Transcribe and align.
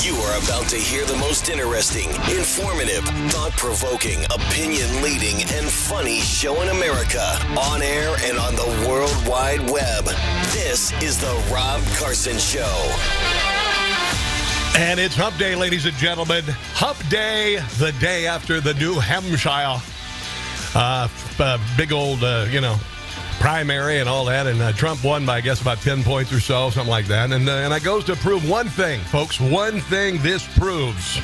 You 0.00 0.14
are 0.14 0.38
about 0.38 0.68
to 0.68 0.76
hear 0.76 1.04
the 1.04 1.16
most 1.16 1.48
interesting, 1.48 2.08
informative, 2.30 3.04
thought 3.32 3.52
provoking, 3.56 4.24
opinion 4.26 5.02
leading, 5.02 5.42
and 5.52 5.66
funny 5.66 6.20
show 6.20 6.62
in 6.62 6.68
America 6.68 7.36
on 7.58 7.82
air 7.82 8.14
and 8.22 8.38
on 8.38 8.54
the 8.54 8.88
World 8.88 9.14
Wide 9.26 9.68
Web. 9.70 10.04
This 10.52 10.92
is 11.02 11.20
The 11.20 11.34
Rob 11.52 11.82
Carson 11.96 12.38
Show. 12.38 12.94
And 14.78 15.00
it's 15.00 15.16
Hump 15.16 15.36
Day, 15.36 15.56
ladies 15.56 15.84
and 15.84 15.96
gentlemen. 15.96 16.44
Hump 16.74 16.98
Day, 17.08 17.56
the 17.78 17.92
day 17.98 18.28
after 18.28 18.60
the 18.60 18.74
New 18.74 19.00
Hampshire 19.00 19.82
uh, 20.74 21.08
uh, 21.40 21.58
big 21.76 21.92
old, 21.92 22.22
uh, 22.22 22.46
you 22.48 22.60
know, 22.60 22.76
primary 23.38 24.00
and 24.00 24.08
all 24.08 24.24
that. 24.26 24.46
And 24.46 24.60
uh, 24.60 24.72
Trump 24.72 25.02
won 25.02 25.24
by, 25.24 25.38
I 25.38 25.40
guess, 25.40 25.60
about 25.60 25.78
10 25.78 26.02
points 26.02 26.32
or 26.32 26.40
so, 26.40 26.70
something 26.70 26.90
like 26.90 27.06
that. 27.06 27.32
And, 27.32 27.48
uh, 27.48 27.52
and 27.52 27.72
it 27.72 27.82
goes 27.82 28.04
to 28.04 28.16
prove 28.16 28.48
one 28.48 28.68
thing, 28.68 29.00
folks. 29.00 29.40
One 29.40 29.80
thing 29.80 30.18
this 30.22 30.46
proves 30.58 31.20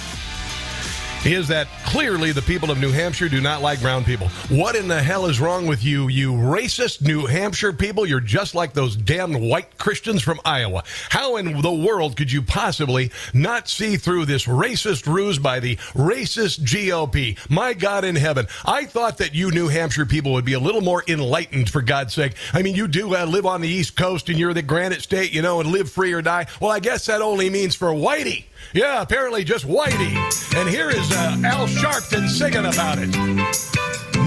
is 1.25 1.49
that 1.49 1.69
clearly 1.87 2.33
the 2.33 2.43
people 2.43 2.71
of 2.71 2.79
New 2.79 2.93
Hampshire 2.93 3.29
do 3.29 3.41
not 3.41 3.63
like 3.63 3.81
brown 3.81 4.05
people. 4.05 4.29
What 4.49 4.77
in 4.77 4.89
the 4.89 5.03
hell 5.03 5.27
is 5.27 5.41
wrong 5.41 5.67
with 5.67 5.83
you, 5.83 6.09
you 6.09 6.33
racist 6.33 7.01
New 7.03 7.27
Hampshire 7.27 7.73
people? 7.73 8.05
You're 8.05 8.21
just 8.21 8.55
like 8.55 8.75
those 8.75 8.95
damn 8.95 9.49
white 9.49 9.79
Christians 9.79 10.23
from 10.23 10.41
Iowa. 10.45 10.85
How 11.09 11.37
in 11.37 11.63
the 11.63 11.73
world 11.73 12.17
could 12.17 12.31
you 12.31 12.43
possibly 12.43 13.11
not 13.33 13.69
see 13.69 13.97
through 13.97 14.27
this 14.27 14.45
racist 14.47 15.07
ruse 15.07 15.39
by 15.39 15.61
the 15.61 15.77
racist 15.95 16.61
GOP? 16.61 17.39
My 17.51 17.73
God 17.73 18.05
in 18.05 18.17
heaven. 18.17 18.47
I 18.65 18.85
thought 18.85 19.19
that 19.19 19.35
you 19.35 19.51
New 19.51 19.69
Hampshire 19.69 20.07
people 20.07 20.33
would 20.33 20.45
be 20.45 20.55
a 20.55 20.61
little 20.61 20.81
more 20.83 21.05
enlightened, 21.09 21.71
for 21.71 21.83
God's 21.83 22.15
sake. 22.15 22.35
I 22.53 22.63
mean, 22.63 22.75
you 22.75 22.89
do 22.89 23.15
uh, 23.17 23.25
live 23.25 23.47
on 23.47 23.61
the 23.61 23.69
East 23.69 23.97
Coast 23.97 24.29
and 24.29 24.39
you're 24.39 24.55
the 24.55 24.63
Granite 24.63 25.03
State, 25.03 25.33
you 25.33 25.43
know, 25.43 25.61
and 25.61 25.71
live 25.71 25.91
free 25.91 26.13
or 26.13 26.23
die. 26.23 26.47
Well, 26.61 26.71
I 26.71 26.81
guess 26.81 27.07
that 27.07 27.23
only 27.23 27.49
means 27.49 27.75
for 27.75 27.89
Whitey. 27.89 28.45
Yeah, 28.73 29.03
apparently 29.03 29.45
just 29.45 29.67
Whitey. 29.67 30.15
And 30.57 30.69
here 30.69 30.91
is 30.91 31.11
uh, 31.13 31.37
Al 31.45 31.67
Sharpton 31.67 32.29
singing 32.29 32.67
about 32.67 32.99
it. 33.01 33.09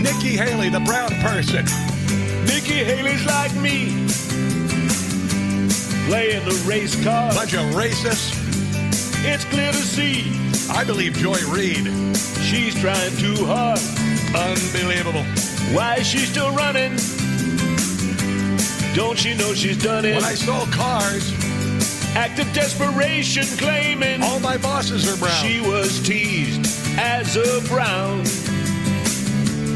Nikki 0.02 0.38
Haley, 0.38 0.70
the 0.70 0.80
brown 0.82 1.10
person. 1.22 1.66
Nikki 2.46 2.84
Haley's 2.84 3.26
like 3.26 3.54
me, 3.56 3.90
playing 6.08 6.46
the 6.46 6.64
race 6.68 7.02
card. 7.04 7.36
Bunch 7.36 7.54
of 7.54 7.66
racists. 7.76 8.36
It's 9.26 9.44
clear 9.46 9.72
to 9.72 9.78
see 9.78 10.32
I 10.70 10.84
believe 10.84 11.14
Joy 11.14 11.40
Reid. 11.50 11.88
she's 12.44 12.80
trying 12.80 13.16
too 13.18 13.46
hard. 13.46 13.80
Unbelievable. 14.36 15.24
Why 15.74 15.96
is 15.96 16.08
she 16.08 16.20
still 16.20 16.52
running? 16.52 16.98
Don't 18.94 19.18
she 19.18 19.36
know 19.36 19.54
she's 19.54 19.82
done 19.82 20.06
it? 20.06 20.16
When 20.16 20.24
I 20.24 20.34
sold 20.34 20.72
cars, 20.72 21.32
Act 22.18 22.40
of 22.40 22.52
desperation 22.52 23.46
claiming 23.60 24.24
all 24.24 24.40
my 24.40 24.58
bosses 24.58 25.08
are 25.08 25.16
brown. 25.20 25.46
she 25.46 25.62
was 25.62 26.02
teased 26.02 26.66
as 26.98 27.38
a 27.38 27.62
brown, 27.70 28.22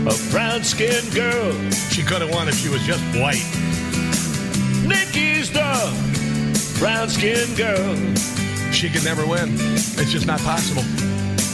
a 0.07 0.31
brown 0.31 0.63
skinned 0.63 1.13
girl. 1.13 1.53
She 1.91 2.01
could 2.01 2.19
have 2.19 2.31
won 2.31 2.47
if 2.49 2.55
she 2.55 2.67
was 2.69 2.81
just 2.81 3.03
white. 3.15 3.45
Nikki's 4.83 5.51
the 5.51 6.79
brown 6.79 7.09
skinned 7.09 7.55
girl. 7.55 7.93
She 8.73 8.89
could 8.89 9.03
never 9.03 9.23
win. 9.27 9.53
It's 10.01 10.11
just 10.11 10.25
not 10.25 10.39
possible. 10.39 10.81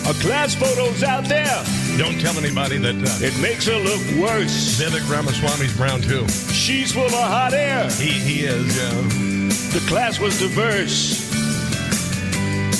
A 0.09 0.13
class 0.23 0.55
photo's 0.55 1.03
out 1.03 1.25
there. 1.25 1.65
Don't 1.97 2.17
tell 2.21 2.37
anybody 2.37 2.77
that 2.77 2.95
uh, 2.95 3.25
It 3.25 3.37
makes 3.41 3.67
her 3.67 3.75
look 3.77 3.99
worse. 4.23 4.79
Vivek 4.79 5.03
Ramaswamy's 5.11 5.75
brown 5.75 5.99
too. 5.99 6.25
She's 6.29 6.93
full 6.93 7.07
of 7.07 7.11
hot 7.11 7.53
air. 7.53 7.89
He 7.91 8.11
he 8.11 8.45
is. 8.45 8.77
Yeah. 8.77 9.36
The 9.73 9.83
class 9.87 10.19
was 10.19 10.39
diverse. 10.39 11.29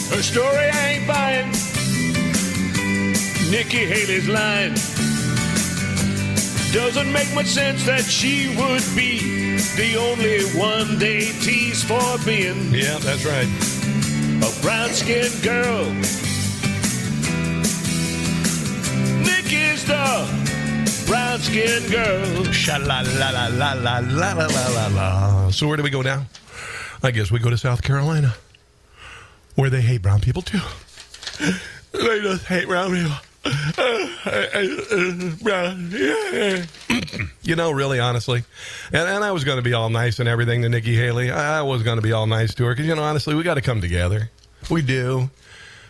Her 0.10 0.22
story 0.24 0.70
I 0.72 0.88
ain't 0.94 1.08
buying. 1.08 1.48
Nikki 3.52 3.86
Haley's 3.86 4.28
line 4.28 4.74
doesn't 6.74 7.12
make 7.12 7.34
much 7.34 7.48
sense 7.48 7.86
that 7.86 8.02
she 8.04 8.50
would 8.58 8.84
be 8.96 9.20
the 9.78 9.96
only 9.98 10.44
one 10.60 10.98
they 11.00 11.22
tease 11.42 11.84
for 11.84 12.02
being 12.26 12.74
Yeah, 12.74 12.98
that's 13.00 13.26
right. 13.26 13.48
a 14.44 14.62
brown 14.62 14.90
skinned 14.90 15.42
girl. 15.44 15.86
Nikki's 19.24 19.86
the 19.86 21.06
brown 21.08 21.40
skinned 21.40 21.90
girl. 21.92 22.44
Sha 22.52 22.78
la 22.78 23.02
la 23.02 23.30
la 23.30 23.48
la 23.48 23.74
la 23.74 24.00
la 24.00 24.34
la 24.34 24.46
la 24.48 24.68
la 24.76 24.88
la. 24.88 25.50
So 25.52 25.68
where 25.68 25.78
do 25.78 25.84
we 25.84 25.90
go 25.90 26.02
now? 26.02 26.26
I 27.04 27.12
guess 27.12 27.32
we 27.32 27.40
go 27.40 27.50
to 27.50 27.58
South 27.58 27.82
Carolina, 27.84 28.36
where 29.56 29.70
they 29.70 29.82
hate 29.82 30.02
brown 30.02 30.22
people 30.22 30.42
too. 30.42 30.60
They 31.94 32.20
just 32.22 32.46
hate 32.46 32.68
brown 32.68 32.92
people. 32.92 33.16
You 37.44 37.56
know, 37.56 37.72
really, 37.72 38.00
honestly, 38.00 38.44
and, 38.92 39.08
and 39.10 39.24
I 39.24 39.32
was 39.32 39.46
going 39.46 39.58
to 39.58 39.62
be 39.62 39.74
all 39.74 39.90
nice 39.90 40.20
and 40.20 40.28
everything 40.28 40.64
to 40.64 40.70
Nikki 40.70 40.96
Haley. 40.96 41.32
I 41.32 41.62
was 41.62 41.82
going 41.84 41.96
to 41.96 42.02
be 42.02 42.12
all 42.12 42.28
nice 42.28 42.54
to 42.56 42.66
her 42.66 42.74
because, 42.74 42.86
you 42.88 42.96
know, 42.96 43.04
honestly, 43.04 43.36
we 43.36 43.44
got 43.44 43.54
to 43.54 43.62
come 43.62 43.80
together. 43.80 44.30
We 44.70 44.82
do. 44.82 45.30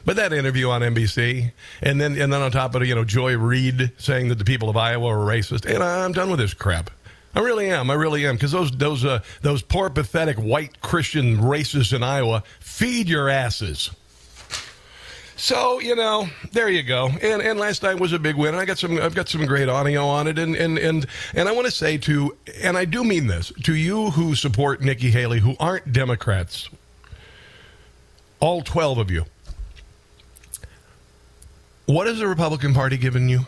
But 0.05 0.17
that 0.17 0.31
interview 0.33 0.69
on 0.69 0.81
NBC, 0.81 1.51
and 1.81 1.99
then 1.99 2.17
and 2.21 2.31
then 2.31 2.41
on 2.41 2.51
top 2.51 2.75
of 2.75 2.81
it, 2.81 2.87
you 2.87 2.95
know, 2.95 3.03
Joy 3.03 3.35
Reid 3.37 3.91
saying 3.97 4.29
that 4.29 4.37
the 4.37 4.45
people 4.45 4.69
of 4.69 4.77
Iowa 4.77 5.07
are 5.07 5.17
racist, 5.17 5.65
and 5.65 5.83
I'm 5.83 6.13
done 6.13 6.29
with 6.29 6.39
this 6.39 6.53
crap. 6.53 6.91
I 7.37 7.39
really 7.41 7.69
am. 7.69 7.91
I 7.91 7.93
really 7.93 8.25
am 8.25 8.33
because 8.33 8.51
those 8.51 8.71
those 8.71 9.05
uh, 9.05 9.19
those 9.43 9.61
poor, 9.61 9.91
pathetic 9.91 10.37
white 10.37 10.81
Christian 10.81 11.37
racists 11.37 11.93
in 11.93 12.01
Iowa 12.01 12.41
feed 12.59 13.07
your 13.07 13.29
asses. 13.29 13.91
So 15.35 15.79
you 15.79 15.95
know, 15.95 16.29
there 16.51 16.67
you 16.67 16.81
go. 16.81 17.09
And 17.21 17.43
and 17.43 17.59
last 17.59 17.83
night 17.83 17.99
was 17.99 18.11
a 18.11 18.17
big 18.17 18.37
win. 18.37 18.55
And 18.55 18.57
I 18.57 18.65
got 18.65 18.79
some. 18.79 18.99
I've 18.99 19.13
got 19.13 19.29
some 19.29 19.45
great 19.45 19.69
audio 19.69 20.03
on 20.03 20.25
it. 20.25 20.39
And 20.39 20.55
and 20.55 20.79
and 20.79 21.05
and 21.35 21.47
I 21.47 21.51
want 21.51 21.67
to 21.67 21.71
say 21.71 21.99
to, 21.99 22.35
and 22.63 22.75
I 22.75 22.85
do 22.85 23.03
mean 23.03 23.27
this 23.27 23.51
to 23.65 23.75
you 23.75 24.09
who 24.09 24.33
support 24.33 24.81
Nikki 24.81 25.11
Haley, 25.11 25.37
who 25.37 25.55
aren't 25.59 25.93
Democrats. 25.93 26.69
All 28.39 28.63
twelve 28.63 28.97
of 28.97 29.11
you. 29.11 29.25
What 31.85 32.07
has 32.07 32.17
the 32.17 32.27
Republican 32.27 32.73
Party 32.73 32.97
given 32.97 33.29
you? 33.29 33.45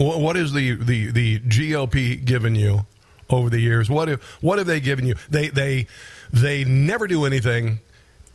What, 0.00 0.38
is 0.38 0.54
the, 0.54 0.76
the, 0.76 1.10
the 1.10 1.40
GOP 1.40 2.24
given 2.24 2.54
you 2.54 2.86
over 3.28 3.50
the 3.50 3.60
years? 3.60 3.90
What 3.90 4.08
have, 4.08 4.22
what 4.40 4.56
have 4.56 4.66
they 4.66 4.80
given 4.80 5.06
you? 5.06 5.14
They, 5.28 5.48
they, 5.48 5.88
they 6.32 6.64
never 6.64 7.06
do 7.06 7.26
anything. 7.26 7.80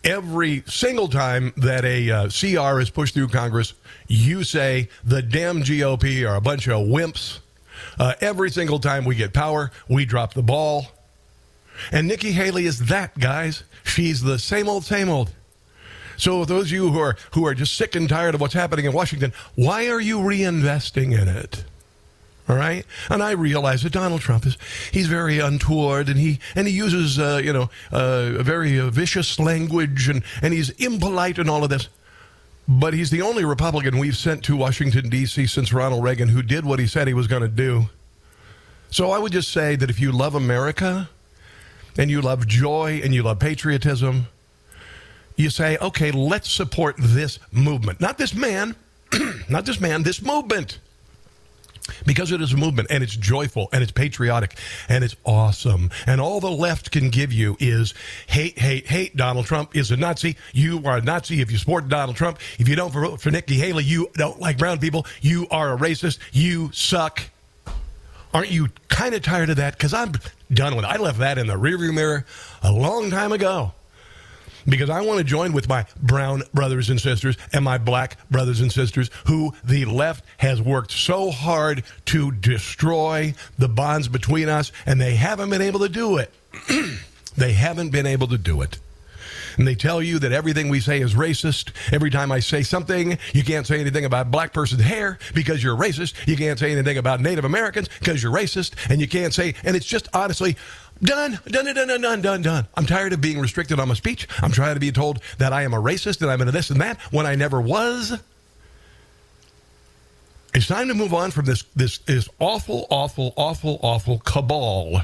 Every 0.04 0.64
single 0.68 1.08
time 1.08 1.54
that 1.58 1.84
a 1.84 2.12
uh, 2.12 2.30
CR 2.30 2.80
is 2.80 2.92
pushed 2.92 3.16
through 3.16 3.30
Congress, 3.30 3.74
you 4.08 4.44
say 4.44 4.90
the 5.04 5.24
damn 5.24 5.64
GOP 5.64 6.30
are 6.30 6.36
a 6.36 6.42
bunch 6.42 6.68
of 6.68 6.86
wimps. 6.86 7.40
Uh, 7.98 8.14
every 8.22 8.52
single 8.52 8.78
time 8.78 9.04
we 9.04 9.16
get 9.16 9.34
power, 9.34 9.72
we 9.90 10.06
drop 10.06 10.36
the 10.36 10.44
ball. 10.44 10.86
And 11.92 12.08
Nikki 12.08 12.32
Haley 12.32 12.68
is 12.68 12.78
that, 12.86 13.18
guys. 13.18 13.64
She's 13.84 14.22
the 14.22 14.38
same 14.38 14.70
old, 14.70 14.86
same 14.86 15.10
old. 15.10 15.32
So 16.18 16.46
those 16.46 16.66
of 16.66 16.72
you 16.72 16.92
who 16.92 17.00
are 17.00 17.16
who 17.32 17.46
are 17.46 17.54
just 17.54 17.76
sick 17.76 17.96
and 17.96 18.08
tired 18.08 18.36
of 18.36 18.42
what's 18.42 18.54
happening 18.54 18.86
in 18.86 18.94
Washington, 18.94 19.34
why 19.56 19.88
are 19.88 20.00
you 20.00 20.20
reinvesting 20.20 21.20
in 21.20 21.28
it? 21.28 21.66
All 22.48 22.56
right, 22.56 22.86
and 23.10 23.24
I 23.24 23.32
realize 23.32 23.82
that 23.82 23.94
Donald 23.94 24.22
Trump 24.22 24.46
is 24.46 24.56
he's 24.92 25.08
very 25.08 25.40
untoward, 25.40 26.10
and 26.10 26.20
he 26.20 26.40
and 26.54 26.68
he 26.68 26.74
uses 26.74 27.18
uh, 27.18 27.42
you 27.44 27.52
know 27.52 27.72
uh, 27.92 28.44
very 28.44 28.80
uh, 28.80 28.92
vicious 28.92 29.40
language, 29.40 30.08
and 30.10 30.24
and 30.44 30.54
he's 30.54 30.70
impolite 30.72 31.40
and 31.40 31.50
all 31.50 31.64
of 31.64 31.72
this. 31.72 31.90
But 32.68 32.94
he's 32.94 33.10
the 33.10 33.22
only 33.22 33.46
Republican 33.46 33.98
we've 33.98 34.18
sent 34.18 34.44
to 34.44 34.56
Washington 34.56 35.10
D.C. 35.10 35.48
since 35.48 35.74
Ronald 35.74 36.04
Reagan 36.04 36.30
who 36.30 36.44
did 36.44 36.66
what 36.66 36.80
he 36.80 36.88
said 36.88 37.08
he 37.08 37.14
was 37.16 37.28
going 37.28 37.42
to 37.42 37.48
do. 37.48 37.90
So 38.92 39.12
I 39.12 39.18
would 39.18 39.32
just 39.32 39.52
say 39.52 39.76
that 39.76 39.90
if 39.90 40.00
you 40.00 40.12
love 40.12 40.36
America, 40.36 41.10
and 41.98 42.12
you 42.12 42.22
love 42.22 42.48
joy, 42.48 43.02
and 43.04 43.14
you 43.14 43.24
love 43.24 43.40
patriotism, 43.40 44.28
you 45.36 45.50
say, 45.50 45.78
okay, 45.78 46.12
let's 46.12 46.50
support 46.50 46.96
this 46.98 47.40
movement. 47.52 48.00
Not 48.00 48.18
this 48.18 48.34
man, 48.34 48.76
not 49.50 49.66
this 49.66 49.80
man, 49.80 50.04
this 50.04 50.22
movement. 50.22 50.80
Because 52.06 52.32
it 52.32 52.42
is 52.42 52.52
a 52.52 52.58
movement 52.58 52.90
and 52.90 53.04
it's 53.04 53.16
joyful 53.16 53.70
and 53.72 53.84
it's 53.84 53.92
patriotic 53.92 54.58
and 54.90 55.04
it's 55.04 55.16
awesome. 55.24 55.92
And 56.08 56.20
all 56.20 56.40
the 56.40 56.50
left 56.50 56.90
can 56.90 57.12
give 57.12 57.32
you 57.32 57.56
is 57.60 57.94
hate, 58.26 58.58
hate, 58.58 58.88
hate. 58.88 59.16
Donald 59.16 59.46
Trump 59.46 59.76
is 59.76 59.92
a 59.92 59.98
Nazi. 59.98 60.36
You 60.52 60.82
are 60.86 60.98
a 60.98 61.02
Nazi 61.02 61.42
if 61.42 61.52
you 61.52 61.60
support 61.60 61.88
Donald 61.88 62.18
Trump. 62.18 62.40
If 62.58 62.68
you 62.68 62.76
don't 62.76 62.92
vote 62.92 63.22
for 63.22 63.30
Nikki 63.30 63.56
Haley, 63.56 63.84
you 63.84 64.10
don't 64.16 64.40
like 64.40 64.58
brown 64.58 64.80
people. 64.80 65.06
You 65.22 65.48
are 65.52 65.76
a 65.76 65.78
racist. 65.78 66.18
You 66.32 66.72
suck. 66.74 67.22
Aren't 68.34 68.52
you 68.52 68.70
kind 68.88 69.14
of 69.14 69.22
tired 69.22 69.52
of 69.52 69.58
that? 69.58 69.78
Because 69.78 69.94
I'm 69.94 70.14
done 70.52 70.76
with 70.76 70.86
it. 70.86 70.88
I 70.88 70.98
left 70.98 71.20
that 71.20 71.38
in 71.38 71.46
the 71.46 71.54
rearview 71.54 71.94
mirror 71.94 72.26
a 72.64 72.72
long 72.72 73.12
time 73.12 73.32
ago 73.32 73.74
because 74.68 74.90
I 74.90 75.02
want 75.02 75.20
to 75.20 75.24
join 75.24 75.54
with 75.54 75.70
my 75.70 75.86
brown 76.02 76.44
brothers 76.54 76.90
and 76.90 77.00
sisters 77.00 77.38
and 77.54 77.64
my 77.64 77.78
black 77.78 78.18
brothers 78.30 78.62
and 78.62 78.72
sisters 78.72 79.10
who 79.28 79.54
the 79.64 79.86
left 79.86 80.26
has 80.38 80.62
worked 80.62 80.92
so 80.92 81.32
hard 81.32 81.84
to 82.06 82.32
destroy 82.32 83.34
the 83.58 83.68
bonds 83.68 84.08
between 84.08 84.50
us, 84.50 84.72
and 84.86 85.00
they 85.00 85.16
haven't 85.16 85.50
been 85.50 85.62
able 85.62 85.80
to 85.80 85.90
do 85.90 86.18
it. 86.18 86.34
they 87.38 87.54
haven't 87.54 87.90
been 87.90 88.06
able 88.06 88.28
to 88.28 88.38
do 88.38 88.62
it. 88.62 88.80
and 89.58 89.68
they 89.68 89.76
tell 89.76 90.02
you 90.02 90.20
that 90.20 90.32
everything 90.32 90.70
we 90.70 90.80
say 90.80 91.02
is 91.02 91.14
racist. 91.14 91.72
Every 91.94 92.10
time 92.10 92.32
I 92.32 92.40
say 92.40 92.64
something, 92.64 93.18
you 93.34 93.44
can't 93.44 93.66
say 93.68 93.80
anything 93.80 94.06
about 94.06 94.32
black 94.32 94.54
person's 94.54 94.84
hair 94.84 95.18
because 95.34 95.64
you're 95.64 95.78
racist. 95.78 96.14
You 96.28 96.36
can't 96.36 96.60
say 96.60 96.72
anything 96.72 96.98
about 96.98 97.22
Native 97.22 97.46
Americans 97.46 97.90
because 98.00 98.22
you're 98.22 98.34
racist, 98.34 98.74
and 98.90 99.00
you 99.00 99.08
can't 99.08 99.34
say, 99.34 99.56
and 99.64 99.76
it's 99.76 99.86
just 99.86 100.08
honestly. 100.14 100.58
Done, 101.04 101.40
done, 101.48 101.66
done, 101.66 101.88
done, 101.88 102.02
done, 102.02 102.22
done, 102.22 102.42
done. 102.42 102.68
I'm 102.76 102.86
tired 102.86 103.12
of 103.14 103.22
being 103.22 103.40
restricted 103.40 103.80
on 103.80 103.88
my 103.90 103.94
speech. 103.94 104.28
I'm 104.42 104.52
tired 104.52 104.78
of 104.78 104.82
being 104.82 104.94
told 104.94 105.20
that 105.38 105.52
I 105.52 105.64
am 105.64 105.74
a 105.74 105.82
racist 105.82 106.22
and 106.22 106.32
I'm 106.32 106.40
into 106.42 106.54
this 106.54 106.70
and 106.70 106.80
that 106.82 107.00
when 107.12 107.26
I 107.26 107.36
never 107.36 107.60
was. 107.60 108.18
It's 110.54 110.68
time 110.68 110.88
to 110.88 110.94
move 110.94 111.14
on 111.14 111.32
from 111.32 111.46
this 111.46 111.64
this 111.76 111.98
this 111.98 112.30
awful, 112.40 112.88
awful, 112.90 113.34
awful, 113.36 113.78
awful 113.82 114.20
cabal. 114.20 115.02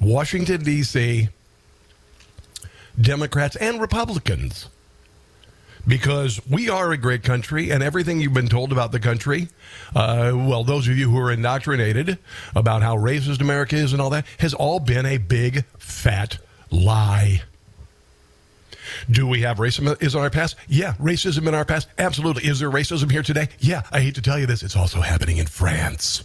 Washington 0.00 0.64
D.C. 0.64 1.28
Democrats 3.00 3.54
and 3.56 3.80
Republicans. 3.80 4.68
Because 5.86 6.40
we 6.48 6.68
are 6.68 6.92
a 6.92 6.96
great 6.96 7.24
country, 7.24 7.70
and 7.70 7.82
everything 7.82 8.20
you've 8.20 8.32
been 8.32 8.48
told 8.48 8.70
about 8.70 8.92
the 8.92 9.00
country, 9.00 9.48
uh, 9.96 10.32
well, 10.32 10.62
those 10.62 10.86
of 10.86 10.96
you 10.96 11.10
who 11.10 11.18
are 11.18 11.32
indoctrinated 11.32 12.18
about 12.54 12.82
how 12.82 12.96
racist 12.96 13.40
America 13.40 13.74
is 13.74 13.92
and 13.92 14.00
all 14.00 14.10
that, 14.10 14.24
has 14.38 14.54
all 14.54 14.78
been 14.78 15.06
a 15.06 15.18
big, 15.18 15.64
fat 15.78 16.38
lie. 16.70 17.42
Do 19.10 19.26
we 19.26 19.42
have 19.42 19.58
racism 19.58 20.00
is 20.02 20.14
in 20.14 20.20
our 20.20 20.30
past? 20.30 20.56
Yeah, 20.68 20.94
racism 20.94 21.48
in 21.48 21.54
our 21.54 21.64
past. 21.64 21.88
Absolutely. 21.98 22.46
Is 22.46 22.60
there 22.60 22.70
racism 22.70 23.10
here 23.10 23.22
today? 23.22 23.48
Yeah. 23.58 23.82
I 23.90 24.00
hate 24.00 24.14
to 24.16 24.22
tell 24.22 24.38
you 24.38 24.46
this. 24.46 24.62
It's 24.62 24.76
also 24.76 25.00
happening 25.00 25.38
in 25.38 25.46
France. 25.46 26.24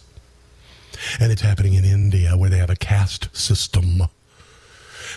And 1.20 1.32
it's 1.32 1.42
happening 1.42 1.74
in 1.74 1.86
India 1.86 2.36
where 2.36 2.50
they 2.50 2.58
have 2.58 2.70
a 2.70 2.76
caste 2.76 3.36
system. 3.36 4.02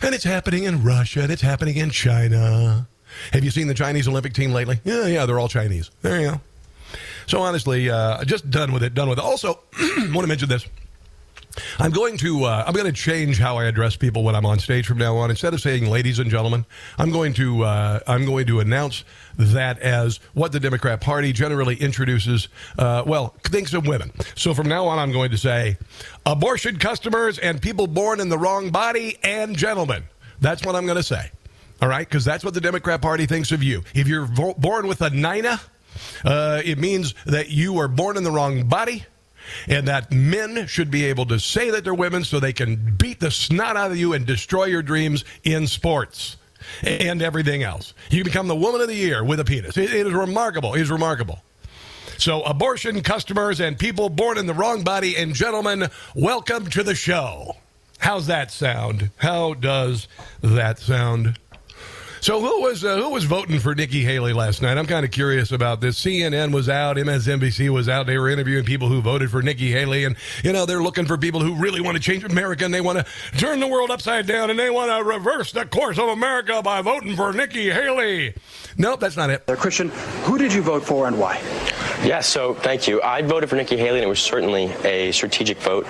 And 0.02 0.14
it's 0.14 0.24
happening 0.24 0.64
in 0.64 0.82
Russia 0.82 1.22
and 1.22 1.32
it's 1.32 1.42
happening 1.42 1.76
in 1.76 1.90
China. 1.90 2.88
Have 3.32 3.44
you 3.44 3.50
seen 3.50 3.66
the 3.68 3.74
Chinese 3.74 4.08
Olympic 4.08 4.32
team 4.32 4.52
lately? 4.52 4.80
Yeah, 4.84 5.06
yeah, 5.06 5.26
they're 5.26 5.38
all 5.38 5.48
Chinese. 5.48 5.90
There 6.02 6.20
you 6.20 6.30
go. 6.30 6.40
So 7.26 7.40
honestly, 7.40 7.88
uh, 7.88 8.24
just 8.24 8.50
done 8.50 8.72
with 8.72 8.82
it. 8.82 8.94
Done 8.94 9.08
with 9.08 9.18
it. 9.18 9.24
Also, 9.24 9.60
want 9.98 10.20
to 10.22 10.26
mention 10.26 10.48
this. 10.48 10.66
I'm 11.78 11.90
going 11.90 12.16
to 12.18 12.44
uh, 12.44 12.64
I'm 12.66 12.74
going 12.74 12.86
to 12.86 12.92
change 12.92 13.38
how 13.38 13.56
I 13.58 13.64
address 13.64 13.96
people 13.96 14.22
when 14.22 14.34
I'm 14.34 14.46
on 14.46 14.58
stage 14.58 14.86
from 14.86 14.98
now 14.98 15.16
on. 15.16 15.30
Instead 15.30 15.54
of 15.54 15.60
saying 15.60 15.86
"ladies 15.86 16.18
and 16.18 16.30
gentlemen," 16.30 16.64
I'm 16.98 17.10
going 17.10 17.32
to 17.34 17.64
uh, 17.64 18.00
I'm 18.06 18.24
going 18.24 18.46
to 18.46 18.60
announce 18.60 19.04
that 19.36 19.78
as 19.80 20.18
what 20.34 20.52
the 20.52 20.60
Democrat 20.60 21.00
Party 21.00 21.32
generally 21.32 21.76
introduces. 21.76 22.48
Uh, 22.78 23.02
well, 23.06 23.34
thinks 23.44 23.74
of 23.74 23.86
women. 23.86 24.12
So 24.36 24.54
from 24.54 24.68
now 24.68 24.86
on, 24.86 24.98
I'm 24.98 25.12
going 25.12 25.30
to 25.32 25.38
say 25.38 25.76
abortion 26.24 26.78
customers 26.78 27.38
and 27.38 27.60
people 27.60 27.86
born 27.86 28.20
in 28.20 28.28
the 28.28 28.38
wrong 28.38 28.70
body 28.70 29.18
and 29.22 29.56
gentlemen. 29.56 30.04
That's 30.40 30.64
what 30.64 30.74
I'm 30.76 30.86
going 30.86 30.98
to 30.98 31.02
say. 31.02 31.30
All 31.80 31.88
right, 31.88 32.06
because 32.06 32.24
that's 32.24 32.44
what 32.44 32.54
the 32.54 32.60
Democrat 32.60 33.00
Party 33.00 33.26
thinks 33.26 33.52
of 33.52 33.62
you. 33.62 33.82
If 33.94 34.06
you're 34.06 34.26
vo- 34.26 34.54
born 34.54 34.86
with 34.86 35.00
a 35.00 35.10
nina, 35.10 35.60
uh, 36.24 36.60
it 36.64 36.78
means 36.78 37.14
that 37.24 37.48
you 37.48 37.78
are 37.78 37.88
born 37.88 38.16
in 38.16 38.22
the 38.22 38.30
wrong 38.30 38.64
body 38.64 39.04
and 39.66 39.88
that 39.88 40.12
men 40.12 40.66
should 40.66 40.90
be 40.90 41.06
able 41.06 41.26
to 41.26 41.38
say 41.38 41.70
that 41.70 41.84
they're 41.84 41.94
women 41.94 42.24
so 42.24 42.38
they 42.38 42.52
can 42.52 42.96
beat 42.96 43.20
the 43.20 43.30
snot 43.30 43.76
out 43.76 43.90
of 43.90 43.96
you 43.96 44.12
and 44.12 44.26
destroy 44.26 44.66
your 44.66 44.82
dreams 44.82 45.24
in 45.42 45.66
sports 45.66 46.36
and 46.82 47.22
everything 47.22 47.62
else. 47.62 47.94
You 48.10 48.24
become 48.24 48.48
the 48.48 48.56
woman 48.56 48.80
of 48.80 48.88
the 48.88 48.94
year 48.94 49.24
with 49.24 49.40
a 49.40 49.44
penis. 49.44 49.76
it, 49.76 49.92
it 49.92 50.06
is 50.06 50.12
remarkable. 50.12 50.74
It 50.74 50.82
is 50.82 50.90
remarkable. 50.90 51.42
So, 52.18 52.42
abortion 52.42 53.02
customers 53.02 53.60
and 53.60 53.78
people 53.78 54.10
born 54.10 54.36
in 54.36 54.46
the 54.46 54.52
wrong 54.52 54.84
body 54.84 55.16
and 55.16 55.34
gentlemen, 55.34 55.88
welcome 56.14 56.66
to 56.70 56.82
the 56.82 56.94
show. 56.94 57.56
How's 57.98 58.26
that 58.26 58.50
sound? 58.50 59.10
How 59.16 59.54
does 59.54 60.06
that 60.42 60.78
sound? 60.78 61.38
So 62.20 62.38
who 62.38 62.60
was 62.60 62.84
uh, 62.84 62.96
who 62.96 63.08
was 63.08 63.24
voting 63.24 63.58
for 63.58 63.74
Nikki 63.74 64.04
Haley 64.04 64.34
last 64.34 64.60
night? 64.60 64.76
I'm 64.76 64.86
kind 64.86 65.06
of 65.06 65.10
curious 65.10 65.52
about 65.52 65.80
this. 65.80 65.98
CNN 65.98 66.52
was 66.52 66.68
out, 66.68 66.96
MSNBC 66.96 67.70
was 67.70 67.88
out. 67.88 68.06
They 68.06 68.18
were 68.18 68.28
interviewing 68.28 68.64
people 68.66 68.88
who 68.88 69.00
voted 69.00 69.30
for 69.30 69.40
Nikki 69.40 69.70
Haley, 69.70 70.04
and 70.04 70.16
you 70.44 70.52
know 70.52 70.66
they're 70.66 70.82
looking 70.82 71.06
for 71.06 71.16
people 71.16 71.40
who 71.40 71.54
really 71.54 71.80
want 71.80 71.96
to 71.96 72.02
change 72.02 72.22
America 72.22 72.66
and 72.66 72.74
they 72.74 72.82
want 72.82 72.98
to 72.98 73.38
turn 73.38 73.58
the 73.58 73.66
world 73.66 73.90
upside 73.90 74.26
down 74.26 74.50
and 74.50 74.58
they 74.58 74.68
want 74.68 74.90
to 74.90 75.02
reverse 75.02 75.52
the 75.52 75.64
course 75.64 75.98
of 75.98 76.08
America 76.08 76.60
by 76.62 76.82
voting 76.82 77.16
for 77.16 77.32
Nikki 77.32 77.70
Haley. 77.70 78.34
Nope, 78.76 79.00
that's 79.00 79.16
not 79.16 79.30
it. 79.30 79.46
Christian, 79.58 79.88
who 80.24 80.36
did 80.36 80.52
you 80.52 80.60
vote 80.60 80.84
for 80.84 81.06
and 81.06 81.18
why? 81.18 81.40
Yeah, 82.04 82.20
so 82.20 82.52
thank 82.52 82.86
you. 82.86 83.00
I 83.00 83.22
voted 83.22 83.48
for 83.48 83.56
Nikki 83.56 83.78
Haley, 83.78 83.98
and 83.98 84.04
it 84.04 84.08
was 84.08 84.20
certainly 84.20 84.64
a 84.84 85.10
strategic 85.12 85.56
vote. 85.58 85.86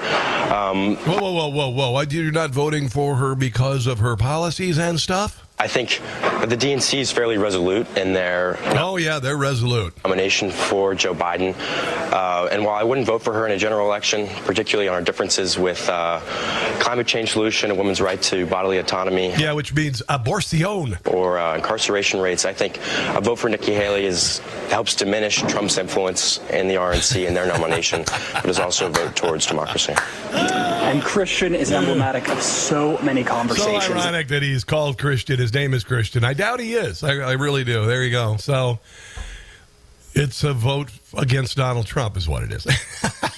Um, 0.53 0.95
whoa, 0.97 1.21
whoa, 1.21 1.49
whoa, 1.49 1.69
whoa, 1.69 1.91
whoa! 1.91 2.03
You're 2.03 2.31
not 2.31 2.51
voting 2.51 2.89
for 2.89 3.17
her 3.17 3.35
because 3.35 3.89
of 3.89 3.99
her 3.99 4.17
policies 4.17 4.79
and 4.79 4.99
stuff? 5.01 5.50
I 5.61 5.69
think 5.69 6.01
the 6.49 6.57
DNC 6.57 7.01
is 7.01 7.13
fairly 7.13 7.37
resolute 7.37 7.87
in 7.95 8.15
their 8.15 8.59
oh 8.79 8.97
yeah 8.97 9.19
they're 9.19 9.37
resolute 9.37 9.93
nomination 10.03 10.51
for 10.51 10.95
Joe 10.95 11.15
Biden. 11.15 11.55
Uh, 12.11 12.49
and 12.51 12.65
while 12.65 12.77
I 12.77 12.83
wouldn't 12.83 13.07
vote 13.07 13.23
for 13.23 13.35
her 13.35 13.45
in 13.47 13.53
a 13.53 13.59
general 13.59 13.87
election, 13.87 14.27
particularly 14.47 14.89
on 14.89 14.95
our 14.95 15.03
differences 15.03 15.59
with 15.59 15.87
uh, 15.91 16.21
climate 16.81 17.07
change 17.07 17.33
solution, 17.33 17.71
a 17.71 17.75
woman's 17.75 18.01
right 18.01 18.21
to 18.23 18.47
bodily 18.47 18.79
autonomy, 18.79 19.35
yeah, 19.37 19.53
which 19.53 19.75
means 19.75 20.03
abortion 20.09 20.97
or 21.07 21.39
uh, 21.39 21.57
incarceration 21.57 22.21
rates, 22.21 22.47
I 22.47 22.55
think 22.55 22.79
a 23.15 23.21
vote 23.21 23.37
for 23.37 23.51
Nikki 23.51 23.75
Haley 23.75 24.07
is 24.07 24.39
helps 24.71 24.95
diminish 24.95 25.43
Trump's 25.43 25.77
influence 25.77 26.39
in 26.51 26.69
the 26.69 26.77
RNC 26.77 27.27
and 27.27 27.37
their 27.37 27.47
nomination, 27.47 28.05
but 28.33 28.47
is 28.47 28.59
also 28.59 28.87
a 28.87 28.91
vote 28.91 29.15
towards 29.15 29.45
democracy. 29.45 29.95
And 30.33 31.03
Christian 31.03 31.55
is 31.55 31.71
emblematic 31.71 32.29
of 32.31 32.43
so 32.43 32.99
many 32.99 33.23
conversations. 33.23 33.85
So 33.85 33.93
ironic 33.93 34.29
that 34.29 34.43
he's 34.43 34.65
called 34.65 34.99
Christian. 34.99 35.39
His 35.39 35.50
name 35.53 35.75
is 35.75 35.85
Christian. 35.85 36.25
I 36.25 36.35
doubt 36.35 36.61
he 36.61 36.75
is. 36.75 37.03
I, 37.03 37.15
I 37.17 37.33
really 37.33 37.65
do. 37.65 37.87
There 37.87 38.03
you 38.05 38.11
go. 38.11 38.37
So 38.37 38.79
it's 40.15 40.45
a 40.45 40.53
vote 40.53 40.91
against 41.17 41.57
Donald 41.57 41.87
Trump, 41.87 42.17
is 42.17 42.29
what 42.29 42.43
it 42.43 42.53
is. 42.53 42.67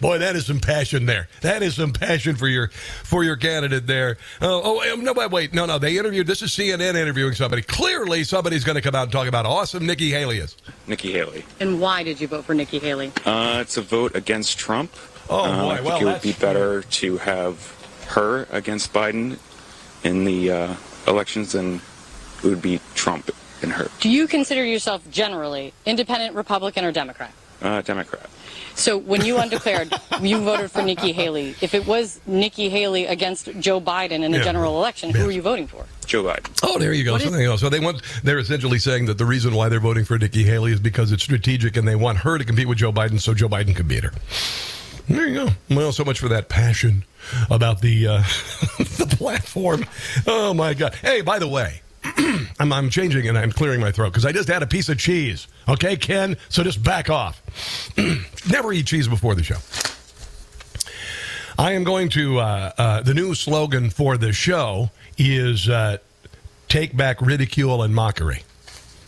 Boy, 0.00 0.18
that 0.18 0.34
is 0.34 0.46
some 0.46 0.60
passion 0.60 1.04
there. 1.04 1.28
That 1.42 1.62
is 1.62 1.74
some 1.76 1.92
passion 1.92 2.36
for 2.36 2.48
your 2.48 2.68
for 2.68 3.22
your 3.22 3.36
candidate 3.36 3.86
there. 3.86 4.16
Oh, 4.40 4.80
oh 4.82 4.94
no, 4.96 5.12
wait, 5.12 5.30
wait, 5.30 5.52
no, 5.52 5.66
no. 5.66 5.78
They 5.78 5.98
interviewed. 5.98 6.26
This 6.26 6.40
is 6.40 6.52
CNN 6.52 6.94
interviewing 6.94 7.34
somebody. 7.34 7.60
Clearly, 7.60 8.24
somebody's 8.24 8.64
going 8.64 8.76
to 8.76 8.82
come 8.82 8.94
out 8.94 9.04
and 9.04 9.12
talk 9.12 9.28
about 9.28 9.44
how 9.44 9.52
awesome 9.52 9.84
Nikki 9.84 10.10
Haley 10.10 10.38
is. 10.38 10.56
Nikki 10.86 11.12
Haley. 11.12 11.44
And 11.60 11.80
why 11.80 12.02
did 12.02 12.18
you 12.20 12.28
vote 12.28 12.46
for 12.46 12.54
Nikki 12.54 12.78
Haley? 12.78 13.12
Uh, 13.26 13.58
it's 13.60 13.76
a 13.76 13.82
vote 13.82 14.16
against 14.16 14.58
Trump. 14.58 14.90
Oh 15.28 15.44
uh, 15.44 15.62
boy, 15.62 15.70
I 15.70 15.76
think 15.76 15.86
well, 15.86 16.00
it 16.00 16.04
would 16.04 16.22
be 16.22 16.32
better 16.32 16.82
to 16.82 17.18
have 17.18 17.79
her 18.10 18.46
against 18.50 18.92
Biden 18.92 19.38
in 20.04 20.24
the 20.24 20.50
uh, 20.50 20.74
elections 21.06 21.52
than 21.52 21.80
it 22.42 22.46
would 22.46 22.62
be 22.62 22.80
Trump 22.94 23.30
and 23.62 23.72
her. 23.72 23.88
Do 24.00 24.08
you 24.08 24.26
consider 24.26 24.64
yourself 24.64 25.02
generally 25.10 25.72
independent, 25.86 26.34
Republican, 26.34 26.84
or 26.84 26.92
Democrat? 26.92 27.32
Uh, 27.60 27.82
Democrat. 27.82 28.28
So 28.74 28.96
when 28.96 29.22
you 29.22 29.36
undeclared, 29.36 29.92
you 30.22 30.40
voted 30.40 30.70
for 30.70 30.80
Nikki 30.80 31.12
Haley. 31.12 31.54
If 31.60 31.74
it 31.74 31.86
was 31.86 32.18
Nikki 32.26 32.70
Haley 32.70 33.04
against 33.04 33.50
Joe 33.60 33.78
Biden 33.80 34.22
in 34.24 34.30
the 34.32 34.38
Yeah. 34.38 34.44
general 34.44 34.78
election, 34.78 35.10
who 35.10 35.28
are 35.28 35.30
you 35.30 35.42
voting 35.42 35.66
for? 35.66 35.84
Joe 36.06 36.24
Biden. 36.24 36.48
Oh, 36.62 36.78
there 36.78 36.94
you 36.94 37.04
go. 37.04 37.12
What 37.12 37.20
So, 37.20 37.26
is- 37.26 37.32
there 37.32 37.42
you 37.42 37.48
go. 37.48 37.56
so 37.56 37.68
they 37.68 37.80
want 37.80 38.00
they're 38.24 38.38
essentially 38.38 38.78
saying 38.78 39.04
that 39.06 39.18
the 39.18 39.26
reason 39.26 39.54
why 39.54 39.68
they're 39.68 39.78
voting 39.78 40.06
for 40.06 40.16
Nikki 40.18 40.42
Haley 40.44 40.72
is 40.72 40.80
because 40.80 41.12
it's 41.12 41.22
strategic 41.22 41.76
and 41.76 41.86
they 41.86 41.96
want 41.96 42.18
her 42.18 42.38
to 42.38 42.44
compete 42.44 42.66
with 42.66 42.78
Joe 42.78 42.92
Biden 42.92 43.20
so 43.20 43.34
Joe 43.34 43.48
Biden 43.48 43.76
can 43.76 43.86
beat 43.86 44.04
her. 44.04 44.12
There 45.10 45.26
you 45.26 45.34
go. 45.34 45.48
Well, 45.74 45.90
so 45.90 46.04
much 46.04 46.20
for 46.20 46.28
that 46.28 46.48
passion 46.48 47.04
about 47.50 47.80
the 47.80 48.06
uh, 48.06 48.18
the 48.78 49.12
platform. 49.18 49.84
Oh 50.24 50.54
my 50.54 50.72
God! 50.72 50.94
Hey, 50.94 51.20
by 51.20 51.40
the 51.40 51.48
way, 51.48 51.82
I'm, 52.60 52.72
I'm 52.72 52.90
changing 52.90 53.26
and 53.26 53.36
I'm 53.36 53.50
clearing 53.50 53.80
my 53.80 53.90
throat 53.90 54.10
because 54.10 54.24
I 54.24 54.30
just 54.30 54.48
had 54.48 54.62
a 54.62 54.68
piece 54.68 54.88
of 54.88 54.98
cheese. 54.98 55.48
Okay, 55.68 55.96
Ken. 55.96 56.36
So 56.48 56.62
just 56.62 56.84
back 56.84 57.10
off. 57.10 57.42
Never 58.50 58.72
eat 58.72 58.86
cheese 58.86 59.08
before 59.08 59.34
the 59.34 59.42
show. 59.42 59.56
I 61.58 61.72
am 61.72 61.82
going 61.82 62.08
to. 62.10 62.38
Uh, 62.38 62.72
uh, 62.78 63.02
the 63.02 63.12
new 63.12 63.34
slogan 63.34 63.90
for 63.90 64.16
the 64.16 64.32
show 64.32 64.90
is 65.18 65.68
uh, 65.68 65.98
"Take 66.68 66.96
back 66.96 67.20
ridicule 67.20 67.82
and 67.82 67.92
mockery." 67.92 68.44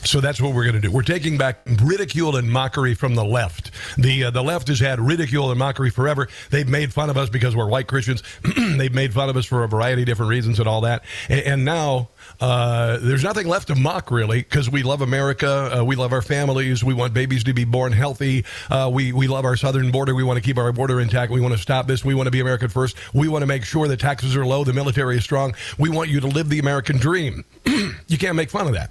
So 0.04 0.20
that's 0.20 0.40
what 0.40 0.54
we're 0.54 0.64
going 0.64 0.74
to 0.74 0.80
do. 0.80 0.90
We're 0.90 1.02
taking 1.02 1.38
back 1.38 1.60
ridicule 1.82 2.36
and 2.36 2.50
mockery 2.50 2.94
from 2.94 3.14
the 3.14 3.24
left. 3.24 3.70
The 3.96 4.24
uh, 4.24 4.30
the 4.30 4.42
left 4.42 4.68
has 4.68 4.80
had 4.80 5.00
ridicule 5.00 5.50
and 5.50 5.58
mockery 5.58 5.90
forever. 5.90 6.28
They've 6.50 6.68
made 6.68 6.92
fun 6.92 7.08
of 7.08 7.16
us 7.16 7.28
because 7.28 7.54
we're 7.54 7.68
white 7.68 7.86
Christians. 7.86 8.22
They've 8.56 8.92
made 8.92 9.14
fun 9.14 9.28
of 9.28 9.36
us 9.36 9.46
for 9.46 9.62
a 9.62 9.68
variety 9.68 10.02
of 10.02 10.06
different 10.06 10.30
reasons 10.30 10.58
and 10.58 10.68
all 10.68 10.82
that. 10.82 11.04
And, 11.28 11.40
and 11.40 11.64
now 11.64 12.10
uh, 12.40 12.98
there's 13.00 13.22
nothing 13.22 13.46
left 13.46 13.68
to 13.68 13.74
mock 13.74 14.10
really 14.10 14.42
because 14.42 14.68
we 14.68 14.82
love 14.82 15.02
America. 15.02 15.78
Uh, 15.78 15.84
we 15.84 15.94
love 15.94 16.12
our 16.12 16.22
families. 16.22 16.82
We 16.82 16.94
want 16.94 17.14
babies 17.14 17.44
to 17.44 17.54
be 17.54 17.64
born 17.64 17.92
healthy. 17.92 18.44
Uh, 18.70 18.90
we 18.92 19.12
we 19.12 19.28
love 19.28 19.44
our 19.44 19.56
southern 19.56 19.90
border. 19.90 20.14
We 20.14 20.24
want 20.24 20.36
to 20.36 20.42
keep 20.42 20.58
our 20.58 20.72
border 20.72 21.00
intact. 21.00 21.30
We 21.30 21.40
want 21.40 21.54
to 21.54 21.60
stop 21.60 21.86
this. 21.86 22.04
We 22.04 22.14
want 22.14 22.26
to 22.26 22.32
be 22.32 22.40
American 22.40 22.68
first. 22.68 22.96
We 23.14 23.28
want 23.28 23.42
to 23.42 23.46
make 23.46 23.64
sure 23.64 23.86
the 23.86 23.96
taxes 23.96 24.34
are 24.36 24.44
low. 24.44 24.64
The 24.64 24.72
military 24.72 25.16
is 25.16 25.24
strong. 25.24 25.54
We 25.78 25.90
want 25.90 26.10
you 26.10 26.20
to 26.20 26.26
live 26.26 26.48
the 26.48 26.58
American 26.58 26.96
dream. 26.96 27.44
you 27.64 28.18
can't 28.18 28.36
make 28.36 28.50
fun 28.50 28.66
of 28.66 28.74
that. 28.74 28.90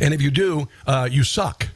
And 0.00 0.14
if 0.14 0.22
you 0.22 0.30
do, 0.30 0.68
uh, 0.86 1.08
you 1.10 1.24
suck. 1.24 1.68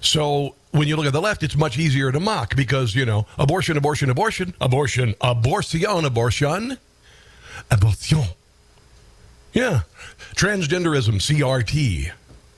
So 0.00 0.54
when 0.72 0.88
you 0.88 0.96
look 0.96 1.06
at 1.06 1.12
the 1.12 1.20
left, 1.20 1.42
it's 1.42 1.56
much 1.56 1.78
easier 1.78 2.10
to 2.12 2.20
mock 2.20 2.56
because, 2.56 2.94
you 2.94 3.04
know, 3.04 3.26
abortion, 3.38 3.76
abortion, 3.76 4.10
abortion, 4.10 4.54
abortion, 4.60 5.14
abortion, 5.20 6.04
abortion. 6.04 6.78
abortion. 7.70 8.24
Yeah. 9.52 9.82
Transgenderism, 10.34 11.16
CRT. 11.16 12.10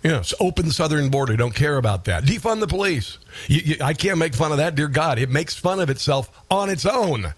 Yes, 0.05 0.35
open 0.39 0.71
southern 0.71 1.09
border. 1.09 1.35
Don't 1.35 1.55
care 1.55 1.79
about 1.79 2.05
that. 2.05 2.25
Defund 2.25 2.61
the 2.61 2.67
police. 2.67 3.17
You, 3.49 3.61
you, 3.65 3.77
I 3.81 3.95
can't 3.95 4.19
make 4.19 4.35
fun 4.35 4.53
of 4.53 4.59
that, 4.59 4.75
dear 4.75 4.87
God. 4.87 5.19
It 5.19 5.31
makes 5.31 5.55
fun 5.55 5.81
of 5.81 5.89
itself 5.89 6.31
on 6.51 6.69
its 6.69 6.85
own. 6.85 7.33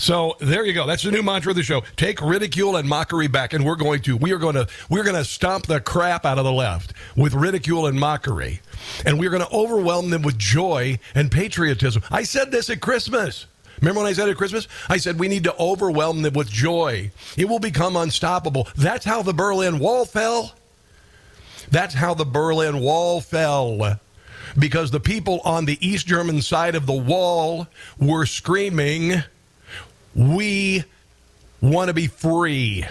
So 0.00 0.34
there 0.40 0.64
you 0.64 0.72
go. 0.72 0.86
That's 0.86 1.02
the 1.02 1.10
new 1.10 1.22
mantra 1.22 1.50
of 1.50 1.56
the 1.56 1.62
show. 1.62 1.82
Take 1.94 2.22
ridicule 2.22 2.76
and 2.76 2.88
mockery 2.88 3.28
back, 3.28 3.52
and 3.52 3.66
we're 3.66 3.76
going 3.76 4.00
to 4.02 4.16
we 4.16 4.32
are 4.32 4.38
going 4.38 4.54
to 4.54 4.66
we're 4.88 5.04
going 5.04 5.14
to 5.14 5.26
stomp 5.26 5.66
the 5.66 5.78
crap 5.78 6.24
out 6.24 6.38
of 6.38 6.44
the 6.44 6.52
left 6.52 6.94
with 7.16 7.34
ridicule 7.34 7.86
and 7.86 8.00
mockery, 8.00 8.62
and 9.04 9.20
we're 9.20 9.28
going 9.28 9.42
to 9.42 9.52
overwhelm 9.52 10.08
them 10.08 10.22
with 10.22 10.38
joy 10.38 10.98
and 11.14 11.30
patriotism. 11.30 12.02
I 12.10 12.22
said 12.22 12.50
this 12.50 12.70
at 12.70 12.80
Christmas. 12.80 13.44
Remember 13.82 14.00
when 14.00 14.08
I 14.08 14.14
said 14.14 14.30
at 14.30 14.38
Christmas? 14.38 14.68
I 14.88 14.96
said 14.96 15.18
we 15.18 15.28
need 15.28 15.44
to 15.44 15.56
overwhelm 15.58 16.22
them 16.22 16.32
with 16.32 16.48
joy. 16.48 17.10
It 17.36 17.50
will 17.50 17.58
become 17.58 17.94
unstoppable. 17.94 18.68
That's 18.76 19.04
how 19.04 19.20
the 19.20 19.34
Berlin 19.34 19.78
Wall 19.78 20.06
fell. 20.06 20.54
That's 21.70 21.94
how 21.94 22.14
the 22.14 22.24
Berlin 22.24 22.80
Wall 22.80 23.20
fell. 23.20 24.00
Because 24.58 24.90
the 24.90 24.98
people 24.98 25.40
on 25.44 25.66
the 25.66 25.78
East 25.86 26.06
German 26.06 26.40
side 26.40 26.74
of 26.74 26.86
the 26.86 26.92
wall 26.94 27.68
were 27.98 28.24
screaming, 28.24 29.22
We 30.14 30.84
want 31.60 31.88
to 31.88 31.94
be 31.94 32.06
free. 32.06 32.84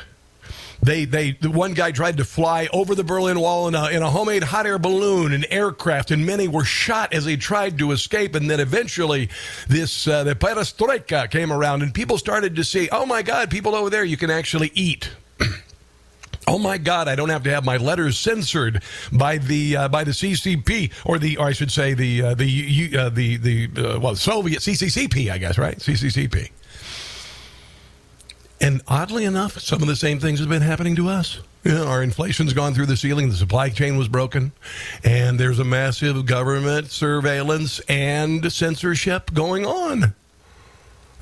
They, 0.81 1.03
they, 1.03 1.31
the 1.31 1.49
one 1.51 1.73
guy 1.73 1.91
tried 1.91 2.17
to 2.17 2.25
fly 2.25 2.69
over 2.71 2.95
the 2.95 3.03
Berlin 3.03 3.39
Wall 3.39 3.67
in 3.67 3.75
a, 3.75 3.89
in 3.89 4.01
a 4.01 4.09
homemade 4.09 4.43
hot 4.43 4.65
air 4.65 4.79
balloon, 4.79 5.33
an 5.33 5.43
aircraft, 5.49 6.11
and 6.11 6.25
many 6.25 6.47
were 6.47 6.63
shot 6.63 7.13
as 7.13 7.25
they 7.25 7.35
tried 7.35 7.77
to 7.79 7.91
escape. 7.91 8.33
And 8.33 8.49
then 8.49 8.61
eventually, 8.61 9.29
this 9.67 10.07
uh, 10.07 10.23
the 10.23 10.35
perestroika 10.35 11.29
came 11.29 11.51
around, 11.51 11.81
and 11.83 11.93
people 11.93 12.17
started 12.17 12.55
to 12.55 12.63
see, 12.63 12.88
oh 12.91 13.05
my 13.05 13.21
God, 13.21 13.49
people 13.49 13.75
over 13.75 13.89
there, 13.89 14.05
you 14.05 14.15
can 14.17 14.29
actually 14.29 14.71
eat. 14.73 15.11
Oh 16.47 16.57
my 16.57 16.79
God! 16.79 17.07
I 17.07 17.15
don't 17.15 17.29
have 17.29 17.43
to 17.43 17.51
have 17.51 17.63
my 17.63 17.77
letters 17.77 18.17
censored 18.17 18.81
by 19.11 19.38
the 19.38 19.77
uh, 19.77 19.88
by 19.88 20.03
the 20.03 20.09
CCP 20.09 20.91
or 21.05 21.19
the 21.19 21.38
or 21.38 21.45
I 21.45 21.51
should 21.51 21.71
say 21.71 21.93
the 21.93 22.23
uh, 22.23 22.33
the 22.33 22.97
uh, 22.97 23.09
the 23.09 23.38
the 23.38 23.69
uh, 23.77 23.99
well 23.99 24.15
Soviet 24.15 24.61
CCCP 24.61 25.29
I 25.29 25.38
guess 25.38 25.59
right 25.59 25.77
CCCP. 25.77 26.49
And 28.62 28.82
oddly 28.88 29.25
enough, 29.25 29.60
some 29.60 29.82
of 29.82 29.88
the 29.88 29.96
same 29.96 30.20
things 30.20 30.39
have 30.39 30.50
been 30.50 30.62
happening 30.62 30.96
to 30.98 31.08
us. 31.08 31.39
You 31.63 31.74
know, 31.74 31.88
our 31.88 32.04
inflation's 32.04 32.54
gone 32.54 32.74
through 32.74 32.88
the 32.88 32.98
ceiling. 32.98 33.30
The 33.30 33.36
supply 33.36 33.70
chain 33.70 33.98
was 33.98 34.08
broken, 34.08 34.51
and 35.04 35.39
there's 35.39 35.60
a 35.60 35.66
massive 35.66 36.25
government 36.25 36.89
surveillance 36.89 37.80
and 37.89 38.51
censorship 38.51 39.34
going 39.34 39.66
on. 39.66 40.13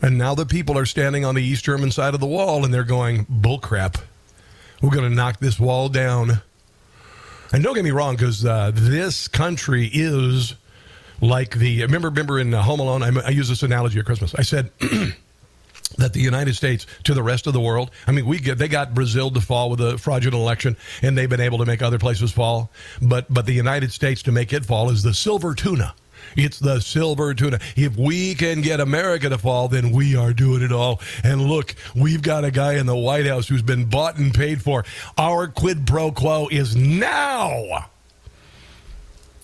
And 0.02 0.18
now 0.18 0.36
the 0.36 0.46
people 0.46 0.78
are 0.78 0.86
standing 0.86 1.26
on 1.26 1.34
the 1.34 1.44
East 1.44 1.66
German 1.66 1.92
side 1.92 2.14
of 2.14 2.20
the 2.20 2.28
wall, 2.28 2.64
and 2.64 2.74
they're 2.74 2.84
going 2.84 3.26
bullcrap. 3.26 4.00
We're 4.82 4.92
going 4.92 5.10
to 5.10 5.16
knock 5.16 5.40
this 5.40 5.60
wall 5.60 5.90
down. 5.90 6.42
And 7.52 7.64
don't 7.64 7.74
get 7.74 7.84
me 7.84 7.92
wrong, 7.92 8.16
because 8.16 8.46
uh, 8.46 8.72
this 8.74 9.28
country 9.28 9.90
is 9.92 10.54
like 11.20 11.58
the. 11.58 11.82
Remember, 11.82 12.10
remember 12.10 12.40
in 12.40 12.54
uh, 12.54 12.62
Home 12.62 12.80
Alone, 12.80 13.02
I, 13.02 13.28
I 13.28 13.30
use 13.30 13.50
this 13.50 13.64
analogy 13.64 13.98
at 13.98 14.06
Christmas. 14.06 14.36
I 14.36 14.44
said 14.44 14.70
that 15.98 16.14
the 16.14 16.20
United 16.20 16.56
States 16.56 16.86
to 17.04 17.14
the 17.14 17.24
rest 17.24 17.48
of 17.48 17.54
the 17.54 17.62
world. 17.62 17.92
I 18.06 18.12
mean, 18.12 18.26
we 18.26 18.40
get 18.40 18.58
they 18.58 18.68
got 18.68 18.94
Brazil 18.94 19.32
to 19.32 19.42
fall 19.42 19.70
with 19.70 19.82
a 19.82 19.98
fraudulent 19.98 20.42
election, 20.42 20.78
and 21.02 21.18
they've 21.18 21.30
been 21.30 21.42
able 21.42 21.58
to 21.60 21.66
make 21.66 21.82
other 21.82 22.00
places 22.00 22.32
fall. 22.32 22.72
But 23.02 23.34
but 23.34 23.46
the 23.46 23.54
United 23.54 23.92
States 23.92 24.22
to 24.24 24.32
make 24.32 24.54
it 24.54 24.66
fall 24.66 24.90
is 24.90 25.04
the 25.04 25.14
silver 25.14 25.56
tuna. 25.56 25.94
It's 26.36 26.60
the 26.60 26.80
silver 26.82 27.34
tuna. 27.34 27.60
If 27.76 27.96
we 27.96 28.36
can 28.36 28.62
get 28.62 28.80
America 28.80 29.30
to 29.30 29.38
fall, 29.38 29.68
then 29.68 29.92
we 29.92 30.16
are 30.16 30.34
doing 30.34 30.62
it 30.62 30.72
all. 30.72 31.00
And 31.24 31.42
look, 31.42 31.76
we've 31.96 32.22
got 32.22 32.44
a 32.44 32.52
guy 32.52 32.74
in 32.74 32.86
the 32.86 32.96
White 32.96 33.26
House 33.26 33.48
who's 33.48 33.62
been 33.62 33.86
bought 33.86 34.18
and 34.18 34.34
paid 34.34 34.62
for. 34.62 34.84
Our 35.18 35.48
quid 35.48 35.88
pro 35.88 36.12
quo 36.12 36.48
is 36.52 36.76
now 36.76 37.90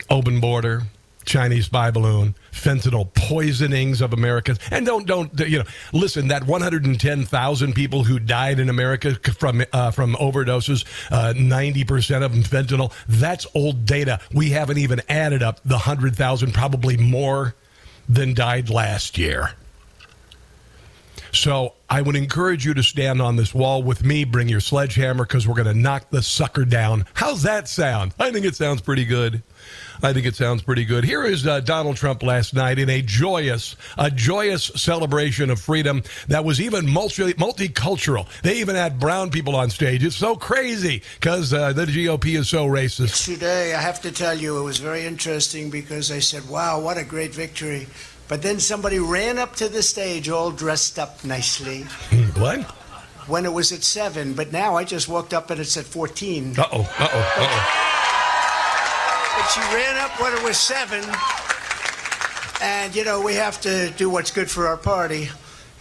open 0.10 0.40
border, 0.40 0.84
Chinese 1.26 1.66
spy 1.66 1.92
balloon, 1.92 2.36
fentanyl 2.52 3.14
poisonings 3.14 4.02
of 4.02 4.14
Americans. 4.14 4.60
And 4.72 4.86
don't 4.86 5.06
don't 5.06 5.38
you 5.40 5.60
know? 5.60 5.66
Listen, 5.92 6.28
that 6.30 6.46
110,000 6.46 7.74
people 7.74 8.04
who 8.04 8.20
died 8.20 8.60
in 8.60 8.70
America 8.70 9.16
from 9.16 9.64
uh, 9.72 9.92
from 9.92 10.16
overdoses, 10.16 10.86
uh, 11.12 11.34
90 11.36 11.84
percent 11.84 12.24
of 12.24 12.34
them 12.34 12.44
fentanyl. 12.44 12.94
That's 13.08 13.48
old 13.54 13.86
data. 13.86 14.20
We 14.34 14.50
haven't 14.50 14.78
even 14.78 15.02
added 15.10 15.44
up 15.44 15.60
the 15.64 15.80
hundred 15.80 16.16
thousand, 16.16 16.54
probably 16.54 16.98
more 16.98 17.56
than 18.08 18.34
died 18.34 18.70
last 18.70 19.18
year. 19.18 19.52
So 21.34 21.74
I 21.90 22.02
would 22.02 22.16
encourage 22.16 22.64
you 22.64 22.76
to 22.76 22.84
stand 22.84 23.22
on 23.22 23.36
this 23.36 23.54
wall 23.56 23.82
with 23.82 24.04
me. 24.04 24.24
Bring 24.24 24.48
your 24.48 24.60
sledgehammer 24.60 25.26
because 25.26 25.48
we're 25.48 25.56
going 25.56 25.68
to 25.68 25.74
knock 25.74 26.12
the 26.12 26.22
sucker 26.22 26.64
down. 26.64 27.06
How's 27.16 27.42
that 27.44 27.68
sound? 27.68 28.14
I 28.20 28.32
think 28.32 28.46
it 28.46 28.56
sounds 28.56 28.82
pretty 28.82 29.04
good. 29.04 29.42
I 30.04 30.12
think 30.12 30.26
it 30.26 30.36
sounds 30.36 30.62
pretty 30.62 30.84
good. 30.84 31.06
Here 31.06 31.24
is 31.24 31.48
uh, 31.48 31.62
Donald 31.62 31.96
Trump 31.96 32.24
last 32.24 32.54
night 32.54 32.78
in 32.78 32.90
a 32.90 33.02
joyous, 33.02 33.78
a 33.98 34.12
joyous 34.12 34.66
celebration 34.76 35.50
of 35.50 35.62
freedom 35.62 36.04
that 36.28 36.44
was 36.44 36.60
even 36.60 36.90
multi- 36.90 37.34
multicultural. 37.36 38.28
They 38.42 38.58
even 38.58 38.76
had 38.76 39.00
brown 39.00 39.32
people 39.32 39.56
on 39.56 39.70
stage. 39.70 40.04
It's 40.04 40.18
so 40.18 40.36
crazy 40.36 41.04
because 41.22 41.54
uh, 41.54 41.72
the 41.72 41.86
GOP 41.86 42.38
is 42.38 42.50
so 42.50 42.68
racist. 42.68 43.24
Today, 43.24 43.74
I 43.74 43.80
have 43.80 44.02
to 44.02 44.12
tell 44.12 44.38
you, 44.38 44.60
it 44.60 44.64
was 44.64 44.78
very 44.80 45.06
interesting 45.06 45.70
because 45.70 46.12
I 46.12 46.20
said, 46.20 46.50
wow, 46.50 46.82
what 46.82 46.98
a 46.98 47.06
great 47.06 47.34
victory. 47.34 47.88
But 48.28 48.42
then 48.42 48.60
somebody 48.60 49.00
ran 49.00 49.40
up 49.40 49.56
to 49.56 49.70
the 49.70 49.82
stage 49.82 50.28
all 50.28 50.52
dressed 50.52 51.00
up 51.00 51.24
nicely. 51.24 51.84
what? 52.36 52.62
When 53.28 53.46
it 53.46 53.54
was 53.54 53.72
at 53.72 53.84
7, 53.84 54.34
but 54.34 54.52
now 54.52 54.76
I 54.76 54.84
just 54.84 55.08
walked 55.08 55.34
up 55.34 55.50
and 55.50 55.62
it's 55.62 55.78
at 55.78 55.86
14. 55.86 56.60
Uh 56.60 56.64
oh, 56.74 56.82
uh 56.82 56.86
oh, 57.00 57.34
uh 57.38 57.48
oh. 57.48 57.93
But 59.44 59.52
she 59.52 59.76
ran 59.76 59.98
up 59.98 60.22
when 60.22 60.32
it 60.32 60.42
was 60.42 60.58
7. 60.58 61.04
And, 62.62 62.96
you 62.96 63.04
know, 63.04 63.20
we 63.22 63.34
have 63.34 63.60
to 63.62 63.92
do 63.98 64.10
what's 64.10 64.32
good 64.32 64.50
for 64.50 64.68
our 64.68 64.78
party. 64.78 65.28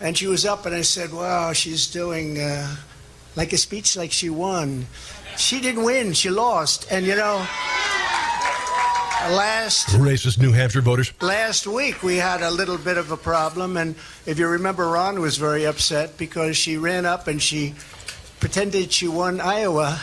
And 0.00 0.18
she 0.18 0.26
was 0.26 0.44
up 0.44 0.66
and 0.66 0.74
I 0.74 0.80
said, 0.80 1.12
wow, 1.12 1.52
she's 1.52 1.86
doing 1.86 2.40
uh, 2.40 2.74
like 3.36 3.52
a 3.52 3.56
speech 3.56 3.96
like 3.96 4.10
she 4.10 4.30
won. 4.30 4.86
She 5.36 5.60
didn't 5.60 5.84
win, 5.84 6.12
she 6.12 6.28
lost. 6.28 6.90
And, 6.90 7.06
you 7.06 7.14
know, 7.14 7.46
last 9.30 9.90
Racist 9.90 10.40
New 10.40 10.50
Hampshire 10.50 10.80
voters. 10.80 11.12
last 11.20 11.64
week 11.64 12.02
we 12.02 12.16
had 12.16 12.42
a 12.42 12.50
little 12.50 12.78
bit 12.78 12.98
of 12.98 13.12
a 13.12 13.16
problem 13.16 13.76
and 13.76 13.94
if 14.26 14.36
you 14.36 14.48
remember 14.48 14.88
ron 14.88 15.20
was 15.20 15.36
very 15.36 15.64
upset 15.64 16.18
because 16.18 16.56
she 16.56 16.76
ran 16.76 17.06
up 17.06 17.28
and 17.28 17.40
she 17.40 17.72
pretended 18.40 18.92
she 18.92 19.06
won 19.06 19.40
iowa 19.40 20.00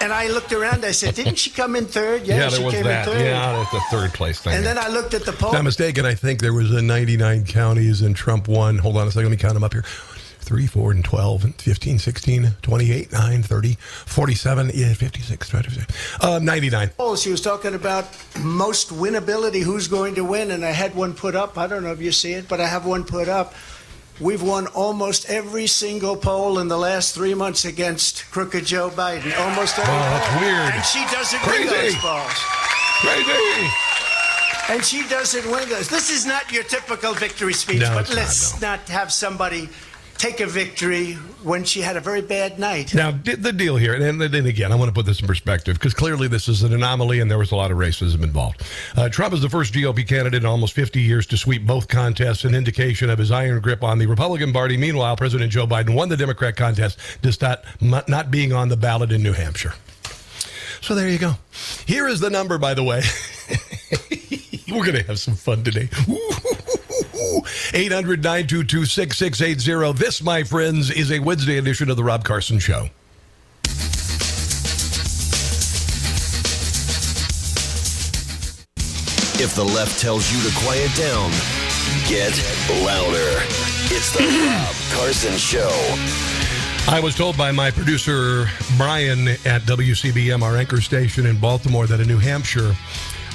and 0.00 0.12
i 0.12 0.28
looked 0.28 0.52
around 0.52 0.84
i 0.84 0.90
said 0.90 1.14
didn't 1.14 1.36
she 1.38 1.50
come 1.50 1.76
in 1.76 1.84
third 1.86 2.26
yeah, 2.26 2.36
Yeah, 2.36 2.48
she 2.50 2.62
came 2.70 2.84
that. 2.84 3.06
in 3.06 3.14
third 3.14 3.20
Yeah, 3.24 3.52
that's 3.52 3.70
the 3.72 3.80
third 3.90 4.12
place 4.12 4.40
thing. 4.40 4.54
and 4.54 4.64
then 4.64 4.78
i 4.78 4.88
looked 4.88 5.14
at 5.14 5.24
the 5.24 5.32
poll 5.32 5.52
Not 5.52 5.64
mistaken, 5.64 6.04
I 6.04 6.14
think 6.14 6.40
there 6.40 6.52
was 6.52 6.70
a 6.72 6.82
99 6.82 7.44
counties 7.46 8.00
and 8.02 8.14
Trump 8.16 8.48
won. 8.48 8.78
Hold 8.78 8.96
on 8.96 9.06
a 9.08 9.10
second, 9.10 9.24
let 9.26 9.30
me 9.30 9.36
count 9.36 9.54
them 9.54 9.64
up 9.64 9.72
here. 9.72 9.84
3, 10.40 10.66
4, 10.66 10.90
and 10.90 11.02
12, 11.02 11.44
and 11.44 11.54
15, 11.54 11.98
16, 11.98 12.48
28, 12.60 13.12
9, 13.12 13.42
30, 13.42 13.74
47, 13.80 14.70
yeah, 14.74 14.92
56, 14.92 15.48
26, 15.48 16.22
uh, 16.22 16.38
99. 16.38 16.90
Oh, 16.98 17.16
she 17.16 17.30
was 17.30 17.40
talking 17.40 17.72
about 17.74 18.04
most 18.40 18.90
winnability 18.90 19.62
who's 19.62 19.88
going 19.88 20.14
to 20.16 20.22
win 20.24 20.50
and 20.50 20.62
i 20.64 20.70
had 20.70 20.94
one 20.94 21.14
put 21.14 21.34
up 21.34 21.56
i 21.56 21.66
don't 21.66 21.82
know 21.82 21.92
if 21.92 22.00
you 22.02 22.12
see 22.12 22.34
it 22.34 22.46
but 22.46 22.60
i 22.60 22.66
have 22.66 22.84
one 22.84 23.04
put 23.04 23.26
up 23.28 23.54
We've 24.20 24.42
won 24.42 24.68
almost 24.68 25.28
every 25.28 25.66
single 25.66 26.16
poll 26.16 26.60
in 26.60 26.68
the 26.68 26.76
last 26.78 27.14
three 27.14 27.34
months 27.34 27.64
against 27.64 28.30
crooked 28.30 28.64
Joe 28.64 28.88
Biden. 28.90 29.36
Almost 29.40 29.76
every 29.78 29.92
Wow, 29.92 30.10
that's 30.10 30.28
poll. 30.28 30.40
weird. 30.40 30.74
And 30.74 30.84
she 30.84 31.04
doesn't 31.12 31.46
win 31.46 31.66
those 31.66 31.96
polls. 31.96 32.32
Crazy! 33.00 33.70
And 34.70 34.84
she 34.84 35.06
doesn't 35.08 35.50
win 35.50 35.68
those. 35.68 35.88
This 35.88 36.10
is 36.10 36.24
not 36.24 36.50
your 36.52 36.62
typical 36.62 37.12
victory 37.12 37.52
speech, 37.52 37.80
No, 37.80 37.92
but 37.94 38.08
let's 38.14 38.58
no. 38.60 38.68
not 38.68 38.88
have 38.88 39.12
somebody 39.12 39.68
take 40.18 40.40
a 40.40 40.46
victory 40.46 41.14
when 41.42 41.64
she 41.64 41.80
had 41.80 41.96
a 41.96 42.00
very 42.00 42.22
bad 42.22 42.58
night. 42.58 42.94
Now, 42.94 43.10
the 43.10 43.52
deal 43.52 43.76
here, 43.76 43.94
and 43.94 44.20
then 44.20 44.46
again, 44.46 44.72
I 44.72 44.76
want 44.76 44.88
to 44.88 44.94
put 44.94 45.06
this 45.06 45.20
in 45.20 45.26
perspective 45.26 45.74
because 45.74 45.94
clearly 45.94 46.28
this 46.28 46.48
is 46.48 46.62
an 46.62 46.72
anomaly 46.72 47.20
and 47.20 47.30
there 47.30 47.38
was 47.38 47.52
a 47.52 47.56
lot 47.56 47.70
of 47.70 47.76
racism 47.76 48.22
involved. 48.22 48.62
Uh, 48.96 49.08
Trump 49.08 49.34
is 49.34 49.42
the 49.42 49.48
first 49.48 49.74
GOP 49.74 50.06
candidate 50.06 50.42
in 50.42 50.46
almost 50.46 50.72
50 50.72 51.00
years 51.00 51.26
to 51.26 51.36
sweep 51.36 51.66
both 51.66 51.88
contests, 51.88 52.44
an 52.44 52.54
indication 52.54 53.10
of 53.10 53.18
his 53.18 53.30
iron 53.30 53.60
grip 53.60 53.82
on 53.82 53.98
the 53.98 54.06
Republican 54.06 54.52
Party. 54.52 54.76
Meanwhile, 54.76 55.16
President 55.16 55.52
Joe 55.52 55.66
Biden 55.66 55.94
won 55.94 56.08
the 56.08 56.16
Democrat 56.16 56.56
contest 56.56 56.98
despite 57.22 57.58
not, 57.80 58.08
not 58.08 58.30
being 58.30 58.52
on 58.52 58.68
the 58.68 58.76
ballot 58.76 59.12
in 59.12 59.22
New 59.22 59.32
Hampshire. 59.32 59.74
So 60.80 60.94
there 60.94 61.08
you 61.08 61.18
go. 61.18 61.34
Here 61.86 62.06
is 62.08 62.20
the 62.20 62.30
number, 62.30 62.58
by 62.58 62.74
the 62.74 62.84
way. 62.84 63.02
We're 64.70 64.84
going 64.84 64.98
to 64.98 65.06
have 65.06 65.18
some 65.18 65.34
fun 65.34 65.62
today. 65.62 65.88
800 67.72 68.22
922 68.22 68.86
6680. 68.86 69.98
This, 69.98 70.22
my 70.22 70.42
friends, 70.42 70.90
is 70.90 71.10
a 71.10 71.18
Wednesday 71.18 71.58
edition 71.58 71.90
of 71.90 71.96
The 71.96 72.04
Rob 72.04 72.24
Carson 72.24 72.58
Show. 72.58 72.88
If 79.36 79.54
the 79.56 79.64
left 79.64 80.00
tells 80.00 80.32
you 80.32 80.40
to 80.48 80.56
quiet 80.64 80.94
down, 80.96 81.30
get 82.08 82.32
louder. 82.84 83.42
It's 83.90 84.12
the 84.12 84.24
Rob 84.24 84.74
Carson 84.96 85.36
Show. 85.36 85.70
I 86.86 87.00
was 87.02 87.14
told 87.14 87.36
by 87.36 87.50
my 87.50 87.70
producer, 87.70 88.46
Brian, 88.76 89.28
at 89.28 89.62
WCBM, 89.62 90.42
our 90.42 90.56
anchor 90.56 90.80
station 90.80 91.26
in 91.26 91.38
Baltimore, 91.38 91.86
that 91.86 92.00
in 92.00 92.06
New 92.06 92.18
Hampshire 92.18 92.74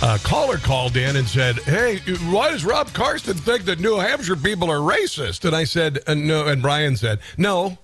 uh, 0.02 0.18
caller 0.24 0.58
called 0.58 0.98
in 0.98 1.16
and 1.16 1.28
said, 1.28 1.58
Hey, 1.60 2.00
why 2.30 2.52
does 2.52 2.64
Rob 2.64 2.94
Carson 2.94 3.36
think 3.36 3.66
that 3.66 3.80
New 3.80 3.98
Hampshire 3.98 4.36
people 4.36 4.72
are 4.72 4.78
racist? 4.80 5.46
And 5.46 5.56
I 5.56 5.64
said, 5.66 6.00
uh, 6.08 6.14
No. 6.14 6.48
And 6.48 6.62
Brian 6.62 6.96
said, 6.96 7.20
No. 7.38 7.78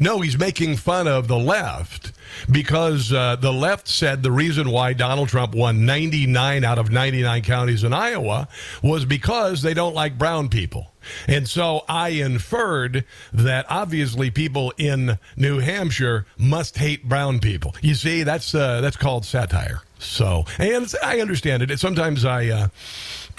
No, 0.00 0.20
he's 0.20 0.38
making 0.38 0.76
fun 0.76 1.08
of 1.08 1.26
the 1.26 1.36
left 1.36 2.12
because 2.48 3.12
uh, 3.12 3.34
the 3.34 3.52
left 3.52 3.88
said 3.88 4.22
the 4.22 4.30
reason 4.30 4.70
why 4.70 4.92
Donald 4.92 5.28
Trump 5.28 5.56
won 5.56 5.86
99 5.86 6.62
out 6.62 6.78
of 6.78 6.92
99 6.92 7.42
counties 7.42 7.82
in 7.82 7.92
Iowa 7.92 8.46
was 8.80 9.04
because 9.04 9.62
they 9.62 9.74
don't 9.74 9.94
like 9.94 10.16
brown 10.16 10.50
people. 10.50 10.92
And 11.26 11.48
so 11.48 11.84
I 11.88 12.10
inferred 12.10 13.04
that 13.32 13.66
obviously 13.68 14.30
people 14.30 14.72
in 14.78 15.18
New 15.36 15.58
Hampshire 15.58 16.26
must 16.36 16.78
hate 16.78 17.08
brown 17.08 17.40
people. 17.40 17.74
You 17.80 17.94
see, 17.94 18.22
that's 18.22 18.54
uh, 18.54 18.80
that's 18.80 18.96
called 18.96 19.24
satire. 19.24 19.82
So, 19.98 20.44
and 20.58 20.92
I 21.02 21.20
understand 21.20 21.62
it. 21.62 21.78
Sometimes 21.80 22.24
I, 22.24 22.46
uh, 22.48 22.68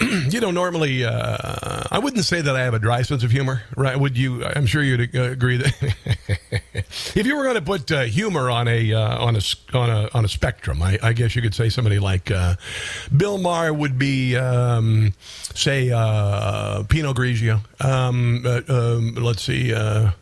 you 0.30 0.40
know, 0.40 0.50
normally 0.50 1.04
uh, 1.04 1.84
I 1.90 1.98
wouldn't 1.98 2.24
say 2.24 2.40
that 2.40 2.56
I 2.56 2.60
have 2.60 2.74
a 2.74 2.78
dry 2.78 3.02
sense 3.02 3.22
of 3.22 3.30
humor, 3.30 3.62
right? 3.76 3.98
Would 3.98 4.16
you? 4.16 4.44
I'm 4.44 4.66
sure 4.66 4.82
you'd 4.82 5.14
uh, 5.14 5.22
agree 5.22 5.58
that 5.58 5.94
if 7.14 7.26
you 7.26 7.36
were 7.36 7.42
going 7.44 7.56
to 7.56 7.62
put 7.62 7.90
uh, 7.92 8.02
humor 8.02 8.50
on 8.50 8.66
a 8.68 8.92
uh, 8.94 9.24
on 9.24 9.36
a 9.36 9.40
on 9.74 9.90
a 9.90 10.08
on 10.14 10.24
a 10.24 10.28
spectrum, 10.28 10.82
I, 10.82 10.98
I 11.02 11.12
guess 11.12 11.36
you 11.36 11.42
could 11.42 11.54
say 11.54 11.68
somebody 11.68 11.98
like 11.98 12.30
uh, 12.30 12.56
Bill 13.14 13.38
Maher 13.38 13.74
would 13.74 13.98
be, 13.98 14.36
um, 14.36 15.12
say, 15.54 15.90
uh, 15.90 16.82
Pinot 16.84 17.16
Grigio. 17.16 17.60
Um, 17.84 18.44
um, 18.68 19.14
let's 19.16 19.42
see. 19.42 19.74
Um, 19.74 20.12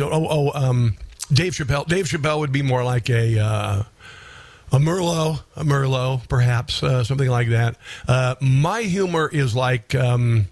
oh, 0.00 0.26
oh 0.30 0.52
um, 0.54 0.96
Dave 1.32 1.52
Chappelle. 1.52 1.86
Dave 1.86 2.06
Chappelle 2.06 2.38
would 2.38 2.52
be 2.52 2.62
more 2.62 2.84
like 2.84 3.10
a 3.10 3.38
uh, 3.38 3.82
a 4.72 4.78
Merlot, 4.78 5.42
a 5.56 5.64
Merlot, 5.64 6.28
perhaps 6.28 6.82
uh, 6.82 7.04
something 7.04 7.28
like 7.28 7.48
that. 7.48 7.76
Uh, 8.06 8.34
my 8.40 8.82
humor 8.82 9.28
is 9.32 9.54
like 9.54 9.94
um, 9.94 10.46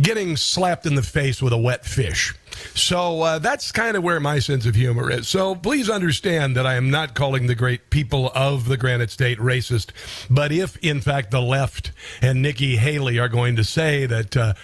getting 0.00 0.36
slapped 0.36 0.86
in 0.86 0.94
the 0.94 1.02
face 1.02 1.42
with 1.42 1.52
a 1.52 1.58
wet 1.58 1.84
fish. 1.84 2.34
So 2.74 3.22
uh, 3.22 3.38
that's 3.38 3.72
kind 3.72 3.96
of 3.96 4.02
where 4.02 4.20
my 4.20 4.38
sense 4.38 4.66
of 4.66 4.74
humor 4.74 5.10
is. 5.10 5.28
So 5.28 5.54
please 5.54 5.90
understand 5.90 6.56
that 6.56 6.66
I 6.66 6.74
am 6.74 6.90
not 6.90 7.14
calling 7.14 7.46
the 7.46 7.54
great 7.54 7.90
people 7.90 8.30
of 8.34 8.68
the 8.68 8.76
Granite 8.76 9.10
State 9.10 9.38
racist. 9.38 9.90
But 10.30 10.52
if, 10.52 10.76
in 10.78 11.00
fact, 11.00 11.30
the 11.30 11.40
left 11.40 11.92
and 12.20 12.42
Nikki 12.42 12.76
Haley 12.76 13.18
are 13.18 13.28
going 13.28 13.56
to 13.56 13.64
say 13.64 14.06
that 14.06 14.36
uh, 14.36 14.54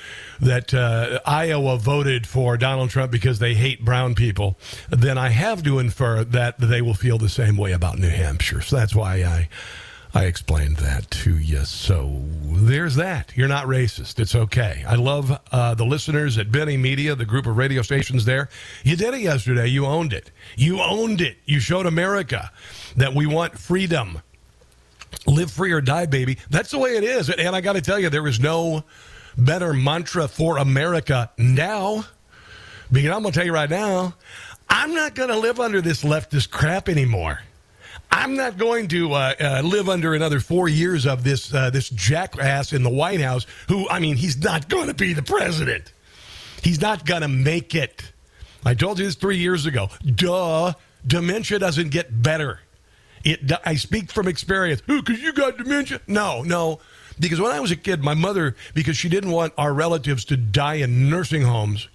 that 0.41 0.73
uh, 0.73 1.21
Iowa 1.27 1.79
voted 1.79 2.27
for 2.27 2.57
Donald 2.57 2.91
Trump 2.91 3.11
because 3.11 3.39
they 3.39 3.55
hate 3.55 3.85
brown 3.85 4.15
people, 4.15 4.59
then 4.91 5.19
I 5.19 5.31
have 5.31 5.63
to 5.65 5.79
infer 5.79 6.25
that 6.25 6.59
they 6.59 6.83
will 6.83 6.95
feel 6.95 7.19
the 7.19 7.29
same 7.29 7.57
way 7.57 7.73
about 7.73 7.99
New 7.99 8.11
Hampshire. 8.11 8.61
So 8.61 8.77
that's 8.77 8.95
why 8.95 9.17
I. 9.25 9.49
I 10.15 10.25
explained 10.25 10.79
that 10.79 11.11
to 11.11 11.37
you. 11.37 11.65
So 11.65 12.23
there's 12.45 12.95
that. 12.95 13.33
You're 13.37 13.49
not 13.49 13.67
racist. 13.67 14.19
It's 14.19 14.35
okay. 14.35 14.83
I 14.87 14.95
love 14.95 15.39
uh, 15.53 15.75
the 15.75 15.85
listeners 15.85 16.39
at 16.39 16.51
Binnie 16.51 16.79
Media, 16.79 17.15
the 17.15 17.27
group 17.27 17.47
of 17.47 17.57
radio 17.57 17.83
stations 17.83 18.25
there. 18.25 18.49
You 18.85 18.97
did 18.97 19.15
it 19.15 19.21
yesterday. 19.21 19.67
You 19.67 19.85
owned 19.85 20.13
it. 20.13 20.31
You 20.57 20.81
owned 20.81 21.21
it. 21.21 21.37
You 21.45 21.61
showed 21.61 21.87
America 21.87 22.51
that 22.97 23.15
we 23.15 23.27
want 23.27 23.59
freedom. 23.59 24.23
Live 25.27 25.51
free 25.51 25.73
or 25.73 25.81
die, 25.81 26.07
baby. 26.07 26.39
That's 26.49 26.71
the 26.71 26.79
way 26.79 26.97
it 26.97 27.05
is. 27.05 27.29
And 27.29 27.55
I 27.55 27.61
got 27.61 27.75
to 27.75 27.83
tell 27.83 27.99
you, 27.99 28.09
there 28.09 28.27
is 28.27 28.41
no 28.41 28.85
better 29.37 29.75
mantra 29.75 30.27
for 30.27 30.59
America 30.59 31.31
now. 31.37 32.05
Because 32.91 33.11
I'm 33.11 33.23
going 33.23 33.33
to 33.33 33.39
tell 33.39 33.47
you 33.47 33.53
right 33.53 33.69
now, 33.69 34.15
I'm 34.71 34.95
not 34.95 35.15
going 35.15 35.29
to 35.29 35.39
live 35.39 35.61
under 35.61 35.81
this 35.81 36.03
leftist 36.03 36.51
crap 36.51 36.89
anymore. 36.89 37.41
I'm 38.11 38.37
not 38.37 38.57
going 38.57 38.89
to 38.89 39.13
uh, 39.13 39.35
uh, 39.39 39.63
live 39.65 39.89
under 39.89 40.15
another 40.15 40.41
four 40.41 40.69
years 40.69 41.07
of 41.07 41.25
this 41.25 41.53
uh, 41.53 41.71
this 41.71 41.91
jackass 41.91 42.73
in 42.73 42.83
the 42.83 42.91
White 42.91 43.21
House. 43.21 43.47
Who 43.69 43.89
I 43.89 43.99
mean, 44.01 44.17
he's 44.17 44.43
not 44.43 44.69
going 44.69 44.89
to 44.89 44.95
be 44.95 45.13
the 45.13 45.23
president. 45.23 45.93
He's 46.63 46.81
not 46.81 47.05
going 47.05 47.23
to 47.23 47.29
make 47.29 47.75
it. 47.75 48.13
I 48.65 48.75
told 48.75 48.99
you 48.99 49.05
this 49.05 49.15
three 49.15 49.39
years 49.39 49.67
ago. 49.67 49.89
Duh. 50.05 50.73
Dementia 51.07 51.59
doesn't 51.59 51.91
get 51.91 52.23
better. 52.23 52.61
It. 53.25 53.53
I 53.65 53.77
speak 53.77 54.11
from 54.11 54.27
experience. 54.27 54.83
Who? 54.87 55.03
Because 55.03 55.23
you 55.23 55.33
got 55.33 55.57
dementia? 55.57 56.01
No, 56.07 56.43
no. 56.43 56.81
Because 57.21 57.41
when 57.41 57.53
I 57.53 57.61
was 57.61 57.71
a 57.71 57.77
kid, 57.77 58.03
my 58.03 58.15
mother, 58.15 58.57
because 58.75 58.97
she 58.97 59.09
didn't 59.09 59.31
want 59.31 59.53
our 59.59 59.73
relatives 59.73 60.25
to 60.27 60.37
die 60.37 60.75
in 60.75 61.11
nursing 61.11 61.43
homes, 61.43 61.89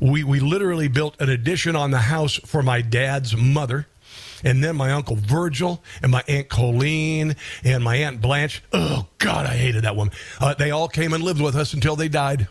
we 0.00 0.24
we 0.24 0.40
literally 0.40 0.88
built 0.88 1.20
an 1.20 1.28
addition 1.28 1.76
on 1.76 1.90
the 1.90 1.98
house 1.98 2.36
for 2.46 2.62
my 2.62 2.80
dad's 2.80 3.36
mother 3.36 3.86
and 4.44 4.62
then 4.62 4.76
my 4.76 4.92
uncle 4.92 5.16
Virgil 5.16 5.82
and 6.02 6.10
my 6.10 6.22
aunt 6.28 6.48
Colleen 6.48 7.36
and 7.64 7.82
my 7.84 7.96
aunt 7.96 8.20
Blanche. 8.20 8.62
Oh 8.72 9.06
God, 9.18 9.46
I 9.46 9.56
hated 9.56 9.84
that 9.84 9.96
woman. 9.96 10.12
Uh, 10.40 10.54
they 10.54 10.70
all 10.70 10.88
came 10.88 11.12
and 11.12 11.22
lived 11.22 11.40
with 11.40 11.56
us 11.56 11.74
until 11.74 11.96
they 11.96 12.08
died, 12.08 12.48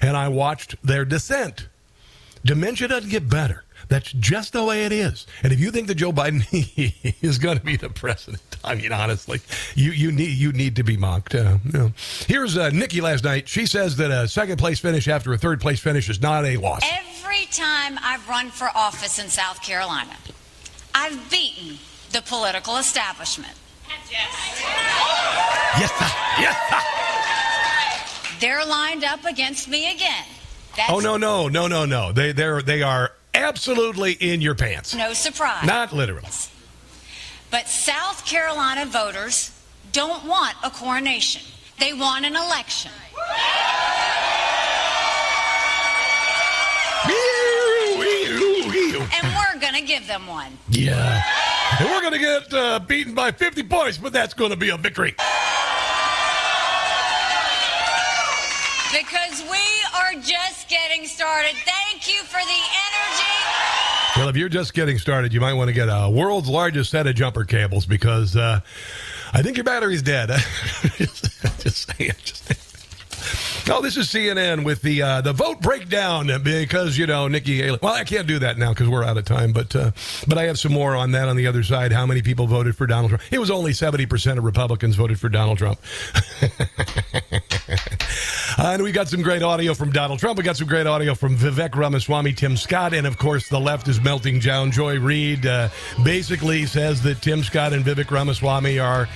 and 0.00 0.16
I 0.16 0.28
watched 0.28 0.76
their 0.82 1.04
descent. 1.04 1.68
Dementia 2.44 2.88
doesn't 2.88 3.10
get 3.10 3.28
better. 3.28 3.64
That's 3.88 4.12
just 4.12 4.52
the 4.52 4.64
way 4.64 4.84
it 4.84 4.92
is. 4.92 5.26
And 5.42 5.52
if 5.52 5.60
you 5.60 5.70
think 5.70 5.86
that 5.88 5.94
Joe 5.94 6.12
Biden 6.12 6.44
is 7.22 7.38
going 7.38 7.58
to 7.58 7.64
be 7.64 7.76
the 7.76 7.88
president, 7.88 8.42
I 8.62 8.74
mean, 8.74 8.92
honestly, 8.92 9.40
you, 9.74 9.92
you 9.92 10.12
need 10.12 10.36
you 10.36 10.52
need 10.52 10.76
to 10.76 10.82
be 10.82 10.96
mocked. 10.96 11.34
Uh. 11.34 11.58
Here's 12.26 12.56
uh, 12.56 12.70
Nikki 12.70 13.00
last 13.00 13.24
night. 13.24 13.48
She 13.48 13.66
says 13.66 13.96
that 13.96 14.10
a 14.10 14.28
second 14.28 14.58
place 14.58 14.80
finish 14.80 15.08
after 15.08 15.32
a 15.32 15.38
third 15.38 15.60
place 15.60 15.80
finish 15.80 16.08
is 16.10 16.20
not 16.20 16.44
a 16.44 16.56
loss. 16.56 16.82
Every 16.84 17.46
time 17.46 17.98
I've 18.02 18.28
run 18.28 18.50
for 18.50 18.68
office 18.74 19.18
in 19.18 19.28
South 19.28 19.62
Carolina, 19.62 20.16
I've 21.00 21.30
beaten 21.30 21.78
the 22.10 22.22
political 22.22 22.76
establishment. 22.76 23.52
Yes. 24.10 24.62
Yes. 25.78 25.92
Yes. 26.40 26.56
They're 28.40 28.66
lined 28.66 29.04
up 29.04 29.24
against 29.24 29.68
me 29.68 29.94
again. 29.94 30.24
That's 30.76 30.90
oh 30.90 30.98
no 30.98 31.16
no 31.16 31.48
no 31.48 31.68
no 31.68 31.84
no! 31.84 32.12
They 32.12 32.32
they 32.32 32.62
they 32.62 32.82
are 32.82 33.12
absolutely 33.32 34.12
in 34.12 34.40
your 34.40 34.54
pants. 34.56 34.94
No 34.94 35.12
surprise. 35.12 35.66
Not 35.66 35.92
literally. 35.92 36.28
But 37.50 37.68
South 37.68 38.26
Carolina 38.26 38.84
voters 38.86 39.52
don't 39.92 40.24
want 40.26 40.56
a 40.64 40.70
coronation. 40.70 41.42
They 41.78 41.92
want 41.92 42.24
an 42.26 42.34
election. 42.34 42.90
And 49.14 49.34
we're 49.34 49.60
going 49.60 49.74
to 49.74 49.86
give 49.86 50.06
them 50.06 50.26
one. 50.26 50.58
Yeah. 50.70 51.22
And 51.80 51.88
we're 51.90 52.00
going 52.00 52.14
to 52.14 52.18
get 52.18 52.52
uh, 52.52 52.78
beaten 52.80 53.14
by 53.14 53.32
50 53.32 53.62
points, 53.64 53.98
but 53.98 54.12
that's 54.12 54.34
going 54.34 54.50
to 54.50 54.56
be 54.56 54.70
a 54.70 54.76
victory. 54.76 55.14
Because 58.90 59.42
we 59.50 59.58
are 59.94 60.14
just 60.20 60.68
getting 60.68 61.06
started. 61.06 61.54
Thank 61.66 62.08
you 62.08 62.22
for 62.22 62.40
the 62.40 62.60
energy. 62.86 63.38
Well, 64.16 64.28
if 64.28 64.36
you're 64.36 64.48
just 64.48 64.72
getting 64.74 64.98
started, 64.98 65.32
you 65.32 65.40
might 65.40 65.52
want 65.52 65.68
to 65.68 65.74
get 65.74 65.88
a 65.88 66.10
world's 66.10 66.48
largest 66.48 66.90
set 66.90 67.06
of 67.06 67.14
jumper 67.14 67.44
cables 67.44 67.86
because 67.86 68.34
uh, 68.34 68.60
I 69.32 69.42
think 69.42 69.56
your 69.56 69.64
battery's 69.64 70.02
dead. 70.02 70.30
just, 70.96 71.42
just 71.60 71.96
saying. 71.98 72.12
Just 72.24 72.44
saying. 72.46 72.67
Oh, 73.70 73.82
this 73.82 73.96
is 73.98 74.06
CNN 74.08 74.64
with 74.64 74.80
the 74.80 75.02
uh, 75.02 75.20
the 75.20 75.32
vote 75.32 75.60
breakdown 75.60 76.30
because 76.42 76.96
you 76.96 77.06
know 77.06 77.28
Nikki 77.28 77.58
Haley. 77.58 77.78
Well, 77.82 77.92
I 77.92 78.04
can't 78.04 78.26
do 78.26 78.38
that 78.38 78.56
now 78.56 78.70
because 78.70 78.88
we're 78.88 79.04
out 79.04 79.18
of 79.18 79.24
time, 79.26 79.52
but 79.52 79.76
uh, 79.76 79.90
but 80.26 80.38
I 80.38 80.44
have 80.44 80.58
some 80.58 80.72
more 80.72 80.96
on 80.96 81.12
that 81.12 81.28
on 81.28 81.36
the 81.36 81.46
other 81.46 81.62
side. 81.62 81.92
How 81.92 82.06
many 82.06 82.22
people 82.22 82.46
voted 82.46 82.76
for 82.76 82.86
Donald 82.86 83.10
Trump? 83.10 83.22
It 83.30 83.38
was 83.38 83.50
only 83.50 83.74
seventy 83.74 84.06
percent 84.06 84.38
of 84.38 84.44
Republicans 84.44 84.96
voted 84.96 85.20
for 85.20 85.28
Donald 85.28 85.58
Trump. 85.58 85.78
and 88.58 88.82
we 88.82 88.92
got 88.92 89.08
some 89.08 89.22
great 89.22 89.42
audio 89.42 89.72
from 89.72 89.92
Donald 89.92 90.18
Trump. 90.18 90.36
We 90.36 90.44
got 90.44 90.56
some 90.56 90.66
great 90.66 90.86
audio 90.86 91.14
from 91.14 91.36
Vivek 91.36 91.76
Ramaswamy, 91.76 92.32
Tim 92.32 92.56
Scott, 92.56 92.92
and 92.92 93.06
of 93.06 93.16
course 93.16 93.48
the 93.48 93.60
left 93.60 93.88
is 93.88 94.00
melting 94.00 94.40
down. 94.40 94.70
Joy 94.72 94.98
Reid 94.98 95.46
uh, 95.46 95.68
basically 96.02 96.66
says 96.66 97.02
that 97.02 97.22
Tim 97.22 97.42
Scott 97.42 97.72
and 97.72 97.84
Vivek 97.84 98.10
Ramaswamy 98.10 98.78
are 98.78 99.08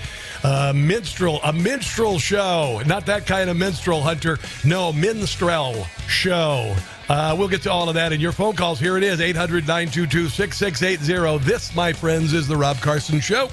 uh, 0.44 0.72
minstrel, 0.74 1.40
a 1.44 1.52
minstrel 1.52 2.18
show. 2.18 2.81
Not 2.87 3.07
that 3.07 3.26
kind 3.26 3.50
of 3.50 3.57
minstrel, 3.57 4.00
Hunter. 4.00 4.38
No, 4.64 4.92
minstrel 4.92 5.87
show. 6.07 6.74
Uh, 7.09 7.35
we'll 7.37 7.48
get 7.48 7.62
to 7.62 7.70
all 7.70 7.88
of 7.88 7.94
that 7.94 8.12
in 8.12 8.20
your 8.20 8.33
phone 8.33 8.55
calls. 8.55 8.78
Here 8.78 8.96
it 8.96 9.02
is 9.02 9.20
800 9.20 9.66
922 9.66 10.28
6680. 10.28 11.44
This, 11.44 11.74
my 11.74 11.92
friends, 11.92 12.33
is 12.33 12.46
The 12.46 12.57
Rob 12.57 12.78
Carson 12.78 13.20
Show. 13.20 13.48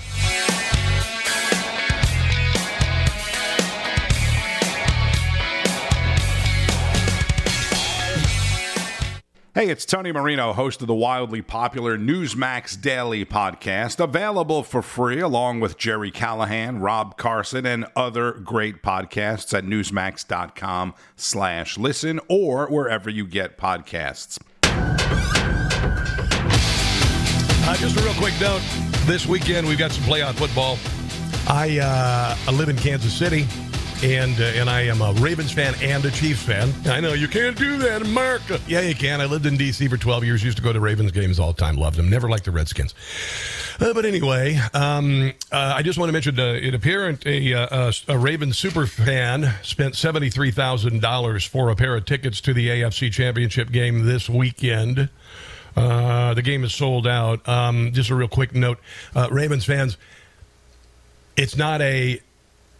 Hey, 9.60 9.68
it's 9.68 9.84
Tony 9.84 10.14
Marino, 10.14 10.54
host 10.54 10.80
of 10.80 10.88
the 10.88 10.94
wildly 10.94 11.42
popular 11.42 11.98
Newsmax 11.98 12.80
Daily 12.80 13.26
podcast, 13.26 14.02
available 14.02 14.64
for 14.64 14.82
free 14.82 15.20
along 15.20 15.60
with 15.60 15.78
Jerry 15.78 16.12
Callahan, 16.12 16.80
Rob 16.80 17.18
Carson, 17.18 17.66
and 17.66 17.86
other 17.94 18.32
great 18.32 18.82
podcasts 18.82 19.54
at 19.54 19.66
newsmax.com 19.66 20.94
slash 21.18 21.78
listen 21.78 22.22
or 22.30 22.68
wherever 22.68 23.10
you 23.10 23.28
get 23.28 23.58
podcasts. 23.58 24.40
Uh, 27.68 27.76
just 27.76 28.00
a 28.00 28.02
real 28.02 28.14
quick 28.14 28.40
note. 28.40 28.62
This 29.08 29.26
weekend, 29.26 29.68
we've 29.68 29.78
got 29.78 29.92
some 29.92 30.06
playoff 30.06 30.36
football. 30.36 30.78
I, 31.50 31.80
uh, 31.80 32.38
I 32.48 32.52
live 32.56 32.70
in 32.70 32.78
Kansas 32.78 33.12
City, 33.14 33.46
and 34.04 34.40
uh, 34.40 34.44
and 34.44 34.70
I 34.70 34.82
am 34.82 35.02
a 35.02 35.14
Ravens 35.14 35.52
fan 35.52 35.76
and 35.82 36.04
a 36.06 36.12
Chiefs 36.12 36.44
fan. 36.44 36.72
I 36.86 37.00
know 37.00 37.14
you 37.14 37.28
can't 37.28 37.58
do 37.58 37.78
that 37.80 38.02
in 38.02 38.08
America. 38.08 38.60
Yeah, 38.68 38.82
you 38.82 38.96
can. 38.96 39.20
I 39.20 39.26
lived 39.26 39.46
in 39.46 39.58
D.C. 39.58 39.88
for 39.88 39.98
12 39.98 40.24
years. 40.24 40.44
Used 40.44 40.58
to 40.58 40.64
go 40.64 40.72
to 40.72 40.80
Ravens 40.80 41.12
games 41.12 41.40
all 41.40 41.52
the 41.52 41.60
time. 41.60 41.76
Loved 41.76 41.98
them. 41.98 42.10
Never 42.10 42.30
liked 42.30 42.46
the 42.46 42.52
Redskins. 42.52 42.96
Uh, 43.80 43.94
but 43.94 44.06
anyway, 44.06 44.60
um, 44.74 45.34
uh, 45.52 45.74
I 45.76 45.82
just 45.84 46.00
want 46.00 46.10
to 46.10 46.14
mention 46.14 46.40
uh, 46.40 46.54
it 46.54 46.74
apparent 46.74 47.26
a, 47.26 47.54
uh, 47.54 47.92
a, 48.10 48.14
a 48.14 48.18
Ravens 48.18 48.58
super 48.58 48.86
fan 48.86 49.54
spent 49.64 49.96
$73,000 49.96 51.48
for 51.48 51.70
a 51.70 51.76
pair 51.76 51.96
of 51.96 52.06
tickets 52.06 52.42
to 52.42 52.54
the 52.54 52.68
AFC 52.68 53.12
Championship 53.12 53.72
game 53.72 54.06
this 54.06 54.30
weekend. 54.30 55.10
Uh, 55.76 56.34
the 56.34 56.42
game 56.42 56.64
is 56.64 56.74
sold 56.74 57.08
out. 57.08 57.48
Um, 57.48 57.92
just 57.94 58.10
a 58.10 58.16
real 58.16 58.28
quick 58.28 58.54
note 58.54 58.80
uh, 59.16 59.28
Ravens 59.32 59.66
fans, 59.66 59.98
it's 61.38 61.56
not 61.56 61.82
a 61.82 62.22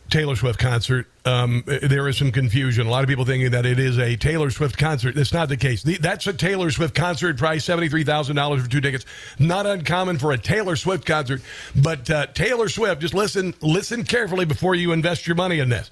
Taylor 0.10 0.36
Swift 0.36 0.60
concert. 0.60 1.08
Um, 1.26 1.64
there 1.66 2.08
is 2.08 2.18
some 2.18 2.32
confusion. 2.32 2.88
A 2.88 2.90
lot 2.90 3.04
of 3.04 3.10
people 3.10 3.26
thinking 3.26 3.52
that 3.52 3.66
it 3.66 3.80
is 3.80 3.98
a 3.98 4.16
Taylor 4.16 4.52
Swift 4.52 4.78
concert. 4.78 5.16
That's 5.16 5.34
not 5.34 5.50
the 5.50 5.58
case. 5.58 5.84
The, 5.84 5.98
that's 5.98 6.28
a 6.28 6.34
Taylor 6.34 6.70
Swift 6.72 6.94
concert 6.96 7.38
price, 7.38 7.66
$73,000 7.66 8.62
for 8.62 8.70
two 8.70 8.82
tickets. 8.82 9.06
Not 9.40 9.66
uncommon 9.66 10.20
for 10.20 10.32
a 10.32 10.38
Taylor 10.38 10.76
Swift 10.76 11.06
concert. 11.06 11.42
But 11.76 12.10
uh, 12.10 12.28
Taylor 12.28 12.70
Swift, 12.70 13.02
just 13.02 13.14
listen, 13.14 13.54
listen 13.62 14.04
carefully 14.04 14.46
before 14.46 14.76
you 14.76 14.92
invest 14.92 15.26
your 15.28 15.36
money 15.36 15.60
in 15.60 15.70
this. 15.70 15.90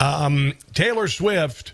Um, 0.00 0.54
Taylor 0.72 1.08
Swift 1.08 1.73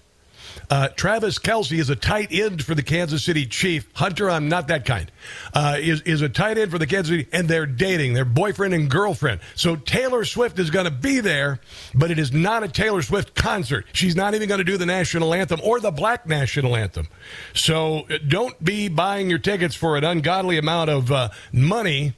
uh, 0.71 0.89
Travis 0.89 1.39
Kelce 1.39 1.79
is 1.79 1.91
a 1.91 1.97
tight 1.97 2.29
end 2.31 2.65
for 2.65 2.75
the 2.75 2.83
Kansas 2.83 3.25
City 3.25 3.45
Chief. 3.45 3.89
Hunter, 3.95 4.31
I'm 4.31 4.49
not 4.49 4.69
that 4.69 4.85
kind. 4.85 5.11
Uh, 5.53 5.77
is 5.79 6.01
is 6.03 6.23
a 6.23 6.29
tight 6.29 6.59
end 6.59 6.71
for 6.71 6.79
the 6.79 6.87
Kansas 6.87 7.09
City, 7.09 7.29
and 7.33 7.49
they're 7.49 7.67
dating. 7.67 8.15
They're 8.15 8.25
boyfriend 8.25 8.73
and 8.73 8.89
girlfriend. 8.89 9.41
So 9.57 9.75
Taylor 9.75 10.25
Swift 10.25 10.59
is 10.61 10.71
going 10.71 10.85
to 10.85 10.91
be 10.93 11.21
there, 11.21 11.61
but 11.95 12.11
it 12.11 12.19
is 12.19 12.33
not 12.33 12.63
a 12.63 12.69
Taylor 12.69 13.03
Swift 13.03 13.35
concert. 13.35 13.87
She's 13.93 14.15
not 14.15 14.35
even 14.35 14.49
going 14.49 14.59
to 14.59 14.65
do 14.65 14.77
the 14.77 14.87
national 14.87 15.35
anthem 15.35 15.61
or 15.63 15.81
the 15.81 15.91
black 15.91 16.27
national 16.27 16.77
anthem. 16.77 17.09
So 17.53 18.07
uh, 18.09 18.19
don't 18.27 18.63
be 18.63 18.89
buying 18.89 19.29
your 19.29 19.41
tickets 19.41 19.75
for 19.75 19.97
an 19.97 20.05
ungodly 20.05 20.57
amount 20.57 20.91
of 20.91 21.11
uh, 21.11 21.31
money 21.53 22.15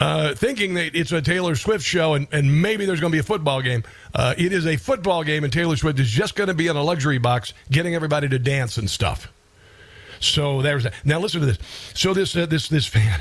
uh, 0.00 0.34
thinking 0.34 0.74
that 0.74 0.96
it's 0.96 1.12
a 1.12 1.20
Taylor 1.20 1.54
Swift 1.54 1.84
show 1.84 2.14
and, 2.14 2.26
and 2.32 2.62
maybe 2.62 2.86
there's 2.86 3.00
going 3.00 3.12
to 3.12 3.14
be 3.14 3.20
a 3.20 3.22
football 3.22 3.60
game. 3.60 3.84
Uh, 4.14 4.34
it 4.38 4.52
is 4.52 4.66
a 4.66 4.76
football 4.76 5.22
game, 5.22 5.44
and 5.44 5.52
Taylor 5.52 5.76
Swift 5.76 6.00
is 6.00 6.08
just 6.08 6.34
going 6.34 6.48
to 6.48 6.54
be 6.54 6.66
in 6.68 6.76
a 6.76 6.82
luxury 6.82 7.18
box 7.18 7.52
getting 7.70 7.94
everybody 7.94 8.28
to 8.28 8.38
dance 8.38 8.78
and 8.78 8.88
stuff. 8.88 9.30
So 10.20 10.62
there's 10.62 10.84
that. 10.84 10.94
Now 11.04 11.18
listen 11.18 11.40
to 11.40 11.46
this. 11.46 11.58
So 11.94 12.14
this 12.14 12.34
uh, 12.36 12.46
this 12.46 12.68
this 12.68 12.86
fan. 12.86 13.20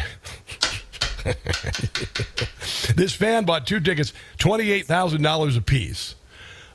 this 2.96 3.14
fan 3.14 3.46
bought 3.46 3.68
two 3.68 3.80
tickets, 3.80 4.14
twenty-eight 4.38 4.86
thousand 4.86 5.22
dollars 5.22 5.56
a 5.56 5.62
piece, 5.62 6.16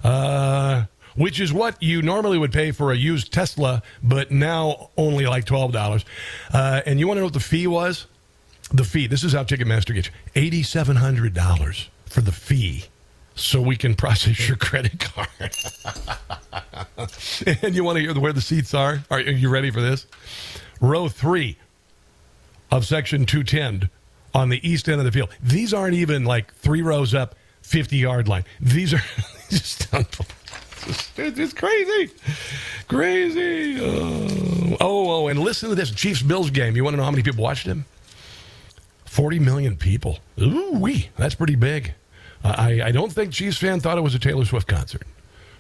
uh, 0.03 0.85
which 1.15 1.41
is 1.41 1.53
what 1.53 1.83
you 1.83 2.01
normally 2.01 2.39
would 2.39 2.53
pay 2.53 2.73
for 2.73 2.93
a 2.93 2.97
used 2.97 3.33
Tesla, 3.33 3.83
but 4.03 4.31
now 4.31 4.91
only 4.97 5.27
like 5.27 5.45
twelve 5.45 5.73
dollars. 5.73 6.05
Uh, 6.53 6.81
and 6.87 6.99
you 6.99 7.07
want 7.07 7.17
to 7.19 7.21
know 7.21 7.27
what 7.27 7.35
the 7.35 7.41
fee 7.41 7.67
was? 7.67 8.07
The 8.73 8.85
fee. 8.85 9.07
This 9.07 9.25
is 9.25 9.33
how 9.33 9.45
Ticketmaster 9.45 9.95
gets 9.95 10.11
eighty-seven 10.35 10.97
hundred 10.97 11.35
dollars 11.35 11.89
for 12.07 12.21
the 12.21 12.33
fee, 12.33 12.85
so 13.35 13.61
we 13.61 13.77
can 13.77 13.95
process 13.95 14.49
your 14.49 14.57
credit 14.57 14.99
card. 15.01 15.29
and 17.63 17.75
you 17.75 17.85
want 17.85 17.97
to 17.97 18.03
hear 18.03 18.15
where 18.15 18.33
the 18.33 18.41
seats 18.41 18.75
are? 18.75 19.05
Are 19.11 19.21
you 19.21 19.49
ready 19.49 19.71
for 19.71 19.81
this? 19.81 20.07
Row 20.81 21.09
three 21.09 21.57
of 22.71 22.87
section 22.87 23.27
two 23.27 23.45
ten 23.45 23.91
on 24.35 24.49
the 24.49 24.69
east 24.69 24.89
end 24.89 24.99
of 24.99 25.05
the 25.05 25.13
field. 25.13 25.31
These 25.43 25.73
aren't 25.73 25.95
even 25.95 26.25
like 26.25 26.53
three 26.55 26.83
rows 26.83 27.15
up, 27.15 27.35
fifty-yard 27.63 28.29
line. 28.29 28.45
These 28.61 28.95
are 28.95 29.03
just 29.51 29.89
it's 30.87 31.37
just 31.37 31.57
crazy, 31.57 32.13
crazy. 32.89 33.79
Oh, 33.81 34.77
oh, 34.81 35.29
and 35.29 35.39
listen 35.39 35.71
to 35.71 35.75
this 35.75 35.91
Chiefs 35.91 36.23
Bills 36.23 36.51
game. 36.51 36.77
You 36.77 36.85
want 36.85 36.95
to 36.95 36.99
know 36.99 37.05
how 37.05 37.11
many 37.11 37.23
people 37.23 37.43
watched 37.43 37.67
him? 37.67 37.85
40 39.15 39.39
million 39.39 39.77
people. 39.77 40.19
Ooh, 40.41 40.73
wee. 40.73 41.09
That's 41.17 41.37
pretty 41.37 41.55
big. 41.55 41.95
I, 42.43 42.83
I 42.83 42.91
don't 42.91 43.13
think 43.13 43.33
Chiefs 43.33 43.57
fan 43.59 43.79
thought 43.79 43.97
it 43.97 44.01
was 44.01 44.17
a 44.17 44.19
Taylor 44.19 44.45
Swift 44.45 44.67
concert. 44.67 45.03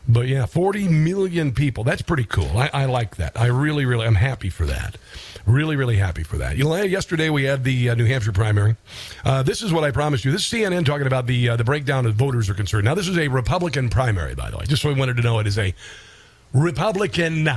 But 0.08 0.26
yeah, 0.26 0.44
40 0.44 0.88
million 0.88 1.52
people. 1.52 1.84
That's 1.84 2.02
pretty 2.02 2.24
cool. 2.24 2.50
I, 2.58 2.68
I 2.74 2.84
like 2.86 3.14
that. 3.16 3.40
I 3.40 3.46
really, 3.46 3.84
really, 3.84 4.06
I'm 4.06 4.16
happy 4.16 4.48
for 4.50 4.66
that. 4.66 4.96
Really, 5.46 5.76
really 5.76 5.94
happy 5.94 6.24
for 6.24 6.36
that. 6.38 6.56
You 6.56 6.64
know, 6.64 6.74
yesterday 6.82 7.30
we 7.30 7.44
had 7.44 7.62
the 7.62 7.90
uh, 7.90 7.94
New 7.94 8.06
Hampshire 8.06 8.32
primary. 8.32 8.74
Uh, 9.24 9.44
this 9.44 9.62
is 9.62 9.72
what 9.72 9.84
I 9.84 9.92
promised 9.92 10.24
you. 10.24 10.32
This 10.32 10.52
is 10.52 10.52
CNN 10.52 10.84
talking 10.84 11.06
about 11.06 11.26
the 11.26 11.50
uh, 11.50 11.56
the 11.56 11.64
breakdown 11.64 12.06
of 12.06 12.16
voters 12.16 12.50
are 12.50 12.54
concerned. 12.54 12.86
Now, 12.86 12.96
this 12.96 13.06
is 13.06 13.16
a 13.16 13.28
Republican 13.28 13.88
primary, 13.88 14.34
by 14.34 14.50
the 14.50 14.56
way. 14.56 14.64
Just 14.64 14.82
so 14.82 14.88
we 14.88 14.98
wanted 14.98 15.16
to 15.18 15.22
know 15.22 15.38
it 15.38 15.46
is 15.46 15.58
a 15.58 15.72
Republican 16.52 17.48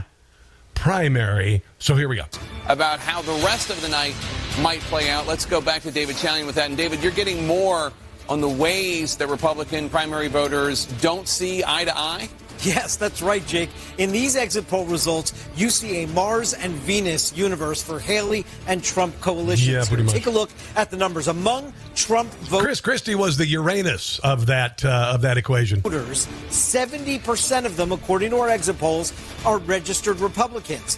primary. 0.75 1.63
So 1.79 1.95
here 1.95 2.07
we 2.07 2.17
go. 2.17 2.25
About 2.67 2.99
how 2.99 3.23
the 3.23 3.33
rest 3.43 3.71
of 3.71 3.81
the 3.81 3.89
night 3.89 4.13
might 4.59 4.81
play 4.81 5.09
out. 5.09 5.27
Let's 5.27 5.45
go 5.45 5.61
back 5.61 5.81
to 5.83 5.91
David 5.91 6.15
Chalian 6.15 6.45
with 6.45 6.55
that. 6.55 6.67
And 6.67 6.77
David, 6.77 7.01
you're 7.03 7.11
getting 7.11 7.45
more 7.47 7.91
on 8.29 8.41
the 8.41 8.49
ways 8.49 9.17
that 9.17 9.27
Republican 9.27 9.89
primary 9.89 10.27
voters 10.27 10.85
don't 11.01 11.27
see 11.27 11.63
eye 11.65 11.85
to 11.85 11.97
eye? 11.97 12.29
Yes, 12.61 12.95
that's 12.95 13.21
right, 13.21 13.45
Jake. 13.45 13.69
In 13.99 14.11
these 14.11 14.35
exit 14.35 14.67
poll 14.67 14.85
results, 14.85 15.31
you 15.55 15.69
see 15.69 16.03
a 16.03 16.07
Mars 16.07 16.55
and 16.55 16.73
Venus 16.73 17.37
universe 17.37 17.83
for 17.83 17.99
Haley 17.99 18.47
and 18.65 18.83
Trump 18.83 19.19
coalitions. 19.21 19.67
Yeah, 19.67 19.85
pretty 19.85 20.01
much. 20.01 20.13
Take 20.13 20.25
a 20.25 20.31
look 20.31 20.49
at 20.75 20.89
the 20.89 20.97
numbers 20.97 21.27
among 21.27 21.71
Trump 21.93 22.33
voters. 22.33 22.65
Chris 22.65 22.81
Christie 22.81 23.13
was 23.13 23.37
the 23.37 23.45
Uranus 23.45 24.17
of 24.19 24.47
that 24.47 24.83
uh, 24.83 25.11
of 25.13 25.21
that 25.21 25.37
equation. 25.37 25.81
Voters, 25.81 26.27
seventy 26.49 27.19
percent 27.19 27.67
of 27.67 27.77
them, 27.77 27.91
according 27.91 28.31
to 28.31 28.37
our 28.37 28.49
exit 28.49 28.79
polls, 28.79 29.13
are 29.45 29.59
registered 29.59 30.19
Republicans. 30.19 30.97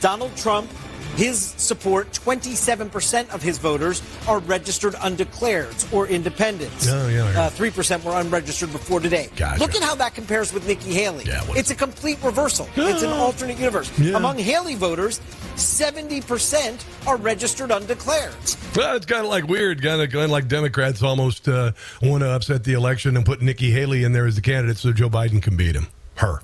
Donald 0.00 0.36
Trump 0.36 0.70
his 1.16 1.38
support, 1.40 2.10
27% 2.12 3.30
of 3.30 3.42
his 3.42 3.58
voters 3.58 4.02
are 4.26 4.38
registered 4.40 4.94
undeclareds 4.94 5.92
or 5.92 6.06
independents. 6.06 6.88
Oh, 6.88 7.08
yeah, 7.08 7.32
yeah. 7.32 7.42
Uh, 7.42 7.50
3% 7.50 8.04
were 8.04 8.18
unregistered 8.20 8.72
before 8.72 9.00
today. 9.00 9.28
Gotcha. 9.36 9.60
Look 9.60 9.74
at 9.74 9.82
how 9.82 9.94
that 9.96 10.14
compares 10.14 10.52
with 10.52 10.66
Nikki 10.66 10.92
Haley. 10.92 11.24
Yeah, 11.24 11.44
it's 11.50 11.70
a 11.70 11.74
complete 11.74 12.18
reversal. 12.22 12.68
it's 12.76 13.02
an 13.02 13.10
alternate 13.10 13.58
universe. 13.58 13.96
Among 13.98 14.38
Haley 14.38 14.74
voters, 14.74 15.20
70% 15.56 16.84
are 17.06 17.16
registered 17.16 17.70
undeclareds. 17.70 18.76
Well, 18.76 18.96
it's 18.96 19.06
kind 19.06 19.24
of 19.24 19.30
like 19.30 19.46
weird, 19.46 19.82
kind 19.82 20.00
of, 20.00 20.10
kind 20.10 20.24
of 20.24 20.30
like 20.30 20.48
Democrats 20.48 21.02
almost 21.02 21.48
uh, 21.48 21.72
want 22.02 22.22
to 22.22 22.30
upset 22.30 22.64
the 22.64 22.72
election 22.74 23.16
and 23.16 23.26
put 23.26 23.42
Nikki 23.42 23.70
Haley 23.70 24.04
in 24.04 24.12
there 24.12 24.26
as 24.26 24.36
the 24.36 24.42
candidate 24.42 24.78
so 24.78 24.92
Joe 24.92 25.10
Biden 25.10 25.42
can 25.42 25.56
beat 25.56 25.74
him. 25.74 25.88
Her. 26.16 26.42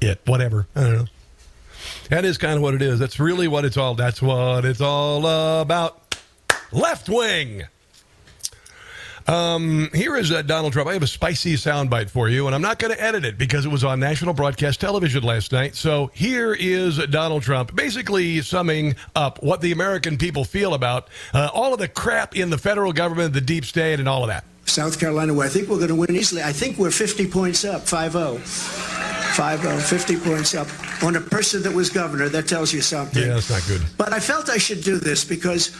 It. 0.00 0.20
Whatever. 0.26 0.66
I 0.74 0.80
don't 0.82 0.92
know. 0.94 1.06
That 2.08 2.24
is 2.24 2.38
kind 2.38 2.56
of 2.56 2.62
what 2.62 2.74
it 2.74 2.82
is. 2.82 2.98
That's 2.98 3.20
really 3.20 3.48
what 3.48 3.64
it's 3.64 3.76
all. 3.76 3.94
That's 3.94 4.22
what 4.22 4.64
it's 4.64 4.80
all 4.80 5.60
about. 5.60 6.16
Left 6.72 7.08
wing. 7.08 7.64
Um, 9.26 9.90
here 9.92 10.16
is 10.16 10.32
uh, 10.32 10.40
Donald 10.40 10.72
Trump. 10.72 10.88
I 10.88 10.94
have 10.94 11.02
a 11.02 11.06
spicy 11.06 11.54
soundbite 11.54 12.08
for 12.08 12.30
you, 12.30 12.46
and 12.46 12.54
I'm 12.54 12.62
not 12.62 12.78
going 12.78 12.94
to 12.94 13.02
edit 13.02 13.26
it 13.26 13.36
because 13.36 13.66
it 13.66 13.68
was 13.68 13.84
on 13.84 14.00
national 14.00 14.32
broadcast 14.32 14.80
television 14.80 15.22
last 15.22 15.52
night. 15.52 15.74
So 15.74 16.10
here 16.14 16.54
is 16.54 16.96
Donald 17.08 17.42
Trump 17.42 17.76
basically 17.76 18.40
summing 18.40 18.96
up 19.14 19.42
what 19.42 19.60
the 19.60 19.72
American 19.72 20.16
people 20.16 20.44
feel 20.44 20.72
about 20.72 21.08
uh, 21.34 21.50
all 21.52 21.74
of 21.74 21.78
the 21.78 21.88
crap 21.88 22.36
in 22.36 22.48
the 22.48 22.56
federal 22.56 22.94
government, 22.94 23.34
the 23.34 23.42
deep 23.42 23.66
state, 23.66 24.00
and 24.00 24.08
all 24.08 24.22
of 24.22 24.28
that. 24.28 24.44
South 24.64 24.98
Carolina, 24.98 25.34
where 25.34 25.46
I 25.46 25.50
think 25.50 25.68
we're 25.68 25.76
going 25.76 25.88
to 25.88 25.94
win 25.94 26.16
easily. 26.16 26.42
I 26.42 26.52
think 26.52 26.78
we're 26.78 26.90
50 26.90 27.28
points 27.28 27.66
up, 27.66 27.82
5 27.82 28.12
0. 28.12 28.97
5 29.38 29.62
0, 29.62 29.78
50 29.78 30.16
points 30.16 30.52
up 30.56 30.66
on 31.04 31.14
a 31.14 31.20
person 31.20 31.62
that 31.62 31.72
was 31.72 31.90
governor. 31.90 32.28
That 32.28 32.48
tells 32.48 32.72
you 32.72 32.80
something. 32.80 33.22
Yeah, 33.22 33.34
that's 33.34 33.48
not 33.48 33.64
good. 33.68 33.80
But 33.96 34.12
I 34.12 34.18
felt 34.18 34.50
I 34.50 34.58
should 34.58 34.82
do 34.82 34.98
this 34.98 35.24
because 35.24 35.76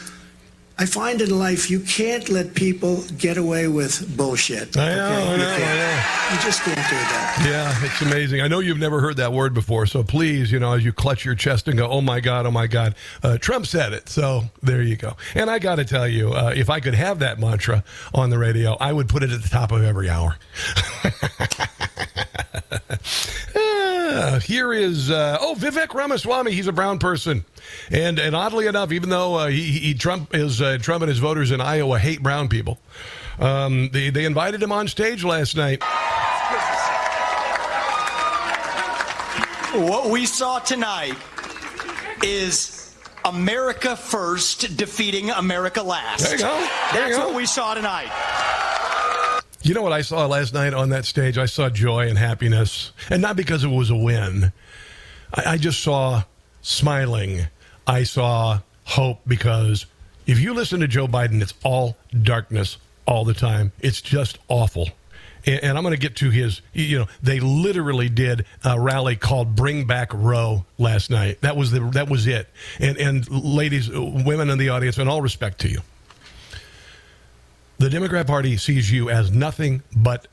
I 0.77 0.85
find 0.85 1.19
in 1.21 1.37
life 1.37 1.69
you 1.69 1.81
can't 1.81 2.29
let 2.29 2.55
people 2.55 3.03
get 3.17 3.35
away 3.35 3.67
with 3.67 4.15
bullshit. 4.15 4.77
I 4.77 4.95
know, 4.95 5.07
I 5.09 5.31
You 5.31 5.37
know, 5.39 5.51
I 5.51 5.57
can't. 5.57 6.33
You 6.33 6.39
just 6.41 6.61
can't 6.61 6.77
do 6.77 6.95
that. 6.95 7.45
Yeah, 7.45 7.85
it's 7.85 8.01
amazing. 8.01 8.39
I 8.39 8.47
know 8.47 8.59
you've 8.59 8.79
never 8.79 9.01
heard 9.01 9.17
that 9.17 9.33
word 9.33 9.53
before, 9.53 9.85
so 9.87 10.03
please, 10.03 10.53
you 10.53 10.59
know, 10.59 10.71
as 10.71 10.85
you 10.85 10.93
clutch 10.93 11.25
your 11.25 11.35
chest 11.35 11.67
and 11.67 11.77
go, 11.77 11.89
"Oh 11.89 11.99
my 11.99 12.21
God, 12.21 12.45
oh 12.45 12.51
my 12.51 12.65
God," 12.65 12.95
uh, 13.23 13.37
Trump 13.39 13.67
said 13.67 13.91
it. 13.91 14.07
So 14.07 14.43
there 14.63 14.81
you 14.81 14.95
go. 14.95 15.17
And 15.35 15.51
I 15.51 15.59
got 15.59 15.75
to 15.75 15.83
tell 15.83 16.07
you, 16.07 16.31
uh, 16.31 16.53
if 16.55 16.69
I 16.69 16.79
could 16.79 16.95
have 16.95 17.19
that 17.19 17.39
mantra 17.39 17.83
on 18.13 18.29
the 18.29 18.37
radio, 18.37 18.77
I 18.79 18.93
would 18.93 19.09
put 19.09 19.21
it 19.21 19.31
at 19.31 19.43
the 19.43 19.49
top 19.49 19.73
of 19.73 19.83
every 19.83 20.09
hour. 20.09 20.37
Ah, 22.89 24.39
here 24.43 24.73
is 24.73 25.11
uh, 25.11 25.37
oh 25.39 25.55
Vivek 25.57 25.93
Ramaswamy. 25.93 26.51
He's 26.51 26.67
a 26.67 26.71
brown 26.71 26.99
person, 26.99 27.45
and 27.91 28.19
and 28.19 28.35
oddly 28.35 28.67
enough, 28.67 28.91
even 28.91 29.09
though 29.09 29.35
uh, 29.35 29.47
he, 29.47 29.63
he 29.63 29.93
Trump 29.93 30.33
is 30.33 30.61
uh, 30.61 30.77
Trump 30.81 31.03
and 31.03 31.09
his 31.09 31.19
voters 31.19 31.51
in 31.51 31.61
Iowa 31.61 31.99
hate 31.99 32.23
brown 32.23 32.49
people, 32.49 32.79
um, 33.39 33.89
they 33.91 34.09
they 34.09 34.25
invited 34.25 34.61
him 34.61 34.71
on 34.71 34.87
stage 34.87 35.23
last 35.23 35.55
night. 35.55 35.83
What 39.71 40.09
we 40.09 40.25
saw 40.25 40.57
tonight 40.59 41.13
is 42.23 42.95
America 43.23 43.95
first 43.95 44.75
defeating 44.77 45.29
America 45.29 45.83
last. 45.83 46.23
There 46.23 46.33
you 46.33 46.39
go. 46.39 46.49
There 46.49 46.67
That's 47.01 47.09
you 47.11 47.17
go. 47.17 47.27
what 47.27 47.35
we 47.35 47.45
saw 47.45 47.75
tonight. 47.75 48.09
You 49.61 49.73
know 49.73 49.81
what 49.81 49.91
I 49.91 50.01
saw 50.01 50.25
last 50.25 50.53
night 50.53 50.73
on 50.73 50.89
that 50.89 51.05
stage? 51.05 51.37
I 51.37 51.45
saw 51.45 51.69
joy 51.69 52.07
and 52.07 52.17
happiness, 52.17 52.91
and 53.09 53.21
not 53.21 53.35
because 53.35 53.63
it 53.63 53.67
was 53.67 53.89
a 53.89 53.95
win. 53.95 54.53
I, 55.33 55.53
I 55.53 55.57
just 55.57 55.81
saw 55.81 56.23
smiling. 56.61 57.47
I 57.85 58.03
saw 58.03 58.59
hope 58.85 59.19
because 59.27 59.85
if 60.25 60.39
you 60.39 60.53
listen 60.53 60.79
to 60.79 60.87
Joe 60.87 61.07
Biden, 61.07 61.41
it's 61.41 61.53
all 61.63 61.97
darkness 62.23 62.77
all 63.05 63.25
the 63.25 63.33
time. 63.33 63.73
It's 63.81 63.99
just 63.99 64.37
awful. 64.47 64.89
And, 65.45 65.63
and 65.63 65.77
I'm 65.77 65.83
going 65.83 65.95
to 65.95 65.99
get 65.99 66.15
to 66.17 66.29
his. 66.29 66.61
You 66.73 66.99
know, 66.99 67.07
they 67.21 67.41
literally 67.41 68.07
did 68.07 68.45
a 68.63 68.79
rally 68.79 69.17
called 69.17 69.55
"Bring 69.57 69.85
Back 69.85 70.13
Roe" 70.13 70.65
last 70.77 71.09
night. 71.09 71.41
That 71.41 71.57
was 71.57 71.71
the 71.71 71.81
that 71.91 72.09
was 72.09 72.27
it. 72.27 72.47
And 72.79 72.97
and 72.97 73.29
ladies, 73.29 73.89
women 73.89 74.49
in 74.49 74.57
the 74.57 74.69
audience, 74.69 74.97
in 74.97 75.09
all 75.09 75.21
respect 75.21 75.59
to 75.61 75.69
you. 75.69 75.81
The 77.79 77.89
Democrat 77.89 78.27
Party 78.27 78.57
sees 78.57 78.91
you 78.91 79.09
as 79.09 79.31
nothing 79.31 79.83
but 79.95 80.27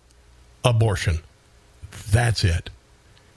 abortion. 0.65 1.21
That's 2.11 2.43
it. 2.43 2.71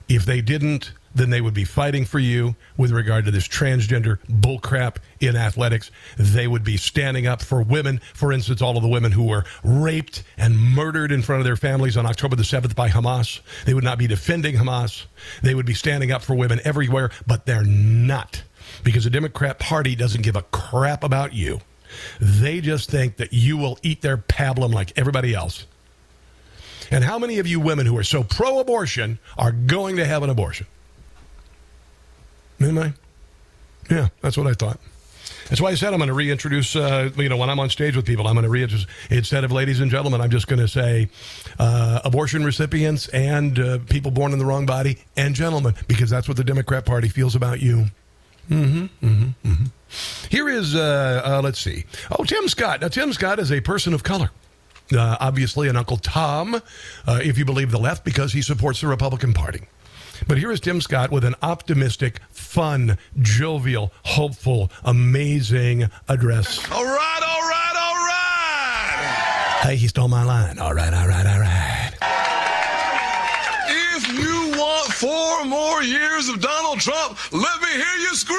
If 0.07 0.25
they 0.25 0.41
didn't, 0.41 0.93
then 1.13 1.29
they 1.29 1.41
would 1.41 1.53
be 1.53 1.63
fighting 1.63 2.05
for 2.05 2.17
you 2.17 2.55
with 2.75 2.89
regard 2.89 3.25
to 3.25 3.31
this 3.31 3.47
transgender 3.47 4.17
bullcrap 4.27 4.95
in 5.19 5.35
athletics. 5.35 5.91
They 6.17 6.47
would 6.47 6.63
be 6.63 6.75
standing 6.75 7.27
up 7.27 7.43
for 7.43 7.61
women. 7.61 8.01
For 8.15 8.33
instance, 8.33 8.63
all 8.63 8.77
of 8.77 8.81
the 8.81 8.89
women 8.89 9.11
who 9.11 9.25
were 9.27 9.45
raped 9.63 10.23
and 10.37 10.57
murdered 10.57 11.11
in 11.11 11.21
front 11.21 11.41
of 11.41 11.45
their 11.45 11.55
families 11.55 11.95
on 11.95 12.07
October 12.07 12.35
the 12.35 12.41
7th 12.41 12.75
by 12.75 12.89
Hamas. 12.89 13.41
They 13.65 13.75
would 13.75 13.83
not 13.83 13.99
be 13.99 14.07
defending 14.07 14.55
Hamas. 14.55 15.05
They 15.43 15.53
would 15.53 15.67
be 15.67 15.75
standing 15.75 16.11
up 16.11 16.23
for 16.23 16.33
women 16.33 16.59
everywhere, 16.63 17.11
but 17.27 17.45
they're 17.45 17.63
not 17.63 18.41
because 18.83 19.03
the 19.03 19.11
Democrat 19.11 19.59
Party 19.59 19.95
doesn't 19.95 20.23
give 20.23 20.35
a 20.35 20.41
crap 20.41 21.03
about 21.03 21.33
you. 21.33 21.61
They 22.19 22.61
just 22.61 22.89
think 22.89 23.17
that 23.17 23.33
you 23.33 23.57
will 23.57 23.77
eat 23.83 24.01
their 24.01 24.17
pablum 24.17 24.73
like 24.73 24.97
everybody 24.97 25.33
else. 25.33 25.65
And 26.91 27.03
how 27.03 27.19
many 27.19 27.39
of 27.39 27.47
you 27.47 27.59
women 27.59 27.85
who 27.85 27.97
are 27.97 28.03
so 28.03 28.23
pro 28.23 28.59
abortion 28.59 29.19
are 29.37 29.51
going 29.51 29.97
to 29.97 30.05
have 30.05 30.23
an 30.23 30.29
abortion? 30.29 30.65
Anybody? 32.59 32.93
Yeah, 33.89 34.09
that's 34.21 34.37
what 34.37 34.47
I 34.47 34.53
thought. 34.53 34.79
That's 35.49 35.61
why 35.61 35.69
I 35.69 35.75
said 35.75 35.93
I'm 35.93 35.99
going 35.99 36.09
to 36.09 36.13
reintroduce, 36.13 36.75
uh, 36.75 37.09
you 37.17 37.27
know, 37.27 37.37
when 37.37 37.49
I'm 37.49 37.59
on 37.59 37.69
stage 37.71 37.95
with 37.95 38.05
people, 38.05 38.27
I'm 38.27 38.35
going 38.35 38.43
to 38.43 38.49
reintroduce, 38.49 38.87
instead 39.09 39.43
of 39.43 39.51
ladies 39.51 39.79
and 39.79 39.89
gentlemen, 39.89 40.21
I'm 40.21 40.29
just 40.29 40.47
going 40.47 40.59
to 40.59 40.67
say 40.67 41.09
uh, 41.57 42.01
abortion 42.05 42.43
recipients 42.43 43.07
and 43.09 43.57
uh, 43.57 43.79
people 43.89 44.11
born 44.11 44.31
in 44.31 44.37
the 44.37 44.45
wrong 44.45 44.67
body 44.67 44.99
and 45.17 45.33
gentlemen, 45.33 45.73
because 45.87 46.09
that's 46.09 46.27
what 46.27 46.37
the 46.37 46.43
Democrat 46.43 46.85
Party 46.85 47.07
feels 47.07 47.35
about 47.35 47.61
you. 47.61 47.85
Mm-hmm, 48.49 49.05
mm-hmm, 49.05 49.47
mm-hmm. 49.47 49.65
Here 50.29 50.49
is, 50.49 50.75
uh, 50.75 51.21
uh, 51.25 51.41
let's 51.43 51.59
see. 51.59 51.85
Oh, 52.11 52.23
Tim 52.23 52.47
Scott. 52.47 52.81
Now, 52.81 52.87
Tim 52.87 53.13
Scott 53.13 53.39
is 53.39 53.51
a 53.51 53.61
person 53.61 53.93
of 53.93 54.03
color. 54.03 54.31
Uh, 54.91 55.17
obviously, 55.19 55.67
an 55.67 55.75
Uncle 55.75 55.97
Tom, 55.97 56.55
uh, 56.55 57.19
if 57.21 57.37
you 57.37 57.45
believe 57.45 57.69
the 57.71 57.79
left, 57.79 58.03
because 58.03 58.33
he 58.33 58.41
supports 58.41 58.81
the 58.81 58.87
Republican 58.87 59.33
Party. 59.33 59.61
But 60.27 60.37
here 60.37 60.51
is 60.51 60.59
Tim 60.59 60.81
Scott 60.81 61.11
with 61.11 61.23
an 61.23 61.35
optimistic, 61.41 62.19
fun, 62.31 62.97
jovial, 63.19 63.93
hopeful, 64.03 64.71
amazing 64.83 65.89
address. 66.07 66.59
All 66.71 66.83
right, 66.83 67.21
all 67.23 67.41
right, 67.41 67.75
all 67.77 67.95
right. 67.95 69.59
Hey, 69.61 69.75
he 69.75 69.87
stole 69.87 70.07
my 70.07 70.23
line. 70.23 70.59
All 70.59 70.73
right, 70.73 70.93
all 70.93 71.07
right, 71.07 71.25
all 71.25 71.39
right. 71.39 71.91
If 73.69 74.07
you 74.17 74.59
want 74.59 74.88
four 74.99 75.45
more 75.45 75.81
years 75.81 76.27
of 76.27 76.41
Donald 76.41 76.77
Trump, 76.81 77.17
let 77.31 77.61
me 77.61 77.69
hear 77.69 77.95
you 78.01 78.13
scream. 78.15 78.37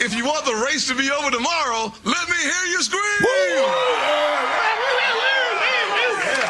If 0.00 0.16
you 0.16 0.24
want 0.24 0.44
the 0.44 0.66
race 0.66 0.88
to 0.88 0.96
be 0.96 1.08
over 1.12 1.30
tomorrow, 1.30 1.92
let 2.02 2.28
me 2.28 2.36
hear 2.42 2.64
you 2.72 2.82
scream. 2.82 3.02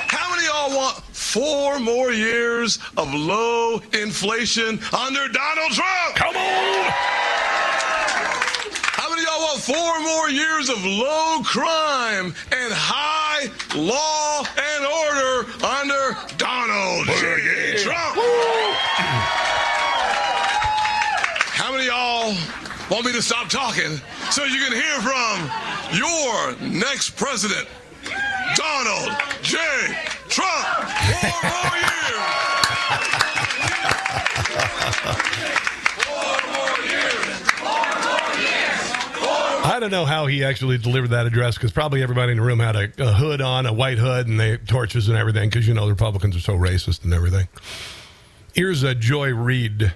How 0.09 0.31
many 0.31 0.49
of 0.49 0.55
y'all 0.55 0.75
want 0.75 0.97
four 1.13 1.79
more 1.81 2.13
years 2.13 2.79
of 2.97 3.13
low 3.13 3.83
inflation 3.93 4.81
under 4.95 5.29
Donald 5.29 5.73
Trump? 5.73 6.15
Come 6.15 6.35
on. 6.35 6.93
How 8.73 9.11
many 9.11 9.21
of 9.21 9.29
y'all 9.29 9.32
want 9.43 9.61
four 9.61 10.01
more 10.01 10.31
years 10.31 10.69
of 10.69 10.85
low 10.85 11.43
crime 11.43 12.27
and 12.53 12.73
high 12.73 13.51
law 13.75 14.45
and 14.47 14.87
order 14.87 15.51
under 15.67 16.17
Donald 16.39 17.07
J. 17.19 17.83
Trump? 17.83 18.17
How 21.59 21.73
many 21.73 21.89
of 21.89 21.93
y'all 21.93 22.35
want 22.89 23.05
me 23.07 23.13
to 23.13 23.23
stop 23.23 23.49
talking 23.49 24.01
so 24.31 24.45
you 24.45 24.61
can 24.63 24.73
hear 24.73 25.01
from 25.03 25.51
your 25.99 26.55
next 26.79 27.11
president, 27.17 27.67
Donald 28.55 29.11
J. 29.43 29.59
Trump? 30.29 30.67
Four 31.19 31.43
more 31.51 31.77
years. 31.83 32.23
Four 36.07 36.31
more 36.47 36.79
years. 36.87 37.43
Four 37.59 37.91
more 38.07 38.31
years. 38.39 39.03
I 39.65 39.72
don't 39.83 39.91
know 39.91 40.05
how 40.05 40.27
he 40.27 40.45
actually 40.45 40.79
delivered 40.79 41.09
that 41.09 41.27
address 41.27 41.57
because 41.57 41.73
probably 41.73 42.05
everybody 42.05 42.31
in 42.31 42.39
the 42.39 42.45
room 42.45 42.61
had 42.61 42.77
a, 42.77 42.89
a 42.99 43.13
hood 43.13 43.41
on, 43.41 43.67
a 43.67 43.73
white 43.73 43.99
hood, 43.99 44.29
and 44.29 44.39
they 44.39 44.57
torches 44.57 45.09
and 45.09 45.19
everything 45.19 45.49
because 45.49 45.67
you 45.67 45.75
know 45.75 45.87
the 45.87 45.93
Republicans 45.93 46.37
are 46.37 46.41
so 46.41 46.57
racist 46.57 47.03
and 47.03 47.13
everything. 47.13 47.49
Here's 48.55 48.85
a 48.85 48.95
Joy 48.95 49.35
Reid 49.35 49.93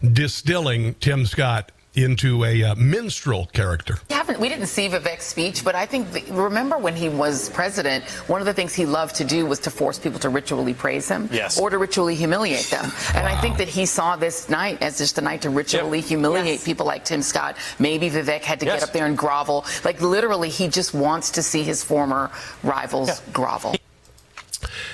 distilling 0.00 0.94
Tim 0.94 1.26
Scott 1.26 1.72
into 1.94 2.44
a 2.44 2.62
uh, 2.62 2.74
minstrel 2.76 3.46
character. 3.46 3.98
We 4.08 4.14
haven't 4.28 4.40
we 4.42 4.48
didn't 4.48 4.66
see 4.66 4.88
Vivek's 4.88 5.26
speech, 5.26 5.64
but 5.64 5.74
I 5.74 5.86
think 5.86 6.12
the, 6.12 6.22
remember 6.32 6.76
when 6.78 6.94
he 6.94 7.08
was 7.08 7.48
president, 7.50 8.04
one 8.28 8.40
of 8.40 8.46
the 8.46 8.52
things 8.52 8.74
he 8.74 8.86
loved 8.86 9.16
to 9.16 9.24
do 9.24 9.46
was 9.46 9.58
to 9.60 9.70
force 9.70 9.98
people 9.98 10.18
to 10.20 10.28
ritually 10.28 10.74
praise 10.74 11.08
him, 11.08 11.28
Yes. 11.32 11.58
or 11.58 11.70
to 11.70 11.78
ritually 11.78 12.14
humiliate 12.14 12.66
them. 12.66 12.90
And 13.14 13.26
I 13.26 13.40
think 13.40 13.56
that 13.58 13.68
he 13.68 13.86
saw 13.86 14.16
this 14.16 14.48
night 14.48 14.82
as 14.82 14.98
just 14.98 15.18
a 15.18 15.22
night 15.22 15.42
to 15.42 15.50
ritually 15.50 16.00
humiliate 16.00 16.62
people 16.64 16.86
like 16.86 17.04
Tim 17.04 17.22
Scott. 17.22 17.56
Maybe 17.78 18.10
Vivek 18.10 18.42
had 18.42 18.60
to 18.60 18.66
Yes. 18.66 18.80
get 18.80 18.88
up 18.88 18.92
there 18.92 19.06
and 19.06 19.16
grovel. 19.16 19.64
Like 19.84 20.00
literally, 20.02 20.50
he 20.50 20.68
just 20.68 20.92
wants 20.94 21.30
to 21.32 21.42
see 21.42 21.62
his 21.62 21.82
former 21.82 22.30
rivals 22.62 23.20
grovel. 23.32 23.74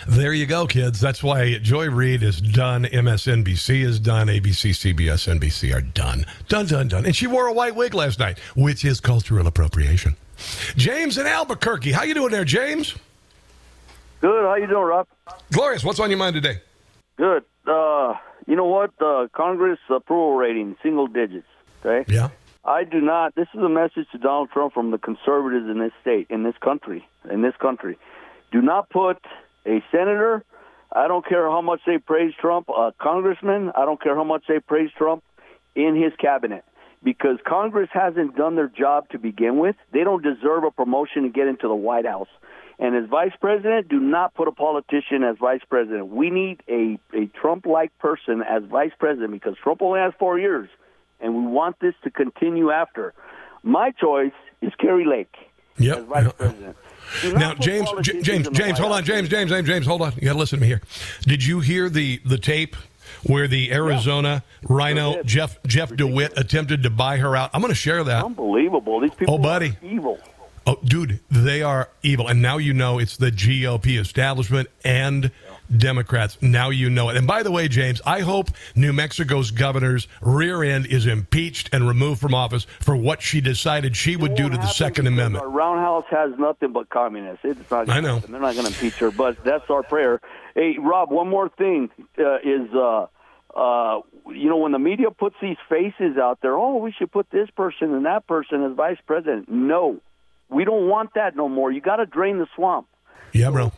There 0.07 0.33
you 0.33 0.47
go, 0.47 0.67
kids. 0.67 1.01
That's 1.01 1.23
why 1.23 1.59
Joy 1.59 1.89
Reid 1.89 2.23
is 2.23 2.41
done. 2.41 2.85
MSNBC 2.85 3.83
is 3.83 3.99
done. 3.99 4.27
ABC, 4.27 4.71
CBS, 4.71 5.33
NBC 5.39 5.75
are 5.75 5.81
done. 5.81 6.27
Done, 6.49 6.67
done, 6.67 6.89
done. 6.89 7.07
And 7.07 7.17
she 7.17 7.27
wore 7.27 7.47
a 7.47 7.53
white 7.53 7.75
wig 7.75 7.95
last 7.95 8.19
night, 8.19 8.39
which 8.55 8.85
is 8.85 9.01
cultural 9.01 9.47
appropriation. 9.47 10.17
James 10.77 11.17
in 11.17 11.27
Albuquerque. 11.27 11.93
How 11.93 12.03
you 12.03 12.15
doing 12.15 12.31
there, 12.31 12.45
James? 12.45 12.95
Good. 14.21 14.45
How 14.45 14.57
you 14.57 14.67
doing, 14.67 14.85
Rob? 14.85 15.07
Glorious. 15.53 15.85
What's 15.85 16.01
on 16.01 16.11
your 16.11 16.19
mind 16.19 16.35
today? 16.35 16.61
Good. 17.17 17.45
Uh, 17.67 18.15
you 18.47 18.57
know 18.57 18.67
what? 18.67 18.91
Uh, 19.01 19.29
Congress 19.33 19.79
approval 19.89 20.35
rating, 20.37 20.77
single 20.83 21.07
digits. 21.07 21.47
Okay. 21.85 22.11
Yeah. 22.13 22.29
I 22.65 22.85
do 22.85 23.01
not. 23.01 23.35
This 23.35 23.49
is 23.55 23.61
a 23.61 23.69
message 23.69 24.07
to 24.13 24.19
Donald 24.19 24.51
Trump 24.51 24.73
from 24.75 24.91
the 24.91 24.99
conservatives 24.99 25.69
in 25.69 25.79
this 25.79 25.93
state, 26.01 26.27
in 26.31 26.43
this 26.43 26.57
country, 26.61 27.07
in 27.31 27.43
this 27.43 27.55
country. 27.59 27.99
Do 28.53 28.63
not 28.63 28.89
put 28.89 29.19
a 29.67 29.83
senator. 29.91 30.45
I 30.93 31.09
don't 31.09 31.27
care 31.27 31.51
how 31.51 31.61
much 31.61 31.81
they 31.87 31.99
praise 31.99 32.33
Trump. 32.41 32.69
A 32.69 32.93
congressman. 33.01 33.73
I 33.75 33.85
don't 33.85 34.01
care 34.01 34.15
how 34.15 34.25
much 34.25 34.45
they 34.49 34.61
praise 34.61 34.91
Trump 34.97 35.25
in 35.75 36.01
his 36.01 36.13
cabinet 36.21 36.65
because 37.03 37.39
Congress 37.47 37.91
hasn't 37.93 38.37
done 38.37 38.57
their 38.57 38.69
job 38.69 39.09
to 39.11 39.19
begin 39.19 39.59
with. 39.59 39.77
They 39.93 40.05
don't 40.05 40.23
deserve 40.23 40.65
a 40.65 40.71
promotion 40.71 41.25
to 41.25 41.29
get 41.29 41.47
into 41.47 41.69
the 41.69 41.75
White 41.75 42.07
House. 42.07 42.29
And 42.79 42.97
as 42.97 43.09
vice 43.09 43.33
president, 43.41 43.89
do 43.89 44.01
not 44.01 44.35
put 44.35 44.49
a 44.49 44.53
politician 44.53 45.23
as 45.23 45.37
vice 45.39 45.61
president. 45.69 46.09
We 46.09 46.31
need 46.31 46.61
a, 46.69 46.99
a 47.15 47.27
Trump 47.27 47.67
like 47.67 47.97
person 47.99 48.43
as 48.43 48.65
vice 48.65 48.91
president 48.99 49.31
because 49.31 49.55
Trump 49.63 49.81
only 49.81 50.01
has 50.01 50.13
four 50.19 50.39
years, 50.39 50.69
and 51.21 51.35
we 51.37 51.47
want 51.53 51.79
this 51.79 51.95
to 52.03 52.11
continue 52.11 52.71
after. 52.71 53.15
My 53.63 53.93
choice 53.93 54.33
is 54.61 54.73
Kari 54.81 55.07
Lake 55.07 55.35
Yep. 55.79 55.99
as 55.99 56.05
vice 56.05 56.33
president. 56.33 56.77
Now, 57.35 57.55
James, 57.55 57.89
J- 58.01 58.23
James, 58.23 58.49
James, 58.51 58.79
hold 58.79 58.93
on, 58.93 59.05
James, 59.05 59.29
James, 59.29 59.51
James, 59.51 59.67
James, 59.69 59.87
hold 59.87 60.03
on. 60.03 60.13
You 60.17 60.23
got 60.23 60.33
to 60.33 60.39
listen 60.39 60.59
to 60.59 60.63
me 60.63 60.67
here. 60.69 60.81
Did 61.23 61.45
you 61.45 61.61
hear 61.61 61.89
the 61.89 62.21
the 62.25 62.39
tape 62.39 62.75
where 63.25 63.47
the 63.47 63.73
Arizona 63.73 64.43
RINO 64.69 65.23
Jeff 65.23 65.63
Jeff 65.67 65.95
DeWitt 65.95 66.33
attempted 66.37 66.83
to 66.83 66.91
buy 66.91 67.19
her 67.19 67.37
out? 67.37 67.51
I'm 67.55 67.61
going 67.61 67.71
to 67.71 67.75
share 67.77 68.03
that. 68.05 68.25
Unbelievable. 68.25 69.01
These 69.01 69.15
people 69.15 69.35
Oh, 69.35 69.39
buddy. 69.39 69.71
are 69.71 69.77
evil. 69.87 70.19
Oh, 70.67 70.79
dude, 70.83 71.21
they 71.31 71.63
are 71.63 71.91
evil. 72.03 72.27
And 72.27 72.41
now 72.41 72.57
you 72.57 72.73
know 72.73 72.99
it's 72.99 73.19
the 73.19 73.31
GOP 73.31 73.99
establishment 74.01 74.69
and 74.83 75.31
Democrats. 75.77 76.39
Now 76.41 76.71
you 76.71 76.91
know 76.91 77.09
it. 77.09 77.17
And 77.17 77.27
by 77.27 77.43
the 77.43 77.51
way, 77.51 77.69
James, 77.69 78.01
I 78.07 78.21
hope 78.21 78.49
New 78.75 78.93
Mexico's 78.93 79.51
governor's 79.51 80.09
rear 80.21 80.63
end 80.63 80.87
is 80.87 81.07
impeached 81.07 81.71
and 81.73 81.87
removed 81.87 82.21
from 82.21 82.35
office 82.35 82.67
for 82.81 82.97
what 82.97 83.23
she 83.23 83.41
decided 83.41 83.97
she 83.97 84.17
would 84.17 84.35
do 84.35 84.49
to 84.49 84.57
the 84.57 84.67
Second 84.67 85.07
Amendment. 85.07 85.45
Our 85.45 85.51
roundhouse 85.51 86.05
has 86.11 86.33
nothing 86.39 86.73
but 86.73 86.89
communists. 86.91 87.45
It's 87.45 87.71
not. 87.71 87.89
I 87.89 88.01
know. 88.01 88.17
happen. 88.17 88.33
They're 88.33 88.41
not 88.41 88.55
going 88.55 88.67
to 88.67 88.73
impeach 88.73 88.95
her, 88.95 89.11
but 89.11 89.43
that's 89.45 89.69
our 89.71 89.83
prayer. 89.83 90.21
Hey, 90.55 90.77
Rob, 90.79 91.11
one 91.11 91.29
more 91.29 91.49
thing 91.49 91.91
uh, 92.19 92.37
is, 92.37 92.73
uh, 92.75 93.07
uh, 93.55 94.01
you 94.29 94.49
know, 94.49 94.59
when 94.59 94.73
the 94.73 94.79
media 94.79 95.11
puts 95.11 95.37
these 95.43 95.57
faces 95.69 96.17
out 96.17 96.39
there, 96.43 96.55
oh, 96.57 96.77
we 96.77 96.93
should 96.93 97.11
put 97.11 97.31
this 97.31 97.49
person 97.51 97.95
and 97.95 98.07
that 98.07 98.27
person 98.27 98.63
as 98.65 98.77
vice 98.77 98.99
president. 99.07 99.49
No, 99.49 100.01
we 100.49 100.65
don't 100.65 100.89
want 100.89 101.15
that 101.15 101.35
no 101.37 101.49
more. 101.49 101.73
You 101.73 101.81
got 101.81 101.97
to 101.97 102.07
drain 102.07 102.39
the 102.39 102.47
swamp. 102.55 102.87
Yeah, 103.33 103.51
bro. 103.51 103.73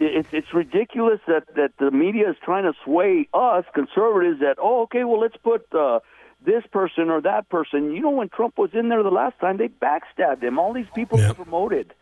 It's 0.00 0.28
it's 0.32 0.52
ridiculous 0.52 1.20
that 1.28 1.54
that 1.54 1.72
the 1.78 1.90
media 1.90 2.30
is 2.30 2.36
trying 2.42 2.64
to 2.64 2.72
sway 2.84 3.28
us 3.32 3.64
conservatives 3.74 4.40
that 4.40 4.56
oh 4.60 4.82
okay 4.82 5.04
well 5.04 5.20
let's 5.20 5.36
put 5.36 5.72
uh, 5.72 6.00
this 6.44 6.64
person 6.72 7.10
or 7.10 7.20
that 7.20 7.48
person. 7.48 7.92
You 7.92 8.00
know 8.00 8.10
when 8.10 8.28
Trump 8.28 8.58
was 8.58 8.70
in 8.72 8.88
there 8.88 9.02
the 9.02 9.10
last 9.10 9.38
time 9.40 9.56
they 9.56 9.68
backstabbed 9.68 10.42
him. 10.42 10.58
All 10.58 10.72
these 10.72 10.90
people 10.94 11.18
were 11.18 11.34
promoted. 11.34 11.94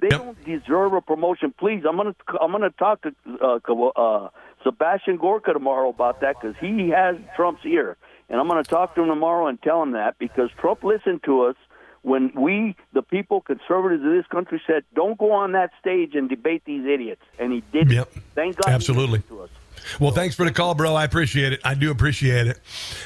They 0.00 0.08
don't 0.08 0.42
deserve 0.44 0.94
a 0.94 1.00
promotion. 1.02 1.52
Please, 1.58 1.82
I'm 1.86 1.96
gonna 1.96 2.14
I'm 2.40 2.52
gonna 2.52 2.70
talk 2.70 3.02
to 3.02 3.14
uh, 3.42 4.00
uh, 4.00 4.28
Sebastian 4.64 5.16
Gorka 5.16 5.52
tomorrow 5.52 5.90
about 5.90 6.20
that 6.22 6.36
because 6.40 6.56
he 6.58 6.88
has 6.88 7.16
Trump's 7.36 7.66
ear, 7.66 7.96
and 8.28 8.40
I'm 8.40 8.48
gonna 8.48 8.62
talk 8.62 8.94
to 8.94 9.02
him 9.02 9.08
tomorrow 9.08 9.48
and 9.48 9.60
tell 9.60 9.82
him 9.82 9.92
that 9.92 10.18
because 10.18 10.50
Trump 10.58 10.84
listened 10.84 11.22
to 11.24 11.42
us 11.42 11.56
when 12.02 12.32
we, 12.34 12.76
the 12.92 13.02
people, 13.02 13.40
conservatives 13.40 14.04
of 14.04 14.10
this 14.10 14.26
country, 14.26 14.60
said, 14.66 14.84
"Don't 14.94 15.18
go 15.18 15.32
on 15.32 15.52
that 15.52 15.70
stage 15.80 16.14
and 16.14 16.28
debate 16.28 16.62
these 16.64 16.86
idiots," 16.86 17.22
and 17.38 17.52
he 17.52 17.62
did. 17.72 17.90
Yep. 17.90 18.12
Thank 18.34 18.56
God. 18.56 18.72
Absolutely. 18.72 19.18
listened 19.18 19.28
to 19.28 19.42
us. 19.42 19.50
Well, 19.98 20.10
thanks 20.10 20.34
for 20.34 20.44
the 20.44 20.52
call, 20.52 20.74
bro. 20.74 20.94
I 20.94 21.04
appreciate 21.04 21.52
it. 21.52 21.60
I 21.64 21.74
do 21.74 21.90
appreciate 21.90 22.46
it. 22.46 22.60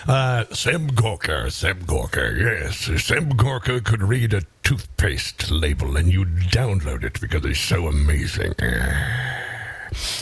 Uh, 0.07 0.45
Seb 0.53 0.95
Gorka, 0.95 1.51
Seb 1.51 1.87
Gorka, 1.87 2.35
yes. 2.37 2.91
Seb 3.03 3.37
Gorka 3.37 3.81
could 3.81 4.03
read 4.03 4.35
a 4.35 4.43
toothpaste 4.63 5.51
label 5.51 5.97
and 5.97 6.13
you 6.13 6.25
download 6.25 7.05
it 7.05 7.21
because 7.21 7.45
it's 7.45 7.61
so 7.61 7.87
amazing. 7.87 8.55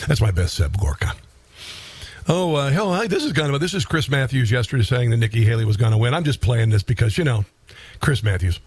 That's 0.07 0.21
my 0.21 0.31
best 0.31 0.55
Seb 0.55 0.77
Gorka. 0.77 1.13
Oh, 2.27 2.55
uh, 2.55 2.69
hell, 2.69 2.93
hi, 2.93 3.07
this 3.07 3.25
is 3.25 3.33
kind 3.33 3.53
of 3.53 3.59
this 3.59 3.73
is 3.73 3.85
Chris 3.85 4.09
Matthews 4.09 4.49
yesterday 4.49 4.83
saying 4.83 5.09
that 5.09 5.17
Nikki 5.17 5.43
Haley 5.43 5.65
was 5.65 5.75
going 5.75 5.91
to 5.91 5.97
win. 5.97 6.13
I'm 6.13 6.23
just 6.23 6.39
playing 6.39 6.69
this 6.69 6.81
because 6.81 7.17
you 7.17 7.25
know, 7.25 7.43
Chris 7.99 8.23
Matthews. 8.23 8.59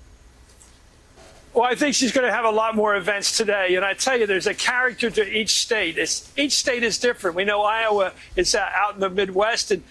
Well, 1.57 1.65
I 1.65 1.75
think 1.75 1.95
she's 1.95 2.12
going 2.12 2.27
to 2.27 2.33
have 2.33 2.45
a 2.45 2.51
lot 2.51 2.77
more 2.77 2.97
events 2.97 3.35
today. 3.35 3.77
And 3.77 3.85
I 3.85 3.95
tell 3.95 4.15
you, 4.15 4.27
there's 4.27 4.47
a 4.47 4.53
character 4.53 5.09
to 5.09 5.27
each 5.27 5.62
state. 5.62 5.97
It's, 5.97 6.31
each 6.37 6.53
state 6.53 6.83
is 6.83 6.99
different. 6.99 7.35
We 7.35 7.45
know 7.45 7.62
Iowa 7.62 8.12
is 8.37 8.55
uh, 8.55 8.69
out 8.75 8.95
in 8.95 9.01
the 9.01 9.09
Midwest, 9.09 9.71
and, 9.71 9.83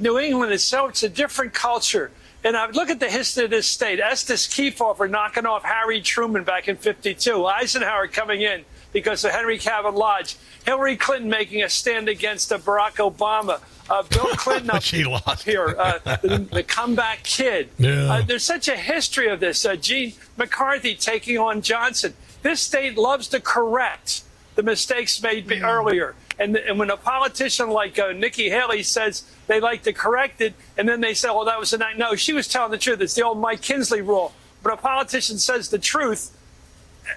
New 0.00 0.20
England 0.20 0.52
is 0.52 0.62
so 0.62 0.86
it's 0.86 1.02
a 1.02 1.08
different 1.08 1.52
culture. 1.52 2.12
And 2.44 2.56
I 2.56 2.70
look 2.70 2.88
at 2.88 3.00
the 3.00 3.10
history 3.10 3.46
of 3.46 3.50
this 3.50 3.66
state. 3.66 3.98
Estes 3.98 4.46
Kefauver 4.46 5.10
knocking 5.10 5.44
off 5.44 5.64
Harry 5.64 6.00
Truman 6.00 6.44
back 6.44 6.68
in 6.68 6.76
52. 6.76 7.44
Eisenhower 7.44 8.06
coming 8.06 8.42
in 8.42 8.64
because 8.92 9.24
of 9.24 9.32
Henry 9.32 9.58
Cabot 9.58 9.94
Lodge. 9.94 10.36
Hillary 10.68 10.96
Clinton 10.98 11.30
making 11.30 11.62
a 11.62 11.68
stand 11.70 12.10
against 12.10 12.52
uh, 12.52 12.58
Barack 12.58 12.96
Obama. 12.96 13.62
Uh, 13.88 14.02
Bill 14.02 14.26
Clinton 14.36 14.68
up 14.68 14.82
she 14.82 15.02
lost. 15.02 15.44
here, 15.44 15.74
uh, 15.78 15.98
the, 16.20 16.46
the 16.52 16.62
comeback 16.62 17.22
kid. 17.22 17.70
Yeah. 17.78 18.12
Uh, 18.12 18.20
there's 18.20 18.44
such 18.44 18.68
a 18.68 18.76
history 18.76 19.28
of 19.28 19.40
this. 19.40 19.64
Uh, 19.64 19.76
Gene 19.76 20.12
McCarthy 20.36 20.94
taking 20.94 21.38
on 21.38 21.62
Johnson. 21.62 22.12
This 22.42 22.60
state 22.60 22.98
loves 22.98 23.28
to 23.28 23.40
correct 23.40 24.24
the 24.56 24.62
mistakes 24.62 25.22
made 25.22 25.46
be- 25.46 25.62
earlier. 25.62 26.14
And, 26.38 26.54
and 26.54 26.78
when 26.78 26.90
a 26.90 26.98
politician 26.98 27.70
like 27.70 27.98
uh, 27.98 28.12
Nikki 28.12 28.50
Haley 28.50 28.82
says 28.82 29.22
they 29.46 29.60
like 29.60 29.84
to 29.84 29.94
correct 29.94 30.42
it, 30.42 30.52
and 30.76 30.86
then 30.86 31.00
they 31.00 31.14
say, 31.14 31.30
well, 31.30 31.46
that 31.46 31.58
was 31.58 31.72
a 31.72 31.78
night. 31.78 31.96
No, 31.96 32.14
she 32.14 32.34
was 32.34 32.46
telling 32.46 32.72
the 32.72 32.78
truth. 32.78 33.00
It's 33.00 33.14
the 33.14 33.22
old 33.24 33.38
Mike 33.38 33.62
Kinsley 33.62 34.02
rule. 34.02 34.34
But 34.62 34.74
a 34.74 34.76
politician 34.76 35.38
says 35.38 35.70
the 35.70 35.78
truth, 35.78 36.36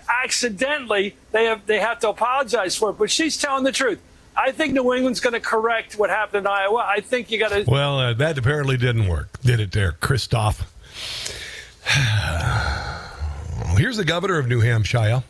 accidentally, 0.07 1.15
they 1.31 1.45
have, 1.45 1.65
they 1.65 1.79
have 1.79 1.99
to 1.99 2.09
apologize 2.09 2.75
for 2.75 2.89
it. 2.91 2.97
But 2.97 3.11
she's 3.11 3.37
telling 3.37 3.63
the 3.63 3.71
truth. 3.71 3.99
I 4.35 4.51
think 4.51 4.73
New 4.73 4.93
England's 4.93 5.19
going 5.19 5.33
to 5.33 5.39
correct 5.41 5.95
what 5.95 6.09
happened 6.09 6.45
in 6.45 6.51
Iowa. 6.51 6.85
I 6.87 7.01
think 7.01 7.31
you 7.31 7.39
got 7.39 7.49
to. 7.49 7.65
Well, 7.67 7.99
uh, 7.99 8.13
that 8.13 8.37
apparently 8.37 8.77
didn't 8.77 9.07
work, 9.07 9.41
did 9.41 9.59
it 9.59 9.71
there, 9.71 9.91
Christoph? 9.93 10.71
Here's 13.77 13.97
the 13.97 14.05
governor 14.05 14.39
of 14.39 14.47
New 14.47 14.61
Hampshire, 14.61 15.23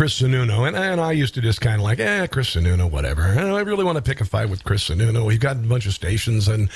Chris 0.00 0.18
Sununu. 0.18 0.66
And, 0.66 0.74
and 0.74 0.98
I 0.98 1.12
used 1.12 1.34
to 1.34 1.42
just 1.42 1.60
kind 1.60 1.76
of 1.76 1.82
like, 1.82 2.00
eh, 2.00 2.26
Chris 2.26 2.56
Sununu, 2.56 2.90
whatever. 2.90 3.20
I, 3.20 3.60
really 3.60 3.84
want 3.84 3.96
to 3.96 4.02
pick 4.02 4.22
a 4.22 4.24
fight 4.24 4.48
with 4.48 4.64
Chris 4.64 4.88
Sununu. 4.88 5.26
We've 5.26 5.38
got 5.38 5.56
a 5.56 5.58
bunch 5.58 5.84
of 5.84 5.92
stations 5.92 6.48
and 6.48 6.70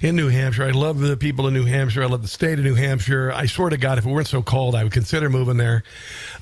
in 0.00 0.16
New 0.16 0.30
Hampshire. 0.30 0.64
I 0.64 0.70
love 0.70 0.98
the 0.98 1.18
people 1.18 1.46
in 1.46 1.52
New 1.52 1.66
Hampshire. 1.66 2.02
I 2.02 2.06
love 2.06 2.22
the 2.22 2.28
state 2.28 2.58
of 2.58 2.64
New 2.64 2.74
Hampshire. 2.74 3.30
I 3.30 3.44
swear 3.44 3.68
to 3.68 3.76
God, 3.76 3.98
if 3.98 4.06
it 4.06 4.08
weren't 4.08 4.26
so 4.26 4.40
cold, 4.40 4.74
I 4.74 4.84
would 4.84 4.92
consider 4.94 5.28
moving 5.28 5.58
there. 5.58 5.82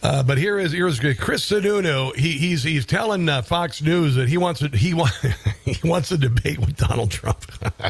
Uh, 0.05 0.23
but 0.23 0.39
here 0.39 0.57
is 0.57 0.71
here's 0.71 1.01
Chris 1.01 1.51
Sununu. 1.51 2.15
He, 2.15 2.39
he's 2.39 2.63
he's 2.63 2.87
telling 2.87 3.29
uh, 3.29 3.43
Fox 3.43 3.83
News 3.83 4.15
that 4.15 4.29
he 4.29 4.39
wants 4.39 4.61
to, 4.61 4.69
he 4.69 4.95
wants 4.95 5.27
he 5.65 5.89
wants 5.89 6.13
a 6.13 6.17
debate 6.17 6.61
with 6.61 6.77
Donald 6.77 7.11
Trump. 7.11 7.45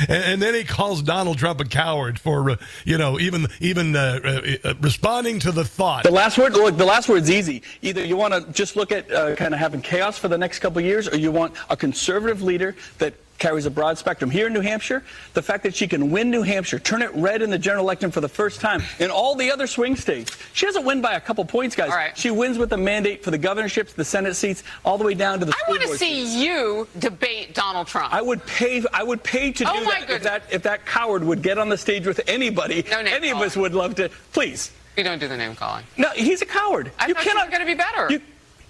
And, 0.00 0.24
and 0.24 0.42
then 0.42 0.54
he 0.54 0.64
calls 0.64 1.02
Donald 1.02 1.38
Trump 1.38 1.60
a 1.60 1.64
coward 1.64 2.18
for, 2.18 2.50
uh, 2.50 2.56
you 2.84 2.98
know, 2.98 3.18
even 3.18 3.46
even 3.60 3.96
uh, 3.96 4.20
uh, 4.24 4.68
uh, 4.68 4.74
responding 4.80 5.38
to 5.40 5.52
the 5.52 5.64
thought. 5.64 6.04
The 6.04 6.10
last 6.10 6.38
word, 6.38 6.52
look, 6.54 6.76
the 6.76 6.84
last 6.84 7.08
word's 7.08 7.30
easy. 7.30 7.62
Either 7.82 8.04
you 8.04 8.16
want 8.16 8.34
to 8.34 8.52
just 8.52 8.76
look 8.76 8.92
at 8.92 9.10
uh, 9.10 9.34
kind 9.36 9.54
of 9.54 9.60
having 9.60 9.82
chaos 9.82 10.18
for 10.18 10.28
the 10.28 10.38
next 10.38 10.60
couple 10.60 10.80
years, 10.80 11.08
or 11.08 11.16
you 11.16 11.30
want 11.30 11.54
a 11.70 11.76
conservative 11.76 12.42
leader 12.42 12.74
that 12.98 13.14
carries 13.38 13.66
a 13.66 13.70
broad 13.70 13.98
spectrum. 13.98 14.30
Here 14.30 14.46
in 14.46 14.52
New 14.52 14.60
Hampshire, 14.60 15.02
the 15.34 15.42
fact 15.42 15.62
that 15.64 15.74
she 15.74 15.86
can 15.86 16.10
win 16.10 16.30
New 16.30 16.42
Hampshire, 16.42 16.78
turn 16.78 17.02
it 17.02 17.14
red 17.14 17.42
in 17.42 17.50
the 17.50 17.58
general 17.58 17.84
election 17.84 18.10
for 18.10 18.20
the 18.20 18.28
first 18.28 18.60
time 18.60 18.82
in 18.98 19.10
all 19.10 19.34
the 19.34 19.50
other 19.50 19.66
swing 19.66 19.96
states. 19.96 20.36
She 20.52 20.66
doesn't 20.66 20.84
win 20.84 21.00
by 21.00 21.14
a 21.14 21.20
couple 21.20 21.44
points, 21.44 21.76
guys. 21.76 21.90
Right. 21.90 22.16
She 22.16 22.30
wins 22.30 22.58
with 22.58 22.70
the 22.70 22.76
mandate 22.76 23.22
for 23.22 23.30
the 23.30 23.38
governorships, 23.38 23.92
the 23.92 24.04
Senate 24.04 24.34
seats, 24.34 24.62
all 24.84 24.98
the 24.98 25.04
way 25.04 25.14
down 25.14 25.38
to 25.40 25.44
the 25.44 25.52
I 25.52 25.70
want 25.70 25.82
to 25.82 25.88
board 25.88 25.98
seats. 25.98 26.30
see 26.30 26.44
you 26.46 26.88
debate 26.98 27.54
Donald 27.54 27.86
Trump. 27.86 28.12
I 28.12 28.22
would 28.22 28.44
pay. 28.46 28.82
I 28.92 29.02
would 29.02 29.22
pay 29.22 29.52
to 29.52 29.64
oh 29.68 29.72
do 29.72 29.78
Oh, 29.80 29.84
my 29.84 30.00
that 30.00 30.10
if 30.10 30.22
that 30.22 30.42
if 30.50 30.62
that 30.62 30.86
coward 30.86 31.22
would 31.24 31.42
get 31.42 31.58
on 31.58 31.68
the 31.68 31.76
stage 31.78 32.06
with 32.06 32.20
anybody. 32.26 32.84
No 32.90 32.98
any 33.00 33.30
of 33.30 33.38
us 33.38 33.56
would 33.56 33.74
love 33.74 33.94
to. 33.96 34.08
Please. 34.32 34.72
We 34.96 35.02
don't 35.02 35.18
do 35.18 35.28
the 35.28 35.36
name 35.36 35.54
calling. 35.54 35.84
No, 35.98 36.08
he's 36.10 36.40
a 36.40 36.46
coward. 36.46 36.90
I 36.98 37.08
you 37.08 37.14
thought 37.14 37.22
cannot. 37.24 37.40
you 37.40 37.46
were 37.46 37.50
going 37.58 37.60
to 37.60 37.66
be 37.66 37.74
better. 37.74 38.10
You, 38.12 38.20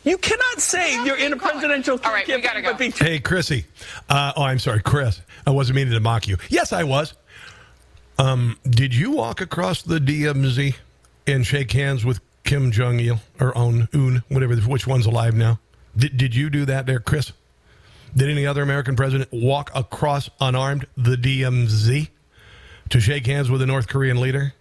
you 0.07 0.17
cannot 0.17 0.61
say 0.61 1.05
you're 1.05 1.19
in 1.19 1.33
a 1.33 1.37
presidential 1.37 2.01
All 2.05 2.13
right, 2.13 2.27
we 2.27 2.33
campaign, 2.33 2.63
gotta 2.63 2.63
go. 2.63 2.75
be 2.75 2.91
Hey, 2.91 3.19
Chrissy. 3.19 3.67
Uh, 4.09 4.33
oh, 4.37 4.43
I'm 4.45 4.59
sorry, 4.59 4.81
Chris. 4.81 5.21
I 5.47 5.51
wasn't 5.51 5.77
meaning 5.77 5.93
to 5.93 6.01
mock 6.01 6.27
you. 6.29 6.39
Yes, 6.49 6.73
I 6.73 6.85
was. 6.85 7.13
Um, 8.19 8.59
did 8.69 8.95
you 8.95 9.11
walk 9.11 9.41
across 9.43 9.83
the 9.83 9.99
DMZ 9.99 10.75
and 11.27 11.45
shake 11.45 11.71
hands 11.73 12.05
with 12.05 12.21
Kim 12.45 12.71
Jong 12.71 13.01
Il 13.01 13.21
or 13.41 13.57
Un, 13.59 13.89
Un, 13.93 14.23
whatever, 14.29 14.57
which 14.57 14.87
one's 14.87 15.07
alive 15.07 15.35
now? 15.35 15.59
Did, 15.97 16.17
did 16.17 16.35
you 16.35 16.49
do 16.51 16.65
that 16.67 16.87
there, 16.87 17.01
Chris? 17.01 17.33
Did 18.15 18.31
any 18.31 18.47
other 18.47 18.63
American 18.63 18.97
president 18.97 19.31
walk 19.33 19.71
across 19.75 20.31
unarmed 20.41 20.87
the 20.97 21.17
DMZ 21.17 22.09
to 22.91 23.01
shake 23.01 23.27
hands 23.27 23.51
with 23.51 23.61
a 23.61 23.67
North 23.67 23.89
Korean 23.89 24.21
leader? 24.21 24.55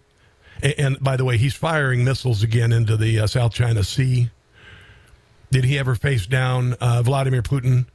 And, 0.62 0.74
and 0.78 1.00
by 1.00 1.16
the 1.16 1.24
way, 1.24 1.38
he's 1.38 1.54
firing 1.54 2.04
missiles 2.04 2.42
again 2.42 2.72
into 2.72 2.96
the 2.96 3.20
uh, 3.20 3.26
South 3.26 3.54
China 3.54 3.84
Sea. 3.84 4.30
Did 5.50 5.64
he 5.64 5.78
ever 5.78 5.94
face 5.94 6.26
down 6.26 6.74
uh, 6.74 7.02
Vladimir 7.02 7.42
Putin? 7.42 7.86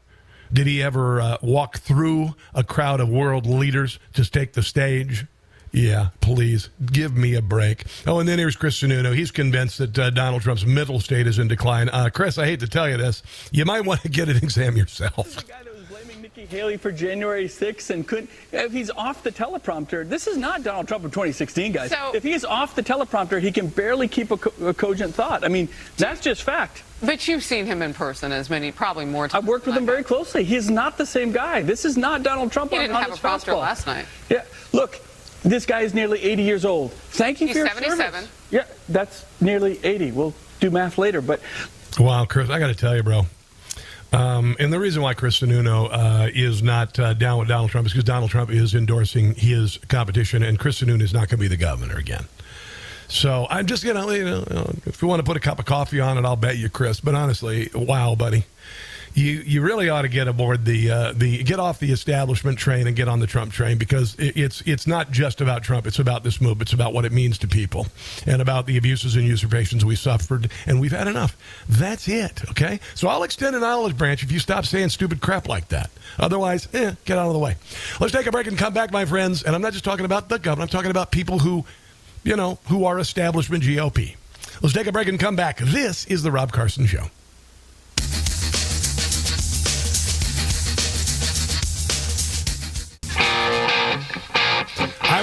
Did 0.53 0.67
he 0.67 0.83
ever 0.83 1.21
uh, 1.21 1.37
walk 1.41 1.79
through 1.79 2.35
a 2.53 2.63
crowd 2.63 2.99
of 2.99 3.09
world 3.09 3.45
leaders 3.45 3.99
to 4.13 4.29
take 4.29 4.53
the 4.53 4.63
stage? 4.63 5.25
Yeah, 5.71 6.09
please 6.19 6.69
give 6.85 7.15
me 7.15 7.35
a 7.35 7.41
break. 7.41 7.85
Oh, 8.05 8.19
and 8.19 8.27
then 8.27 8.37
here's 8.39 8.57
Chris 8.57 8.81
Sununu. 8.81 9.15
He's 9.15 9.31
convinced 9.31 9.77
that 9.77 9.97
uh, 9.97 10.09
Donald 10.09 10.41
Trump's 10.41 10.65
mental 10.65 10.99
state 10.99 11.27
is 11.27 11.39
in 11.39 11.47
decline. 11.47 11.87
Uh, 11.87 12.09
Chris, 12.13 12.37
I 12.37 12.45
hate 12.45 12.59
to 12.59 12.67
tell 12.67 12.89
you 12.89 12.97
this. 12.97 13.23
You 13.51 13.63
might 13.63 13.85
want 13.85 14.01
to 14.01 14.09
get 14.09 14.27
an 14.27 14.37
exam 14.37 14.75
yourself. 14.75 15.37
Nikki 16.41 16.55
Haley 16.57 16.77
for 16.77 16.91
January 16.91 17.45
6th 17.45 17.91
and 17.91 18.07
couldn't. 18.07 18.27
If 18.51 18.71
he's 18.71 18.89
off 18.89 19.21
the 19.21 19.31
teleprompter, 19.31 20.07
this 20.09 20.25
is 20.25 20.37
not 20.37 20.63
Donald 20.63 20.87
Trump 20.87 21.05
of 21.05 21.11
2016, 21.11 21.71
guys. 21.71 21.91
So- 21.91 22.13
if 22.15 22.23
he's 22.23 22.43
off 22.43 22.73
the 22.73 22.81
teleprompter, 22.81 23.39
he 23.39 23.51
can 23.51 23.67
barely 23.67 24.07
keep 24.07 24.31
a, 24.31 24.37
co- 24.37 24.67
a 24.69 24.73
cogent 24.73 25.13
thought. 25.13 25.43
I 25.43 25.49
mean, 25.49 25.69
that's 25.97 26.19
just 26.19 26.41
fact. 26.41 26.81
But 27.03 27.27
you've 27.27 27.43
seen 27.43 27.67
him 27.67 27.83
in 27.83 27.93
person 27.93 28.31
as 28.31 28.49
many, 28.49 28.71
probably 28.71 29.05
more 29.05 29.27
times. 29.27 29.43
I've 29.43 29.47
worked 29.47 29.67
with 29.67 29.77
him 29.77 29.85
very 29.85 30.03
closely. 30.03 30.43
He's 30.43 30.67
not 30.69 30.97
the 30.97 31.05
same 31.05 31.31
guy. 31.31 31.61
This 31.61 31.85
is 31.85 31.95
not 31.95 32.23
Donald 32.23 32.51
Trump 32.51 32.71
He 32.71 32.77
didn't 32.79 32.95
on 32.95 33.01
have 33.03 33.09
a 33.11 33.13
his 33.13 33.19
prompter 33.19 33.51
fastball. 33.51 33.59
last 33.61 33.85
night. 33.85 34.05
Yeah, 34.29 34.43
look, 34.73 34.99
this 35.43 35.67
guy 35.67 35.81
is 35.81 35.93
nearly 35.93 36.23
80 36.23 36.41
years 36.41 36.65
old. 36.65 36.91
Thank 36.91 37.39
you 37.39 37.47
He's 37.47 37.55
for 37.55 37.59
your 37.59 37.67
77. 37.67 38.13
service. 38.13 38.29
Yeah, 38.49 38.63
that's 38.89 39.25
nearly 39.39 39.79
80. 39.83 40.11
We'll 40.11 40.33
do 40.59 40.71
math 40.71 40.97
later, 40.97 41.21
but 41.21 41.39
Wow, 41.99 42.25
Chris, 42.25 42.49
I 42.49 42.57
got 42.57 42.67
to 42.67 42.75
tell 42.75 42.95
you, 42.95 43.03
bro. 43.03 43.25
Um, 44.13 44.57
and 44.59 44.73
the 44.73 44.79
reason 44.79 45.01
why 45.01 45.13
Chris 45.13 45.39
Sununu 45.39 45.89
uh, 45.89 46.29
is 46.33 46.61
not 46.61 46.99
uh, 46.99 47.13
down 47.13 47.39
with 47.39 47.47
Donald 47.47 47.69
Trump 47.71 47.87
is 47.87 47.93
because 47.93 48.03
Donald 48.03 48.29
Trump 48.29 48.49
is 48.49 48.75
endorsing 48.75 49.35
his 49.35 49.77
competition, 49.87 50.43
and 50.43 50.59
Chris 50.59 50.81
Sununu 50.81 51.01
is 51.01 51.13
not 51.13 51.29
going 51.29 51.37
to 51.37 51.37
be 51.37 51.47
the 51.47 51.57
governor 51.57 51.97
again. 51.97 52.25
So 53.07 53.45
I'm 53.49 53.65
just 53.65 53.83
gonna, 53.85 54.13
you 54.13 54.23
know, 54.23 54.73
if 54.85 55.01
you 55.01 55.07
want 55.07 55.19
to 55.19 55.25
put 55.25 55.35
a 55.35 55.41
cup 55.41 55.59
of 55.59 55.65
coffee 55.65 55.99
on 55.99 56.17
it, 56.17 56.23
I'll 56.25 56.37
bet 56.37 56.57
you, 56.57 56.69
Chris. 56.69 57.01
But 57.01 57.13
honestly, 57.13 57.69
wow, 57.75 58.15
buddy, 58.15 58.45
you 59.13 59.43
you 59.45 59.61
really 59.61 59.89
ought 59.89 60.03
to 60.03 60.07
get 60.07 60.27
aboard 60.27 60.65
the 60.65 60.89
uh, 60.89 61.13
the 61.13 61.43
get 61.43 61.59
off 61.59 61.79
the 61.79 61.91
establishment 61.91 62.57
train 62.57 62.87
and 62.87 62.95
get 62.95 63.07
on 63.07 63.19
the 63.19 63.27
Trump 63.27 63.51
train 63.51 63.77
because 63.77 64.15
it, 64.15 64.37
it's 64.37 64.61
it's 64.61 64.87
not 64.87 65.11
just 65.11 65.41
about 65.41 65.63
Trump. 65.63 65.85
It's 65.87 65.99
about 65.99 66.23
this 66.23 66.39
move. 66.39 66.61
It's 66.61 66.73
about 66.73 66.93
what 66.93 67.05
it 67.05 67.11
means 67.11 67.37
to 67.39 67.47
people 67.47 67.87
and 68.25 68.41
about 68.41 68.65
the 68.65 68.77
abuses 68.77 69.15
and 69.15 69.27
usurpations 69.27 69.83
we 69.83 69.95
suffered, 69.95 70.49
and 70.65 70.79
we've 70.79 70.91
had 70.91 71.07
enough. 71.07 71.37
That's 71.67 72.07
it. 72.07 72.49
Okay. 72.51 72.79
So 72.95 73.07
I'll 73.07 73.23
extend 73.23 73.55
an 73.55 73.63
olive 73.63 73.97
branch 73.97 74.23
if 74.23 74.31
you 74.31 74.39
stop 74.39 74.65
saying 74.65 74.89
stupid 74.89 75.21
crap 75.21 75.47
like 75.47 75.67
that. 75.69 75.89
Otherwise, 76.19 76.67
eh, 76.73 76.93
get 77.05 77.17
out 77.17 77.27
of 77.27 77.33
the 77.33 77.39
way. 77.39 77.55
Let's 77.99 78.13
take 78.13 78.27
a 78.27 78.31
break 78.31 78.47
and 78.47 78.57
come 78.57 78.73
back, 78.73 78.91
my 78.91 79.05
friends. 79.05 79.43
And 79.43 79.55
I'm 79.55 79.61
not 79.61 79.73
just 79.73 79.85
talking 79.85 80.05
about 80.05 80.29
the 80.29 80.39
government. 80.39 80.73
I'm 80.73 80.77
talking 80.77 80.91
about 80.91 81.11
people 81.11 81.39
who, 81.39 81.65
you 82.23 82.35
know, 82.35 82.59
who 82.67 82.85
are 82.85 82.99
establishment 82.99 83.63
GOP. 83.63 84.15
Let's 84.61 84.73
take 84.73 84.87
a 84.87 84.91
break 84.91 85.07
and 85.07 85.19
come 85.19 85.35
back. 85.35 85.57
This 85.57 86.05
is 86.05 86.23
the 86.23 86.31
Rob 86.31 86.51
Carson 86.51 86.85
Show. 86.85 87.07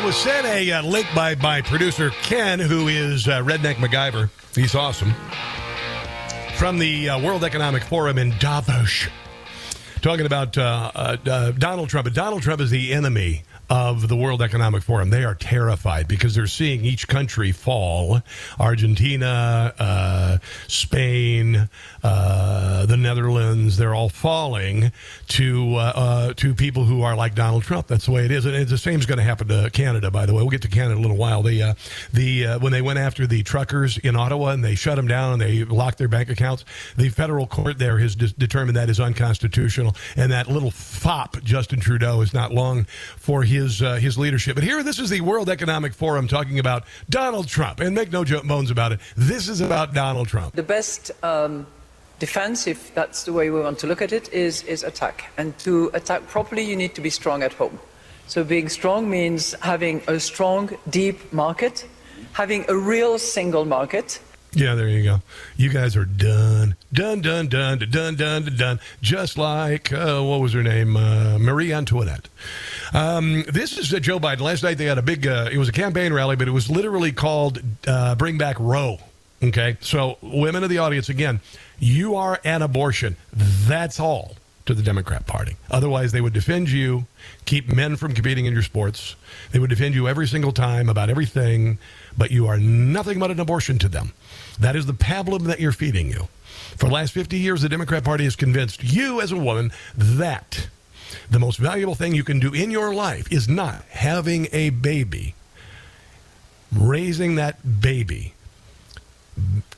Was 0.09 0.17
sent 0.17 0.47
a 0.47 0.73
uh, 0.73 0.83
link 0.85 1.07
by 1.15 1.35
by 1.35 1.61
producer 1.61 2.09
Ken, 2.23 2.59
who 2.59 2.89
is 2.89 3.29
uh, 3.29 3.43
Redneck 3.43 3.75
MacGyver. 3.75 4.31
He's 4.55 4.75
awesome. 4.75 5.13
From 6.57 6.79
the 6.79 7.11
uh, 7.11 7.21
World 7.21 7.45
Economic 7.45 7.83
Forum 7.83 8.17
in 8.17 8.33
Davos, 8.39 9.07
talking 10.01 10.27
about 10.27 10.57
uh, 10.57 10.91
uh, 10.95 11.17
uh, 11.27 11.51
Donald 11.53 11.89
Trump. 11.89 12.13
Donald 12.13 12.43
Trump 12.43 12.61
is 12.61 12.71
the 12.71 12.93
enemy 12.93 13.43
of 13.71 14.09
the 14.09 14.17
World 14.17 14.41
Economic 14.41 14.83
Forum. 14.83 15.11
They 15.11 15.25
are 15.25 15.35
terrified 15.35 16.09
because 16.09 16.35
they're 16.35 16.47
seeing 16.47 16.85
each 16.85 17.07
country 17.07 17.53
fall. 17.53 18.23
Argentina, 18.59 19.75
uh, 19.79 20.39
Spain, 20.69 21.69
uh, 22.03 22.87
the 22.87 22.97
Netherlands, 22.97 23.77
they're 23.77 23.95
all 23.95 24.09
falling 24.09 24.91
to 25.29 25.75
uh, 25.75 25.93
uh, 25.95 26.33
to 26.35 26.55
people 26.55 26.85
who 26.85 27.03
are 27.03 27.15
like 27.15 27.35
Donald 27.35 27.63
Trump. 27.63 27.89
That's 27.89 28.07
the 28.07 28.13
way 28.13 28.25
it 28.25 28.31
is. 28.31 28.47
And 28.47 28.67
the 28.67 28.79
same 28.79 29.01
is 29.01 29.07
going 29.07 29.19
to 29.19 29.25
happen 29.25 29.49
to 29.49 29.71
Canada, 29.71 30.11
by 30.11 30.25
the 30.25 30.33
way. 30.33 30.43
We'll 30.43 30.51
get 30.51 30.63
to 30.63 30.69
Canada 30.69 30.93
in 30.93 30.99
a 30.99 31.03
little 31.03 31.17
while. 31.17 31.43
The, 31.43 31.63
uh, 31.63 31.75
the, 32.13 32.59
when 32.59 32.73
they 32.73 32.83
went 32.83 32.99
after 32.99 33.27
the 33.27 33.43
truckers 33.43 33.99
in 33.99 34.17
Ottawa 34.17 34.51
and 34.51 34.65
they 34.65 34.75
shut 34.75 34.97
them 34.97 35.09
down 35.09 35.35
and 35.35 35.43
they 35.43 35.65
locked 35.65 35.99
their 35.99 36.09
bank 36.09 36.31
accounts, 36.31 36.65
the 36.97 37.11
federal 37.11 37.47
court 37.47 37.79
there 37.79 37.99
has 37.99 38.15
de- 38.15 38.29
determined 38.29 38.77
that 38.77 38.89
is 38.89 38.99
unconstitutional. 38.99 39.88
And 40.17 40.33
that 40.33 40.49
little 40.49 40.71
fop, 40.71 41.43
Justin 41.43 41.81
Trudeau, 41.81 42.21
is 42.21 42.35
not 42.35 42.53
long 42.53 42.85
for 43.17 43.43
his, 43.43 43.83
uh, 43.83 43.97
his 43.97 44.19
leadership. 44.19 44.55
But 44.55 44.65
here, 44.65 44.83
this 44.83 44.99
is 44.99 45.11
the 45.11 45.21
World 45.21 45.49
Economic 45.49 45.95
Forum 45.95 46.29
talking 46.29 46.59
about 46.59 46.85
Donald 47.09 47.49
Trump. 47.49 47.81
And 47.81 47.95
make 47.95 48.13
no 48.13 48.25
bones 48.25 48.71
about 48.71 48.93
it, 48.93 49.01
this 49.17 49.49
is 49.49 49.61
about 49.61 49.95
Donald 49.95 50.29
Trump. 50.29 50.55
The 50.55 50.63
best 50.63 51.11
um, 51.23 51.67
defense, 52.19 52.67
if 52.67 52.95
that's 52.95 53.25
the 53.25 53.33
way 53.33 53.51
we 53.51 53.61
want 53.61 53.79
to 53.81 53.87
look 53.87 54.03
at 54.03 54.13
it, 54.13 54.33
is, 54.33 54.63
is 54.65 54.83
attack. 54.83 55.31
And 55.37 55.57
to 55.61 55.91
attack 55.95 56.27
properly, 56.27 56.63
you 56.63 56.77
need 56.77 56.95
to 56.95 57.01
be 57.01 57.11
strong 57.11 57.43
at 57.43 57.53
home. 57.53 57.79
So 58.27 58.45
being 58.45 58.69
strong 58.69 59.09
means 59.09 59.55
having 59.63 60.03
a 60.07 60.21
strong, 60.21 60.71
deep 60.91 61.33
market, 61.33 61.87
having 62.33 62.65
a 62.69 62.77
real 62.77 63.19
single 63.19 63.65
market. 63.65 64.21
Yeah, 64.53 64.75
there 64.75 64.89
you 64.89 65.05
go. 65.05 65.21
You 65.57 65.69
guys 65.69 65.95
are 65.95 66.05
done, 66.07 66.77
done, 66.93 67.21
done, 67.21 67.49
done, 67.49 67.79
done, 67.91 68.17
done, 68.17 68.57
done. 68.57 68.81
Just 69.03 69.37
like 69.37 69.93
uh, 69.93 70.23
what 70.23 70.41
was 70.41 70.55
her 70.55 70.63
name, 70.63 70.97
uh, 70.97 71.39
Marie 71.39 71.73
Antoinette. 71.73 72.29
Um, 72.95 73.45
this 73.49 73.77
is 73.77 73.93
uh, 73.93 73.99
Joe 73.99 74.19
Biden. 74.19 74.41
Last 74.41 74.63
night 74.63 74.79
they 74.79 74.87
had 74.87 74.99
a 74.99 75.03
big. 75.03 75.27
Uh, 75.27 75.49
it 75.53 75.59
was 75.59 75.69
a 75.69 75.73
campaign 75.73 76.13
rally, 76.13 76.37
but 76.37 76.49
it 76.49 76.53
was 76.53 76.71
literally 76.71 77.13
called 77.13 77.61
uh, 77.87 78.15
"Bring 78.15 78.39
Back 78.39 78.57
Roe." 78.59 78.99
Okay, 79.43 79.77
so 79.81 80.19
women 80.21 80.65
of 80.65 80.71
the 80.71 80.79
audience, 80.79 81.09
again, 81.09 81.41
you 81.79 82.17
are 82.17 82.41
an 82.45 82.63
abortion. 82.63 83.17
That's 83.33 84.01
all 84.01 84.35
to 84.69 84.75
the 84.75 84.83
Democrat 84.83 85.27
Party. 85.27 85.57
Otherwise, 85.71 86.13
they 86.13 86.21
would 86.21 86.35
defend 86.35 86.71
you, 86.71 87.07
keep 87.47 87.73
men 87.73 87.97
from 87.97 88.13
competing 88.13 88.45
in 88.45 88.53
your 88.53 88.63
sports. 88.63 89.17
They 89.51 89.59
would 89.59 89.71
defend 89.71 89.95
you 89.95 90.07
every 90.07 90.29
single 90.29 90.53
time 90.53 90.91
about 90.91 91.09
everything, 91.09 91.79
but 92.17 92.31
you 92.31 92.47
are 92.47 92.59
nothing 92.59 93.19
but 93.19 93.31
an 93.31 93.41
abortion 93.41 93.79
to 93.79 93.89
them. 93.89 94.13
That 94.61 94.77
is 94.77 94.85
the 94.85 94.93
pablum 94.93 95.45
that 95.45 95.59
you're 95.59 95.73
feeding 95.73 96.11
you. 96.11 96.29
For 96.77 96.87
the 96.87 96.93
last 96.93 97.13
50 97.13 97.39
years, 97.39 97.63
the 97.63 97.71
Democrat 97.71 98.05
Party 98.05 98.25
has 98.25 98.37
convinced 98.37 98.85
you 98.85 99.23
as 99.23 99.33
a 99.33 99.39
woman 99.39 99.73
that 99.97 100.69
the 101.31 101.39
most 101.39 101.59
valuable 101.59 101.95
thing 101.95 102.15
you 102.15 102.25
can 102.25 102.39
do 102.39 102.53
in 102.53 102.71
your 102.71 102.95
life 102.95 103.33
is 103.33 103.49
not 103.49 103.83
having 103.89 104.49
a 104.53 104.69
baby, 104.69 105.35
raising 106.77 107.37
that 107.37 107.81
baby, 107.81 108.35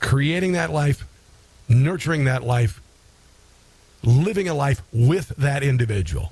creating 0.01 0.51
that 0.51 0.69
life, 0.69 1.05
nurturing 1.69 2.25
that 2.25 2.43
life, 2.43 2.81
living 4.03 4.49
a 4.49 4.53
life 4.53 4.81
with 4.91 5.29
that 5.37 5.63
individual. 5.63 6.31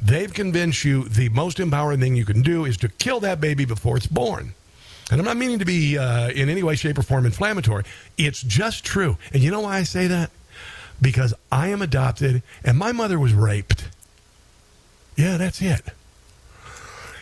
They've 0.00 0.32
convinced 0.32 0.84
you 0.84 1.04
the 1.08 1.28
most 1.30 1.58
empowering 1.58 2.00
thing 2.00 2.14
you 2.14 2.24
can 2.24 2.42
do 2.42 2.64
is 2.64 2.76
to 2.78 2.88
kill 2.88 3.20
that 3.20 3.40
baby 3.40 3.64
before 3.64 3.96
it's 3.96 4.06
born. 4.06 4.54
And 5.10 5.20
I'm 5.20 5.24
not 5.24 5.36
meaning 5.36 5.58
to 5.58 5.64
be 5.64 5.98
uh, 5.98 6.28
in 6.28 6.48
any 6.48 6.62
way, 6.62 6.76
shape, 6.76 6.98
or 6.98 7.02
form 7.02 7.26
inflammatory. 7.26 7.84
It's 8.16 8.42
just 8.42 8.84
true. 8.84 9.16
And 9.32 9.42
you 9.42 9.50
know 9.50 9.60
why 9.60 9.78
I 9.78 9.82
say 9.82 10.06
that? 10.06 10.30
Because 11.00 11.34
I 11.50 11.68
am 11.68 11.82
adopted 11.82 12.42
and 12.64 12.78
my 12.78 12.92
mother 12.92 13.18
was 13.18 13.32
raped. 13.32 13.88
Yeah, 15.16 15.36
that's 15.36 15.60
it. 15.62 15.82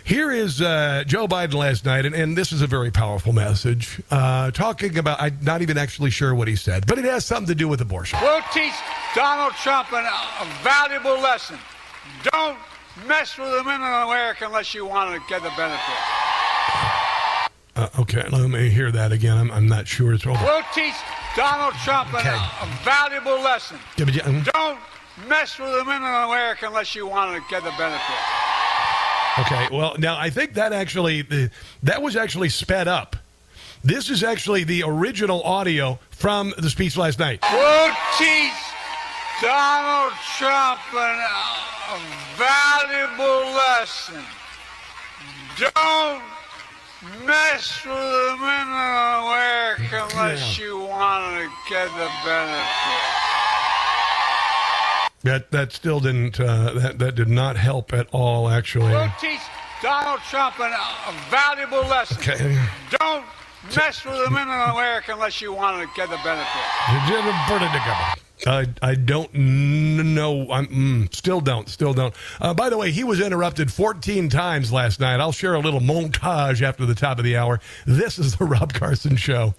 Here 0.06 0.30
is 0.30 0.62
uh, 0.62 1.02
Joe 1.04 1.26
Biden 1.26 1.54
last 1.54 1.84
night, 1.84 2.06
and, 2.06 2.14
and 2.14 2.38
this 2.38 2.52
is 2.52 2.62
a 2.62 2.68
very 2.68 2.92
powerful 2.92 3.32
message, 3.32 4.00
uh, 4.12 4.52
talking 4.52 4.98
about, 4.98 5.20
I'm 5.20 5.36
not 5.42 5.62
even 5.62 5.76
actually 5.76 6.10
sure 6.10 6.32
what 6.32 6.46
he 6.46 6.54
said, 6.54 6.86
but 6.86 6.96
it 6.96 7.04
has 7.06 7.26
something 7.26 7.48
to 7.48 7.56
do 7.56 7.66
with 7.66 7.80
abortion. 7.80 8.20
We'll 8.22 8.40
teach 8.52 8.72
Donald 9.16 9.54
Trump 9.54 9.92
an, 9.92 10.04
a 10.04 10.46
valuable 10.62 11.20
lesson. 11.20 11.58
Don't 12.22 12.56
mess 13.08 13.36
with 13.36 13.50
the 13.50 13.64
men 13.64 13.80
in 13.80 13.88
America 13.88 14.46
unless 14.46 14.74
you 14.74 14.86
want 14.86 15.12
to 15.12 15.20
get 15.28 15.42
the 15.42 15.50
benefit. 15.56 15.80
Uh, 17.74 17.88
okay, 17.98 18.28
let 18.28 18.48
me 18.48 18.68
hear 18.70 18.92
that 18.92 19.10
again. 19.10 19.36
I'm, 19.36 19.50
I'm 19.50 19.66
not 19.66 19.88
sure 19.88 20.14
it's 20.14 20.24
over. 20.24 20.38
We'll 20.40 20.62
teach 20.72 20.94
Donald 21.34 21.74
Trump 21.82 22.14
an, 22.14 22.24
a 22.24 22.84
valuable 22.84 23.42
lesson. 23.42 23.80
Yeah, 23.96 24.04
but 24.04 24.14
yeah. 24.14 24.44
Don't 24.52 24.78
mess 25.28 25.58
with 25.58 25.72
the 25.72 25.84
men 25.84 26.02
in 26.02 26.06
America 26.06 26.68
unless 26.68 26.94
you 26.94 27.08
want 27.08 27.34
to 27.34 27.42
get 27.50 27.64
the 27.64 27.72
benefit. 27.76 28.45
Okay, 29.38 29.68
well, 29.70 29.96
now 29.98 30.16
I 30.18 30.30
think 30.30 30.54
that 30.54 30.72
actually 30.72 31.22
that 31.82 32.02
was 32.02 32.16
actually 32.16 32.48
sped 32.48 32.88
up. 32.88 33.16
This 33.84 34.08
is 34.08 34.22
actually 34.22 34.64
the 34.64 34.82
original 34.84 35.42
audio 35.42 35.98
from 36.10 36.54
the 36.58 36.70
speech 36.70 36.96
last 36.96 37.18
night. 37.18 37.40
We'll 37.52 37.92
teach 38.18 38.52
Donald 39.42 40.12
Trump 40.38 40.80
a 40.92 42.00
valuable 42.36 43.52
lesson. 43.54 44.24
Don't 45.58 46.22
mess 47.24 47.84
with 47.84 47.94
the 47.94 48.36
men 48.40 48.66
in 48.66 48.72
America 48.72 50.08
unless 50.12 50.58
you 50.58 50.78
want 50.78 51.42
to 51.42 51.48
get 51.68 51.88
the 51.90 52.10
benefit. 52.24 53.15
That 55.26 55.50
that 55.50 55.72
still 55.72 55.98
didn't 55.98 56.38
uh, 56.38 56.72
that 56.74 57.00
that 57.00 57.16
did 57.16 57.26
not 57.26 57.56
help 57.56 57.92
at 57.92 58.06
all. 58.12 58.48
Actually, 58.48 58.92
We'll 58.92 59.10
teach 59.20 59.40
Donald 59.82 60.20
Trump 60.20 60.60
an, 60.60 60.72
a 60.72 61.30
valuable 61.30 61.80
lesson. 61.88 62.18
Okay. 62.18 62.64
Don't 62.96 63.24
mess 63.74 64.04
with 64.04 64.24
the 64.24 64.30
men 64.30 64.46
in 64.46 64.70
America 64.70 65.12
unless 65.14 65.40
you 65.40 65.52
want 65.52 65.82
to 65.82 65.88
get 65.96 66.10
the 66.10 66.20
benefit. 66.22 66.62
I, 68.46 68.66
I 68.80 68.94
don't 68.94 69.34
know. 69.34 70.52
I'm 70.52 70.66
mm, 70.68 71.12
still 71.12 71.40
don't. 71.40 71.68
Still 71.68 71.92
don't. 71.92 72.14
Uh, 72.40 72.54
by 72.54 72.70
the 72.70 72.78
way, 72.78 72.92
he 72.92 73.02
was 73.02 73.20
interrupted 73.20 73.72
14 73.72 74.28
times 74.28 74.72
last 74.72 75.00
night. 75.00 75.18
I'll 75.18 75.32
share 75.32 75.54
a 75.54 75.60
little 75.60 75.80
montage 75.80 76.62
after 76.62 76.86
the 76.86 76.94
top 76.94 77.18
of 77.18 77.24
the 77.24 77.36
hour. 77.36 77.60
This 77.84 78.20
is 78.20 78.36
the 78.36 78.44
Rob 78.46 78.74
Carson 78.74 79.16
Show. 79.16 79.54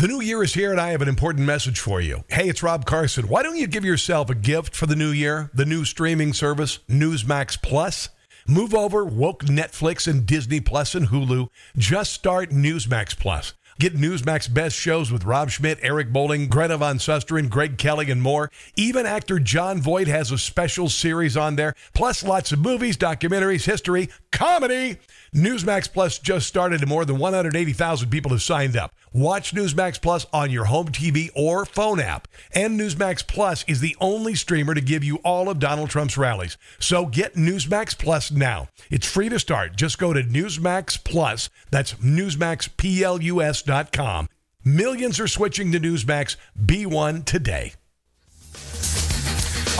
The 0.00 0.08
new 0.08 0.22
year 0.22 0.42
is 0.42 0.54
here, 0.54 0.70
and 0.70 0.80
I 0.80 0.92
have 0.92 1.02
an 1.02 1.10
important 1.10 1.44
message 1.44 1.78
for 1.78 2.00
you. 2.00 2.24
Hey, 2.30 2.48
it's 2.48 2.62
Rob 2.62 2.86
Carson. 2.86 3.28
Why 3.28 3.42
don't 3.42 3.58
you 3.58 3.66
give 3.66 3.84
yourself 3.84 4.30
a 4.30 4.34
gift 4.34 4.74
for 4.74 4.86
the 4.86 4.96
new 4.96 5.10
year? 5.10 5.50
The 5.52 5.66
new 5.66 5.84
streaming 5.84 6.32
service, 6.32 6.78
Newsmax 6.88 7.60
Plus. 7.60 8.08
Move 8.48 8.74
over, 8.74 9.04
woke 9.04 9.44
Netflix 9.44 10.08
and 10.08 10.24
Disney 10.24 10.58
Plus 10.58 10.94
and 10.94 11.08
Hulu. 11.08 11.50
Just 11.76 12.14
start 12.14 12.48
Newsmax 12.48 13.14
Plus. 13.14 13.52
Get 13.78 13.94
Newsmax 13.94 14.52
best 14.52 14.74
shows 14.74 15.12
with 15.12 15.24
Rob 15.24 15.50
Schmitt, 15.50 15.78
Eric 15.82 16.12
Bolling, 16.12 16.48
Greta 16.48 16.78
Van 16.78 16.96
Susteren, 16.96 17.50
Greg 17.50 17.76
Kelly, 17.76 18.10
and 18.10 18.22
more. 18.22 18.50
Even 18.76 19.04
actor 19.04 19.38
Jon 19.38 19.82
Voight 19.82 20.06
has 20.06 20.30
a 20.30 20.38
special 20.38 20.88
series 20.88 21.36
on 21.36 21.56
there, 21.56 21.74
plus 21.92 22.22
lots 22.22 22.52
of 22.52 22.58
movies, 22.58 22.96
documentaries, 22.96 23.66
history, 23.66 24.08
comedy. 24.32 24.96
Newsmax 25.34 25.92
Plus 25.92 26.18
just 26.18 26.46
started 26.48 26.80
and 26.80 26.88
more 26.88 27.04
than 27.04 27.18
180,000 27.18 28.10
people 28.10 28.32
have 28.32 28.42
signed 28.42 28.76
up. 28.76 28.92
Watch 29.12 29.54
Newsmax 29.54 30.02
Plus 30.02 30.26
on 30.32 30.50
your 30.50 30.64
home 30.64 30.88
TV 30.88 31.30
or 31.36 31.64
phone 31.64 32.00
app. 32.00 32.26
And 32.52 32.76
Newsmax 32.78 33.24
Plus 33.26 33.64
is 33.68 33.80
the 33.80 33.96
only 34.00 34.34
streamer 34.34 34.74
to 34.74 34.80
give 34.80 35.04
you 35.04 35.16
all 35.18 35.48
of 35.48 35.60
Donald 35.60 35.90
Trump's 35.90 36.18
rallies. 36.18 36.58
So 36.80 37.06
get 37.06 37.34
Newsmax 37.34 37.96
Plus 37.96 38.32
now. 38.32 38.68
It's 38.90 39.06
free 39.06 39.28
to 39.28 39.38
start. 39.38 39.76
Just 39.76 39.98
go 39.98 40.12
to 40.12 40.22
Newsmax 40.22 41.02
Plus. 41.02 41.48
That's 41.70 41.94
NewsmaxPlus.com. 41.94 44.28
Millions 44.64 45.20
are 45.20 45.28
switching 45.28 45.72
to 45.72 45.80
Newsmax. 45.80 46.36
Be 46.66 46.84
one 46.86 47.22
today. 47.22 47.74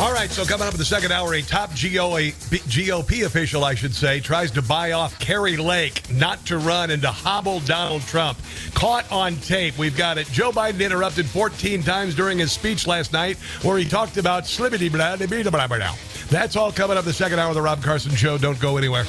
All 0.00 0.14
right, 0.14 0.30
so 0.30 0.46
coming 0.46 0.66
up 0.66 0.72
in 0.72 0.78
the 0.78 0.84
second 0.86 1.12
hour, 1.12 1.34
a 1.34 1.42
top 1.42 1.72
GOP 1.72 3.26
official, 3.26 3.64
I 3.64 3.74
should 3.74 3.94
say, 3.94 4.18
tries 4.18 4.50
to 4.52 4.62
buy 4.62 4.92
off 4.92 5.18
Kari 5.18 5.58
Lake 5.58 6.10
not 6.10 6.42
to 6.46 6.56
run 6.56 6.90
and 6.90 7.02
to 7.02 7.08
hobble 7.08 7.60
Donald 7.60 8.00
Trump. 8.02 8.38
Caught 8.72 9.12
on 9.12 9.36
tape. 9.36 9.76
We've 9.76 9.94
got 9.94 10.16
it. 10.16 10.26
Joe 10.28 10.52
Biden 10.52 10.82
interrupted 10.82 11.26
14 11.26 11.82
times 11.82 12.14
during 12.14 12.38
his 12.38 12.50
speech 12.50 12.86
last 12.86 13.12
night 13.12 13.36
where 13.60 13.76
he 13.76 13.84
talked 13.84 14.16
about 14.16 14.44
slippity 14.44 14.90
blah 14.90 15.16
blah 15.16 15.50
blah 15.50 15.66
blah. 15.66 15.94
That's 16.30 16.56
all 16.56 16.72
coming 16.72 16.96
up 16.96 17.02
in 17.02 17.08
the 17.08 17.12
second 17.12 17.38
hour 17.38 17.50
of 17.50 17.54
the 17.54 17.62
Rob 17.62 17.82
Carson 17.82 18.14
Show. 18.14 18.38
Don't 18.38 18.58
go 18.58 18.78
anywhere. 18.78 19.04